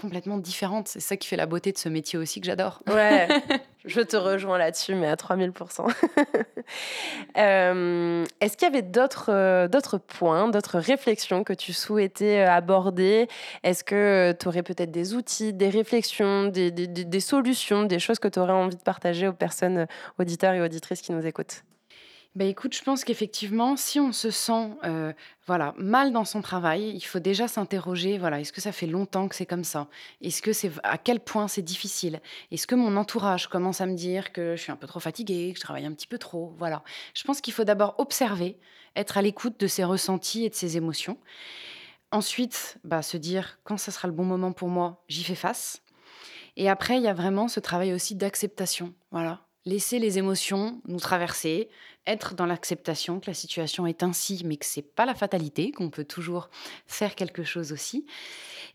complètement 0.00 0.38
différente. 0.38 0.88
C'est 0.88 1.00
ça 1.00 1.16
qui 1.16 1.26
fait 1.26 1.36
la 1.36 1.46
beauté 1.46 1.72
de 1.72 1.78
ce 1.78 1.88
métier 1.88 2.18
aussi 2.18 2.40
que 2.40 2.46
j'adore. 2.46 2.82
Ouais, 2.86 3.28
je 3.84 4.00
te 4.00 4.16
rejoins 4.16 4.58
là-dessus, 4.58 4.94
mais 4.94 5.06
à 5.06 5.14
3000%. 5.14 5.86
euh, 7.38 8.24
Est-ce 8.40 8.56
qu'il 8.56 8.68
y 8.68 8.70
avait 8.70 8.82
d'autres 8.82 9.30
euh, 9.32 9.68
d'autres 9.68 9.98
points, 9.98 10.48
d'autres 10.48 10.78
réflexions 10.78 11.44
que 11.44 11.52
tu 11.52 11.72
souhaitais 11.72 12.40
euh, 12.40 12.50
aborder? 12.50 13.28
Est-ce 13.62 13.84
que 13.84 14.34
tu 14.38 14.48
aurais 14.48 14.62
peut-être 14.62 14.90
des 14.90 15.14
outils, 15.14 15.52
des 15.52 15.70
réflexions, 15.70 16.44
des, 16.44 16.70
des, 16.70 16.86
des 16.86 17.20
solutions, 17.20 17.84
des 17.84 17.98
choses 17.98 18.18
que 18.18 18.28
tu 18.28 18.38
aurais 18.38 18.52
envie 18.52 18.76
de 18.76 18.82
partager 18.82 19.28
aux 19.28 19.32
personnes, 19.32 19.86
auditeurs 20.18 20.52
et 20.54 20.60
auditrices 20.60 21.00
qui 21.00 21.12
nous 21.12 21.26
écoutent? 21.26 21.62
Bah 22.36 22.44
écoute, 22.44 22.76
je 22.76 22.82
pense 22.82 23.02
qu'effectivement, 23.02 23.76
si 23.76 23.98
on 23.98 24.12
se 24.12 24.30
sent 24.30 24.68
euh, 24.84 25.14
voilà 25.46 25.72
mal 25.78 26.12
dans 26.12 26.26
son 26.26 26.42
travail, 26.42 26.90
il 26.94 27.00
faut 27.00 27.18
déjà 27.18 27.48
s'interroger. 27.48 28.18
Voilà, 28.18 28.40
est-ce 28.40 28.52
que 28.52 28.60
ça 28.60 28.72
fait 28.72 28.86
longtemps 28.86 29.26
que 29.26 29.34
c'est 29.34 29.46
comme 29.46 29.64
ça? 29.64 29.88
Est-ce 30.20 30.42
que 30.42 30.52
c'est 30.52 30.70
à 30.82 30.98
quel 30.98 31.18
point 31.18 31.48
c'est 31.48 31.62
difficile? 31.62 32.20
Est-ce 32.50 32.66
que 32.66 32.74
mon 32.74 32.98
entourage 32.98 33.48
commence 33.48 33.80
à 33.80 33.86
me 33.86 33.96
dire 33.96 34.34
que 34.34 34.54
je 34.54 34.60
suis 34.60 34.70
un 34.70 34.76
peu 34.76 34.86
trop 34.86 35.00
fatiguée, 35.00 35.52
que 35.54 35.58
je 35.58 35.64
travaille 35.64 35.86
un 35.86 35.94
petit 35.94 36.06
peu 36.06 36.18
trop? 36.18 36.52
Voilà, 36.58 36.82
je 37.14 37.24
pense 37.24 37.40
qu'il 37.40 37.54
faut 37.54 37.64
d'abord 37.64 37.94
observer, 37.96 38.58
être 38.96 39.16
à 39.16 39.22
l'écoute 39.22 39.58
de 39.58 39.66
ses 39.66 39.84
ressentis 39.84 40.44
et 40.44 40.50
de 40.50 40.54
ses 40.54 40.76
émotions. 40.76 41.16
Ensuite, 42.12 42.76
bah, 42.84 43.00
se 43.00 43.16
dire 43.16 43.58
quand 43.64 43.78
ça 43.78 43.90
sera 43.90 44.08
le 44.08 44.14
bon 44.14 44.24
moment 44.24 44.52
pour 44.52 44.68
moi, 44.68 45.02
j'y 45.08 45.24
fais 45.24 45.34
face. 45.36 45.80
Et 46.56 46.68
après, 46.68 46.98
il 46.98 47.02
y 47.02 47.08
a 47.08 47.14
vraiment 47.14 47.48
ce 47.48 47.60
travail 47.60 47.94
aussi 47.94 48.14
d'acceptation. 48.14 48.92
Voilà, 49.10 49.45
laisser 49.66 49.98
les 49.98 50.16
émotions 50.16 50.80
nous 50.86 51.00
traverser, 51.00 51.68
être 52.06 52.34
dans 52.34 52.46
l'acceptation 52.46 53.20
que 53.20 53.26
la 53.26 53.34
situation 53.34 53.86
est 53.86 54.02
ainsi, 54.02 54.42
mais 54.44 54.56
que 54.56 54.64
c'est 54.64 54.80
pas 54.80 55.04
la 55.04 55.14
fatalité, 55.14 55.72
qu'on 55.72 55.90
peut 55.90 56.04
toujours 56.04 56.48
faire 56.86 57.16
quelque 57.16 57.42
chose 57.42 57.72
aussi. 57.72 58.06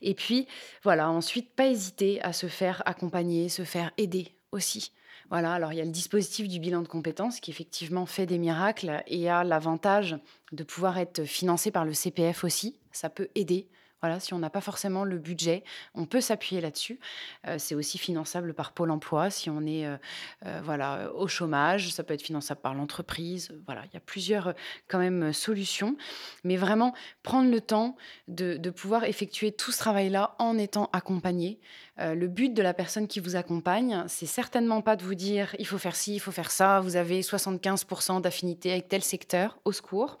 Et 0.02 0.14
puis, 0.14 0.46
voilà, 0.84 1.10
ensuite, 1.10 1.50
pas 1.54 1.66
hésiter 1.66 2.22
à 2.22 2.32
se 2.32 2.46
faire 2.46 2.82
accompagner, 2.86 3.48
se 3.48 3.64
faire 3.64 3.90
aider 3.96 4.28
aussi. 4.52 4.92
Voilà, 5.30 5.54
alors 5.54 5.72
il 5.72 5.78
y 5.78 5.80
a 5.80 5.84
le 5.84 5.90
dispositif 5.90 6.46
du 6.46 6.60
bilan 6.60 6.82
de 6.82 6.88
compétences 6.88 7.40
qui 7.40 7.50
effectivement 7.50 8.04
fait 8.04 8.26
des 8.26 8.36
miracles 8.36 9.02
et 9.06 9.30
a 9.30 9.44
l'avantage 9.44 10.18
de 10.52 10.62
pouvoir 10.62 10.98
être 10.98 11.24
financé 11.24 11.70
par 11.70 11.86
le 11.86 11.94
CPF 11.94 12.44
aussi. 12.44 12.78
Ça 12.92 13.08
peut 13.08 13.28
aider 13.34 13.66
voilà, 14.02 14.18
si 14.18 14.34
on 14.34 14.40
n'a 14.40 14.50
pas 14.50 14.60
forcément 14.60 15.04
le 15.04 15.16
budget, 15.16 15.62
on 15.94 16.06
peut 16.06 16.20
s'appuyer 16.20 16.60
là-dessus. 16.60 16.98
Euh, 17.46 17.54
c'est 17.58 17.76
aussi 17.76 17.98
finançable 17.98 18.52
par 18.52 18.72
Pôle 18.72 18.90
Emploi 18.90 19.30
si 19.30 19.48
on 19.48 19.64
est 19.64 19.86
euh, 19.86 19.96
euh, 20.44 20.60
voilà 20.64 21.12
au 21.14 21.28
chômage. 21.28 21.92
Ça 21.92 22.02
peut 22.02 22.12
être 22.12 22.22
finançable 22.22 22.60
par 22.60 22.74
l'entreprise. 22.74 23.52
Voilà, 23.64 23.82
il 23.84 23.94
y 23.94 23.96
a 23.96 24.00
plusieurs 24.00 24.54
quand 24.88 24.98
même 24.98 25.32
solutions. 25.32 25.96
Mais 26.42 26.56
vraiment 26.56 26.94
prendre 27.22 27.48
le 27.48 27.60
temps 27.60 27.96
de, 28.26 28.56
de 28.56 28.70
pouvoir 28.70 29.04
effectuer 29.04 29.52
tout 29.52 29.70
ce 29.70 29.78
travail-là 29.78 30.34
en 30.40 30.58
étant 30.58 30.90
accompagné. 30.92 31.60
le 31.98 32.26
but 32.26 32.52
de 32.52 32.62
la 32.62 32.74
personne 32.74 33.06
qui 33.06 33.20
vous 33.20 33.36
accompagne, 33.36 34.02
c'est 34.08 34.26
certainement 34.26 34.82
pas 34.82 34.96
de 34.96 35.04
vous 35.04 35.14
dire 35.14 35.54
il 35.60 35.66
faut 35.66 35.78
faire 35.78 35.94
ci, 35.94 36.16
il 36.16 36.20
faut 36.20 36.32
faire 36.32 36.50
ça. 36.50 36.80
Vous 36.80 36.96
avez 36.96 37.20
75% 37.20 38.20
d'affinité 38.20 38.72
avec 38.72 38.88
tel 38.88 39.02
secteur. 39.02 39.58
Au 39.64 39.70
secours 39.70 40.18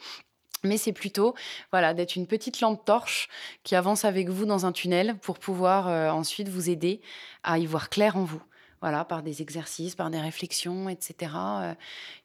mais 0.64 0.76
c'est 0.76 0.92
plutôt 0.92 1.34
voilà 1.70 1.94
d'être 1.94 2.16
une 2.16 2.26
petite 2.26 2.60
lampe 2.60 2.84
torche 2.84 3.28
qui 3.64 3.74
avance 3.74 4.04
avec 4.04 4.28
vous 4.28 4.46
dans 4.46 4.66
un 4.66 4.72
tunnel 4.72 5.16
pour 5.18 5.38
pouvoir 5.38 5.88
euh, 5.88 6.10
ensuite 6.10 6.48
vous 6.48 6.70
aider 6.70 7.00
à 7.42 7.58
y 7.58 7.66
voir 7.66 7.90
clair 7.90 8.16
en 8.16 8.24
vous. 8.24 8.42
Voilà, 8.80 9.04
par 9.04 9.22
des 9.22 9.42
exercices, 9.42 9.94
par 9.94 10.10
des 10.10 10.20
réflexions, 10.20 10.88
etc. 10.88 11.32
Euh, 11.36 11.74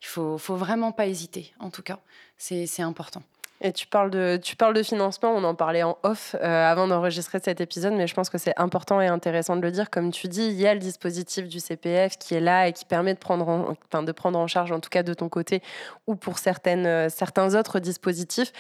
il 0.02 0.08
faut, 0.08 0.40
faut 0.40 0.56
vraiment 0.56 0.92
pas 0.92 1.06
hésiter, 1.06 1.54
en 1.60 1.70
tout 1.70 1.84
cas. 1.84 2.00
C'est 2.36 2.82
important. 2.82 3.22
Et 3.60 3.72
tu 3.72 3.88
parles, 3.88 4.12
de, 4.12 4.40
financement, 4.84 5.32
on 5.32 5.44
en 5.44 5.56
parlait 5.56 5.82
en 5.82 5.98
off 6.04 6.36
euh, 6.36 6.72
avant 6.72 6.88
d'enregistrer 6.88 7.40
cet 7.44 7.60
épisode, 7.60 7.94
mais 7.94 8.06
je 8.06 8.14
pense 8.14 8.30
que 8.30 8.38
c'est 8.38 8.54
important 8.58 9.02
et 9.02 9.08
intéressant 9.08 9.56
de 9.56 9.62
le 9.62 9.72
dire. 9.72 9.90
Comme 9.90 10.12
tu 10.12 10.28
dis, 10.28 10.46
il 10.46 10.60
y 10.60 10.68
a 10.68 10.76
le 10.76 10.80
dispositif 10.80 11.48
du 11.48 11.60
CPF 11.60 12.18
qui 12.20 12.36
est 12.36 12.40
là 12.40 12.68
et 12.68 12.74
qui 12.74 12.86
permet 12.86 13.16
de 13.16 13.20
prendre 13.20 13.48
en, 13.48 14.48
charge, 14.48 14.72
en 14.72 14.80
tout 14.80 14.90
cas 14.90 15.02
de 15.02 15.14
ton 15.16 15.28
côté, 15.28 15.64
ou 16.06 16.16
pour 16.16 16.36
euh, 16.38 17.10
certains 17.10 17.56
autres 17.56 17.80
dispositifs. 17.80 18.54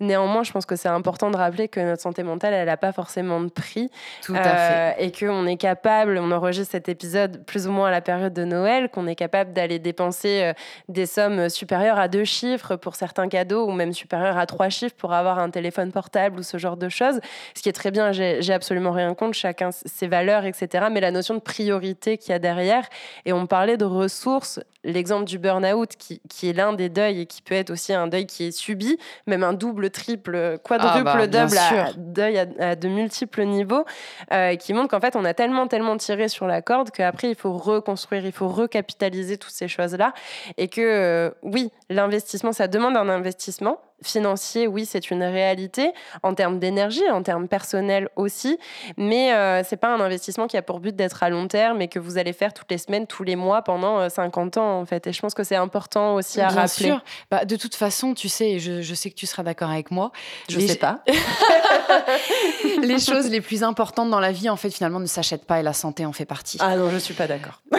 Néanmoins, 0.00 0.42
je 0.42 0.52
pense 0.52 0.66
que 0.66 0.76
c'est 0.76 0.88
important 0.88 1.30
de 1.30 1.36
rappeler 1.36 1.68
que 1.68 1.80
notre 1.80 2.02
santé 2.02 2.22
mentale, 2.22 2.52
elle 2.52 2.66
n'a 2.66 2.76
pas 2.76 2.92
forcément 2.92 3.40
de 3.40 3.48
prix. 3.48 3.90
Tout 4.22 4.34
à 4.34 4.42
fait. 4.42 4.48
Euh, 4.50 4.90
et 4.98 5.12
qu'on 5.12 5.46
est 5.46 5.56
capable, 5.56 6.18
on 6.18 6.30
enregistre 6.32 6.72
cet 6.72 6.88
épisode 6.88 7.44
plus 7.46 7.66
ou 7.66 7.70
moins 7.70 7.88
à 7.88 7.90
la 7.90 8.00
période 8.02 8.34
de 8.34 8.44
Noël, 8.44 8.90
qu'on 8.90 9.06
est 9.06 9.14
capable 9.14 9.52
d'aller 9.52 9.78
dépenser 9.78 10.42
euh, 10.42 10.52
des 10.88 11.06
sommes 11.06 11.48
supérieures 11.48 11.98
à 11.98 12.08
deux 12.08 12.24
chiffres 12.24 12.76
pour 12.76 12.94
certains 12.94 13.28
cadeaux 13.28 13.66
ou 13.66 13.72
même 13.72 13.92
supérieures 13.92 14.36
à 14.36 14.46
trois 14.46 14.68
chiffres 14.68 14.94
pour 14.96 15.14
avoir 15.14 15.38
un 15.38 15.50
téléphone 15.50 15.92
portable 15.92 16.40
ou 16.40 16.42
ce 16.42 16.58
genre 16.58 16.76
de 16.76 16.88
choses. 16.88 17.20
Ce 17.54 17.62
qui 17.62 17.68
est 17.68 17.72
très 17.72 17.90
bien, 17.90 18.12
j'ai 18.12 18.52
absolument 18.52 18.92
rien 18.92 19.14
contre, 19.14 19.34
chacun 19.34 19.70
ses 19.70 20.06
valeurs, 20.06 20.44
etc. 20.44 20.86
Mais 20.90 21.00
la 21.00 21.10
notion 21.10 21.34
de 21.34 21.40
priorité 21.40 22.18
qu'il 22.18 22.30
y 22.30 22.34
a 22.34 22.38
derrière, 22.38 22.86
et 23.24 23.32
on 23.32 23.46
parlait 23.46 23.76
de 23.76 23.84
ressources, 23.84 24.60
l'exemple 24.84 25.24
du 25.24 25.38
burn-out 25.38 25.90
qui, 25.98 26.20
qui 26.28 26.48
est 26.48 26.52
l'un 26.52 26.72
des 26.72 26.88
deuils 26.88 27.22
et 27.22 27.26
qui 27.26 27.42
peut 27.42 27.54
être 27.54 27.70
aussi 27.70 27.92
un 27.92 28.06
deuil 28.06 28.26
qui 28.26 28.44
est 28.44 28.52
subi, 28.52 28.98
même 29.26 29.42
un 29.42 29.52
double 29.52 29.85
triple, 29.88 30.58
quadruple, 30.62 31.08
ah 31.08 31.16
bah, 31.16 31.26
double, 31.26 31.58
à, 31.58 31.92
deuil 31.96 32.38
à, 32.38 32.76
de 32.76 32.88
multiples 32.88 33.44
niveaux, 33.44 33.84
euh, 34.32 34.56
qui 34.56 34.72
montre 34.72 34.88
qu'en 34.88 35.00
fait, 35.00 35.16
on 35.16 35.24
a 35.24 35.34
tellement, 35.34 35.66
tellement 35.66 35.96
tiré 35.96 36.28
sur 36.28 36.46
la 36.46 36.62
corde 36.62 36.90
qu'après, 36.90 37.28
il 37.30 37.34
faut 37.34 37.56
reconstruire, 37.56 38.24
il 38.24 38.32
faut 38.32 38.48
recapitaliser 38.48 39.38
toutes 39.38 39.52
ces 39.52 39.68
choses-là. 39.68 40.12
Et 40.56 40.68
que, 40.68 40.80
euh, 40.80 41.30
oui, 41.42 41.70
l'investissement, 41.90 42.52
ça 42.52 42.68
demande 42.68 42.96
un 42.96 43.08
investissement, 43.08 43.78
financier, 44.02 44.66
oui, 44.66 44.84
c'est 44.86 45.10
une 45.10 45.22
réalité 45.22 45.92
en 46.22 46.34
termes 46.34 46.58
d'énergie, 46.58 47.08
en 47.10 47.22
termes 47.22 47.48
personnels 47.48 48.08
aussi, 48.16 48.58
mais 48.96 49.32
euh, 49.32 49.62
c'est 49.64 49.76
pas 49.76 49.94
un 49.94 50.00
investissement 50.00 50.46
qui 50.46 50.56
a 50.56 50.62
pour 50.62 50.80
but 50.80 50.94
d'être 50.94 51.22
à 51.22 51.30
long 51.30 51.48
terme 51.48 51.80
et 51.80 51.88
que 51.88 51.98
vous 51.98 52.18
allez 52.18 52.32
faire 52.32 52.52
toutes 52.52 52.70
les 52.70 52.78
semaines, 52.78 53.06
tous 53.06 53.24
les 53.24 53.36
mois 53.36 53.62
pendant 53.62 54.08
50 54.08 54.56
euh, 54.56 54.60
ans 54.60 54.80
en 54.80 54.84
fait. 54.84 55.06
Et 55.06 55.12
je 55.12 55.20
pense 55.20 55.34
que 55.34 55.44
c'est 55.44 55.56
important 55.56 56.14
aussi 56.14 56.40
à 56.40 56.48
Bien 56.48 56.56
rappeler. 56.56 56.86
Sûr. 56.86 57.04
Bah, 57.30 57.44
de 57.44 57.56
toute 57.56 57.74
façon, 57.74 58.14
tu 58.14 58.28
sais, 58.28 58.58
je, 58.58 58.82
je, 58.82 58.94
sais 58.94 59.10
que 59.10 59.14
tu 59.14 59.26
seras 59.26 59.42
d'accord 59.42 59.70
avec 59.76 59.90
moi. 59.90 60.12
Je 60.48 60.58
ne 60.58 60.66
sais 60.66 60.76
pas. 60.76 61.02
les 62.82 62.98
choses 62.98 63.30
les 63.30 63.40
plus 63.40 63.62
importantes 63.62 64.10
dans 64.10 64.20
la 64.20 64.32
vie, 64.32 64.48
en 64.48 64.56
fait, 64.56 64.70
finalement, 64.70 65.00
ne 65.00 65.06
s'achètent 65.06 65.44
pas 65.44 65.60
et 65.60 65.62
la 65.62 65.72
santé 65.72 66.04
en 66.04 66.12
fait 66.12 66.24
partie. 66.24 66.58
Ah 66.60 66.76
non, 66.76 66.90
je 66.90 66.98
suis 66.98 67.14
pas 67.14 67.26
d'accord. 67.26 67.62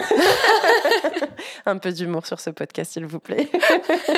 un 1.66 1.78
peu 1.78 1.92
d'humour 1.92 2.26
sur 2.26 2.40
ce 2.40 2.50
podcast, 2.50 2.92
s'il 2.92 3.06
vous 3.06 3.20
plaît. 3.20 3.48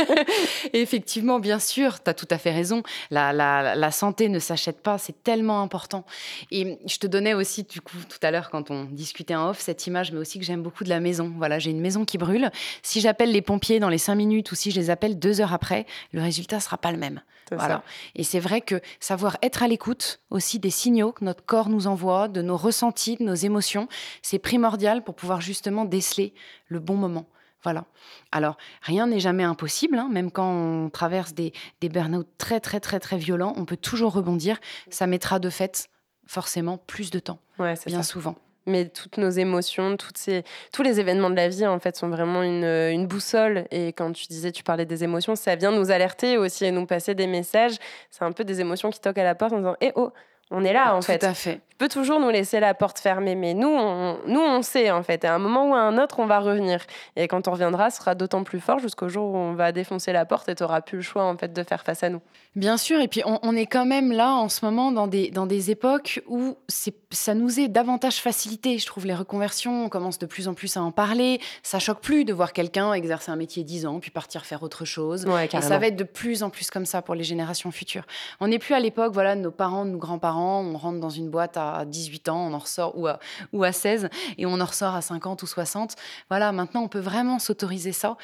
effectivement, 0.72 1.38
bien 1.38 1.58
sûr, 1.58 2.02
tu 2.02 2.10
as 2.10 2.14
tout 2.14 2.28
à 2.30 2.38
fait 2.38 2.52
raison. 2.52 2.82
La, 3.10 3.32
la, 3.32 3.74
la 3.74 3.90
santé 3.90 4.28
ne 4.28 4.38
s'achète 4.38 4.80
pas, 4.80 4.98
c'est 4.98 5.22
tellement 5.22 5.62
important. 5.62 6.04
Et 6.50 6.78
je 6.86 6.98
te 6.98 7.06
donnais 7.06 7.34
aussi, 7.34 7.64
du 7.64 7.80
coup, 7.80 7.96
tout 8.08 8.18
à 8.22 8.30
l'heure, 8.30 8.50
quand 8.50 8.70
on 8.70 8.84
discutait 8.84 9.34
en 9.34 9.50
off, 9.50 9.58
cette 9.58 9.86
image, 9.86 10.12
mais 10.12 10.18
aussi 10.18 10.38
que 10.38 10.44
j'aime 10.44 10.62
beaucoup 10.62 10.84
de 10.84 10.88
la 10.88 11.00
maison. 11.00 11.32
Voilà, 11.36 11.58
j'ai 11.58 11.70
une 11.70 11.80
maison 11.80 12.04
qui 12.04 12.18
brûle. 12.18 12.50
Si 12.82 13.00
j'appelle 13.00 13.32
les 13.32 13.42
pompiers 13.42 13.80
dans 13.80 13.88
les 13.88 13.98
cinq 13.98 14.14
minutes 14.14 14.52
ou 14.52 14.54
si 14.54 14.70
je 14.70 14.78
les 14.78 14.90
appelle 14.90 15.18
deux 15.18 15.40
heures 15.40 15.52
après, 15.52 15.86
le 16.12 16.22
résultat 16.22 16.60
sera 16.60 16.78
pas 16.78 16.92
le 16.92 16.98
même. 16.98 17.20
Voilà. 17.50 17.82
Et 18.14 18.24
c'est 18.24 18.40
vrai 18.40 18.60
que 18.60 18.80
savoir 19.00 19.36
être 19.42 19.62
à 19.62 19.68
l'écoute 19.68 20.20
aussi 20.30 20.58
des 20.58 20.70
signaux 20.70 21.12
que 21.12 21.24
notre 21.24 21.44
corps 21.44 21.68
nous 21.68 21.86
envoie, 21.86 22.28
de 22.28 22.42
nos 22.42 22.56
ressentis, 22.56 23.16
de 23.16 23.24
nos 23.24 23.34
émotions, 23.34 23.88
c'est 24.22 24.38
primordial 24.38 25.02
pour 25.02 25.14
pouvoir 25.14 25.40
justement 25.40 25.84
déceler 25.84 26.34
le 26.68 26.78
bon 26.78 26.96
moment. 26.96 27.26
Voilà. 27.62 27.84
Alors, 28.32 28.56
rien 28.82 29.06
n'est 29.06 29.20
jamais 29.20 29.42
impossible, 29.42 29.98
hein. 29.98 30.08
même 30.10 30.30
quand 30.30 30.50
on 30.50 30.88
traverse 30.88 31.34
des, 31.34 31.52
des 31.80 31.88
burn-out 31.90 32.26
très, 32.38 32.58
très, 32.58 32.80
très, 32.80 33.00
très 33.00 33.18
violents, 33.18 33.52
on 33.56 33.66
peut 33.66 33.76
toujours 33.76 34.12
rebondir. 34.14 34.58
Ça 34.88 35.06
mettra 35.06 35.38
de 35.38 35.50
fait 35.50 35.90
forcément 36.26 36.78
plus 36.78 37.10
de 37.10 37.18
temps, 37.18 37.38
ouais, 37.58 37.74
bien 37.86 38.02
souvent. 38.02 38.36
Mais 38.66 38.88
toutes 38.88 39.18
nos 39.18 39.30
émotions, 39.30 39.96
toutes 39.96 40.18
ces, 40.18 40.44
tous 40.72 40.82
les 40.82 41.00
événements 41.00 41.30
de 41.30 41.36
la 41.36 41.48
vie, 41.48 41.66
en 41.66 41.78
fait, 41.78 41.96
sont 41.96 42.08
vraiment 42.08 42.42
une, 42.42 42.64
une, 42.64 43.06
boussole. 43.06 43.66
Et 43.70 43.88
quand 43.88 44.12
tu 44.12 44.26
disais, 44.26 44.52
tu 44.52 44.62
parlais 44.62 44.86
des 44.86 45.02
émotions, 45.02 45.34
ça 45.34 45.56
vient 45.56 45.72
nous 45.72 45.90
alerter 45.90 46.36
aussi 46.36 46.64
et 46.64 46.70
nous 46.70 46.86
passer 46.86 47.14
des 47.14 47.26
messages. 47.26 47.76
C'est 48.10 48.24
un 48.24 48.32
peu 48.32 48.44
des 48.44 48.60
émotions 48.60 48.90
qui 48.90 49.00
toquent 49.00 49.18
à 49.18 49.24
la 49.24 49.34
porte 49.34 49.52
en 49.52 49.58
disant 49.58 49.76
Eh 49.80 49.92
oh, 49.94 50.12
on 50.50 50.64
est 50.64 50.72
là, 50.72 50.94
en 50.94 51.02
fait. 51.02 51.18
Tout 51.18 51.26
à 51.26 51.34
fait 51.34 51.60
peut 51.80 51.88
toujours 51.88 52.20
nous 52.20 52.28
laisser 52.28 52.60
la 52.60 52.74
porte 52.74 52.98
fermée, 52.98 53.34
mais 53.34 53.54
nous, 53.54 53.70
on, 53.70 54.18
nous, 54.26 54.40
on 54.40 54.60
sait 54.60 54.90
en 54.90 55.02
fait. 55.02 55.24
À 55.24 55.34
un 55.34 55.38
moment 55.38 55.70
ou 55.70 55.74
à 55.74 55.78
un 55.78 55.96
autre, 55.96 56.18
on 56.18 56.26
va 56.26 56.38
revenir. 56.38 56.84
Et 57.16 57.26
quand 57.26 57.48
on 57.48 57.52
reviendra, 57.52 57.88
ce 57.88 57.96
sera 57.96 58.14
d'autant 58.14 58.44
plus 58.44 58.60
fort 58.60 58.80
jusqu'au 58.80 59.08
jour 59.08 59.32
où 59.32 59.36
on 59.38 59.54
va 59.54 59.72
défoncer 59.72 60.12
la 60.12 60.26
porte 60.26 60.50
et 60.50 60.54
tu 60.54 60.62
n'auras 60.62 60.82
plus 60.82 60.96
le 60.96 61.02
choix 61.02 61.24
en 61.24 61.38
fait 61.38 61.54
de 61.54 61.62
faire 61.62 61.82
face 61.82 62.02
à 62.02 62.10
nous. 62.10 62.20
Bien 62.54 62.76
sûr, 62.76 63.00
et 63.00 63.08
puis 63.08 63.22
on, 63.24 63.56
est 63.56 63.64
quand 63.64 63.86
même 63.86 64.12
là 64.12 64.34
en 64.34 64.50
ce 64.50 64.62
moment 64.64 64.92
dans 64.92 65.06
des, 65.06 65.30
dans 65.30 65.46
des 65.46 65.70
époques 65.70 66.20
où 66.28 66.58
ça 66.68 67.34
nous 67.34 67.60
est 67.60 67.68
davantage 67.68 68.16
facilité. 68.16 68.76
Je 68.76 68.84
trouve 68.84 69.06
les 69.06 69.14
reconversions, 69.14 69.86
on 69.86 69.88
commence 69.88 70.18
de 70.18 70.26
plus 70.26 70.48
en 70.48 70.54
plus 70.54 70.76
à 70.76 70.82
en 70.82 70.90
parler. 70.90 71.40
Ça 71.62 71.78
choque 71.78 72.00
plus 72.00 72.26
de 72.26 72.34
voir 72.34 72.52
quelqu'un 72.52 72.92
exercer 72.92 73.30
un 73.30 73.36
métier 73.36 73.64
10 73.64 73.86
ans, 73.86 74.00
puis 74.00 74.10
partir 74.10 74.44
faire 74.44 74.62
autre 74.62 74.84
chose. 74.84 75.26
et 75.26 75.60
ça 75.62 75.78
va 75.78 75.86
être 75.86 75.96
de 75.96 76.04
plus 76.04 76.42
en 76.42 76.50
plus 76.50 76.70
comme 76.70 76.84
ça 76.84 77.00
pour 77.00 77.14
les 77.14 77.24
générations 77.24 77.70
futures. 77.70 78.04
On 78.40 78.48
n'est 78.48 78.58
plus 78.58 78.74
à 78.74 78.80
l'époque 78.80 79.14
voilà, 79.14 79.34
de 79.34 79.40
nos 79.40 79.50
parents, 79.50 79.86
de 79.86 79.90
nos 79.90 79.98
grands-parents, 79.98 80.62
on 80.62 80.76
rentre 80.76 81.00
dans 81.00 81.08
une 81.08 81.30
boîte 81.30 81.56
à 81.56 81.69
à 81.78 81.84
18 81.84 82.28
ans, 82.28 82.48
on 82.48 82.54
en 82.54 82.58
ressort, 82.58 82.96
ou 82.98 83.06
à, 83.06 83.18
ou 83.52 83.64
à 83.64 83.72
16, 83.72 84.08
et 84.38 84.46
on 84.46 84.60
en 84.60 84.64
ressort 84.64 84.94
à 84.94 85.02
50 85.02 85.42
ou 85.42 85.46
60. 85.46 85.94
Voilà, 86.28 86.52
maintenant, 86.52 86.82
on 86.82 86.88
peut 86.88 86.98
vraiment 86.98 87.38
s'autoriser 87.38 87.92
ça. 87.92 88.16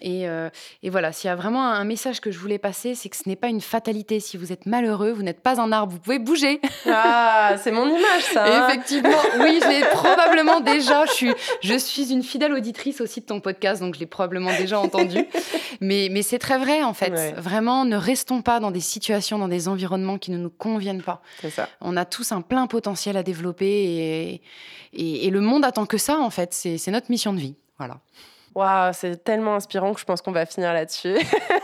Et, 0.00 0.28
euh, 0.28 0.50
et 0.82 0.90
voilà, 0.90 1.12
s'il 1.12 1.28
y 1.28 1.30
a 1.30 1.36
vraiment 1.36 1.70
un 1.70 1.84
message 1.84 2.20
que 2.20 2.30
je 2.30 2.38
voulais 2.38 2.58
passer, 2.58 2.94
c'est 2.94 3.08
que 3.08 3.16
ce 3.16 3.28
n'est 3.28 3.36
pas 3.36 3.48
une 3.48 3.60
fatalité. 3.60 4.20
Si 4.20 4.36
vous 4.36 4.52
êtes 4.52 4.66
malheureux, 4.66 5.12
vous 5.12 5.22
n'êtes 5.22 5.40
pas 5.40 5.60
un 5.60 5.72
arbre, 5.72 5.92
vous 5.92 5.98
pouvez 5.98 6.18
bouger. 6.18 6.60
Ah, 6.88 7.56
c'est 7.62 7.72
mon 7.72 7.88
image, 7.88 8.22
ça. 8.32 8.44
Hein. 8.44 8.68
Effectivement, 8.68 9.22
oui, 9.40 9.60
je 9.62 9.68
l'ai 9.68 9.80
probablement 9.90 10.60
déjà. 10.60 11.04
Je 11.06 11.12
suis, 11.12 11.34
je 11.62 11.74
suis 11.74 12.12
une 12.12 12.22
fidèle 12.22 12.52
auditrice 12.52 13.00
aussi 13.00 13.20
de 13.20 13.26
ton 13.26 13.40
podcast, 13.40 13.80
donc 13.80 13.94
je 13.94 14.00
l'ai 14.00 14.06
probablement 14.06 14.50
déjà 14.56 14.78
entendu. 14.78 15.26
Mais, 15.80 16.08
mais 16.10 16.22
c'est 16.22 16.38
très 16.38 16.58
vrai, 16.58 16.82
en 16.82 16.94
fait. 16.94 17.34
Vraiment, 17.36 17.84
ne 17.84 17.96
restons 17.96 18.42
pas 18.42 18.60
dans 18.60 18.70
des 18.70 18.80
situations, 18.80 19.38
dans 19.38 19.48
des 19.48 19.68
environnements 19.68 20.18
qui 20.18 20.30
ne 20.30 20.38
nous 20.38 20.50
conviennent 20.50 21.02
pas. 21.02 21.22
C'est 21.40 21.50
ça. 21.50 21.68
On 21.80 21.96
a 21.96 22.04
tous 22.04 22.32
un 22.32 22.40
plein 22.40 22.66
potentiel 22.66 22.85
à 23.16 23.22
développer 23.22 24.40
et 24.92 25.30
le 25.30 25.40
monde 25.40 25.64
attend 25.64 25.86
que 25.86 25.98
ça, 25.98 26.18
en 26.18 26.30
fait. 26.30 26.52
C'est 26.52 26.90
notre 26.90 27.10
mission 27.10 27.32
de 27.32 27.40
vie. 27.40 27.54
Voilà. 27.78 27.98
Waouh, 28.54 28.92
c'est 28.94 29.22
tellement 29.22 29.56
inspirant 29.56 29.92
que 29.92 30.00
je 30.00 30.06
pense 30.06 30.22
qu'on 30.22 30.32
va 30.32 30.46
finir 30.46 30.72
là-dessus. 30.72 31.14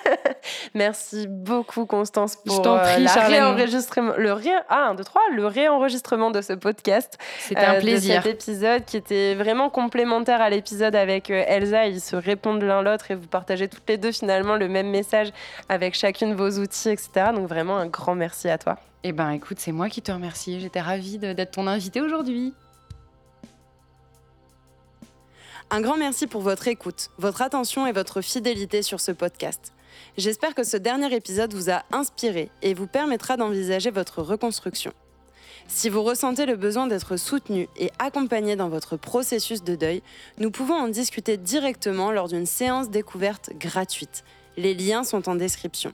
Merci 0.74 1.26
beaucoup, 1.28 1.84
Constance, 1.84 2.36
pour 2.36 2.66
euh, 2.66 2.82
réenregistrement, 2.82 4.12
le 4.16 4.32
ré... 4.32 4.50
ah, 4.70 4.88
1, 4.90 4.94
2, 4.94 5.04
3, 5.04 5.22
le 5.34 5.46
réenregistrement 5.46 6.30
de 6.30 6.40
ce 6.40 6.54
podcast. 6.54 7.18
C'était 7.40 7.60
un 7.60 7.78
plaisir. 7.78 8.22
De 8.22 8.28
cet 8.28 8.42
épisode 8.42 8.84
qui 8.86 8.96
était 8.96 9.34
vraiment 9.34 9.68
complémentaire 9.68 10.40
à 10.40 10.48
l'épisode 10.48 10.94
avec 10.94 11.30
euh, 11.30 11.44
Elsa. 11.46 11.86
Ils 11.86 12.00
se 12.00 12.16
répondent 12.16 12.62
l'un 12.62 12.80
l'autre 12.80 13.10
et 13.10 13.14
vous 13.14 13.26
partagez 13.26 13.68
toutes 13.68 13.86
les 13.88 13.98
deux 13.98 14.12
finalement 14.12 14.56
le 14.56 14.68
même 14.68 14.88
message 14.88 15.30
avec 15.68 15.94
chacune 15.94 16.34
vos 16.34 16.50
outils, 16.58 16.88
etc. 16.88 17.32
Donc 17.34 17.48
vraiment 17.48 17.76
un 17.76 17.86
grand 17.86 18.14
merci 18.14 18.48
à 18.48 18.56
toi. 18.56 18.78
Eh 19.04 19.12
ben, 19.12 19.30
écoute, 19.30 19.58
c'est 19.60 19.72
moi 19.72 19.88
qui 19.90 20.00
te 20.00 20.10
remercie. 20.10 20.60
J'étais 20.60 20.80
ravie 20.80 21.18
d'être 21.18 21.50
ton 21.50 21.66
invité 21.66 22.00
aujourd'hui. 22.00 22.54
Un 25.70 25.80
grand 25.80 25.96
merci 25.96 26.26
pour 26.26 26.42
votre 26.42 26.68
écoute, 26.68 27.08
votre 27.18 27.42
attention 27.42 27.86
et 27.86 27.92
votre 27.92 28.20
fidélité 28.20 28.82
sur 28.82 29.00
ce 29.00 29.10
podcast. 29.10 29.72
J'espère 30.16 30.54
que 30.54 30.64
ce 30.64 30.76
dernier 30.76 31.14
épisode 31.14 31.54
vous 31.54 31.70
a 31.70 31.82
inspiré 31.92 32.50
et 32.62 32.74
vous 32.74 32.86
permettra 32.86 33.36
d'envisager 33.36 33.90
votre 33.90 34.22
reconstruction. 34.22 34.92
Si 35.68 35.88
vous 35.88 36.02
ressentez 36.02 36.46
le 36.46 36.56
besoin 36.56 36.86
d'être 36.86 37.16
soutenu 37.16 37.68
et 37.76 37.90
accompagné 37.98 38.56
dans 38.56 38.68
votre 38.68 38.96
processus 38.96 39.62
de 39.62 39.76
deuil, 39.76 40.02
nous 40.38 40.50
pouvons 40.50 40.74
en 40.74 40.88
discuter 40.88 41.36
directement 41.36 42.10
lors 42.10 42.28
d'une 42.28 42.46
séance 42.46 42.90
découverte 42.90 43.50
gratuite. 43.58 44.24
Les 44.56 44.74
liens 44.74 45.04
sont 45.04 45.28
en 45.28 45.34
description. 45.34 45.92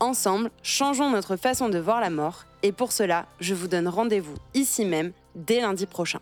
Ensemble, 0.00 0.50
changeons 0.62 1.10
notre 1.10 1.36
façon 1.36 1.68
de 1.68 1.78
voir 1.78 2.00
la 2.00 2.10
mort 2.10 2.44
et 2.62 2.72
pour 2.72 2.92
cela, 2.92 3.26
je 3.40 3.54
vous 3.54 3.68
donne 3.68 3.88
rendez-vous 3.88 4.34
ici 4.54 4.84
même 4.84 5.12
dès 5.34 5.60
lundi 5.60 5.86
prochain. 5.86 6.20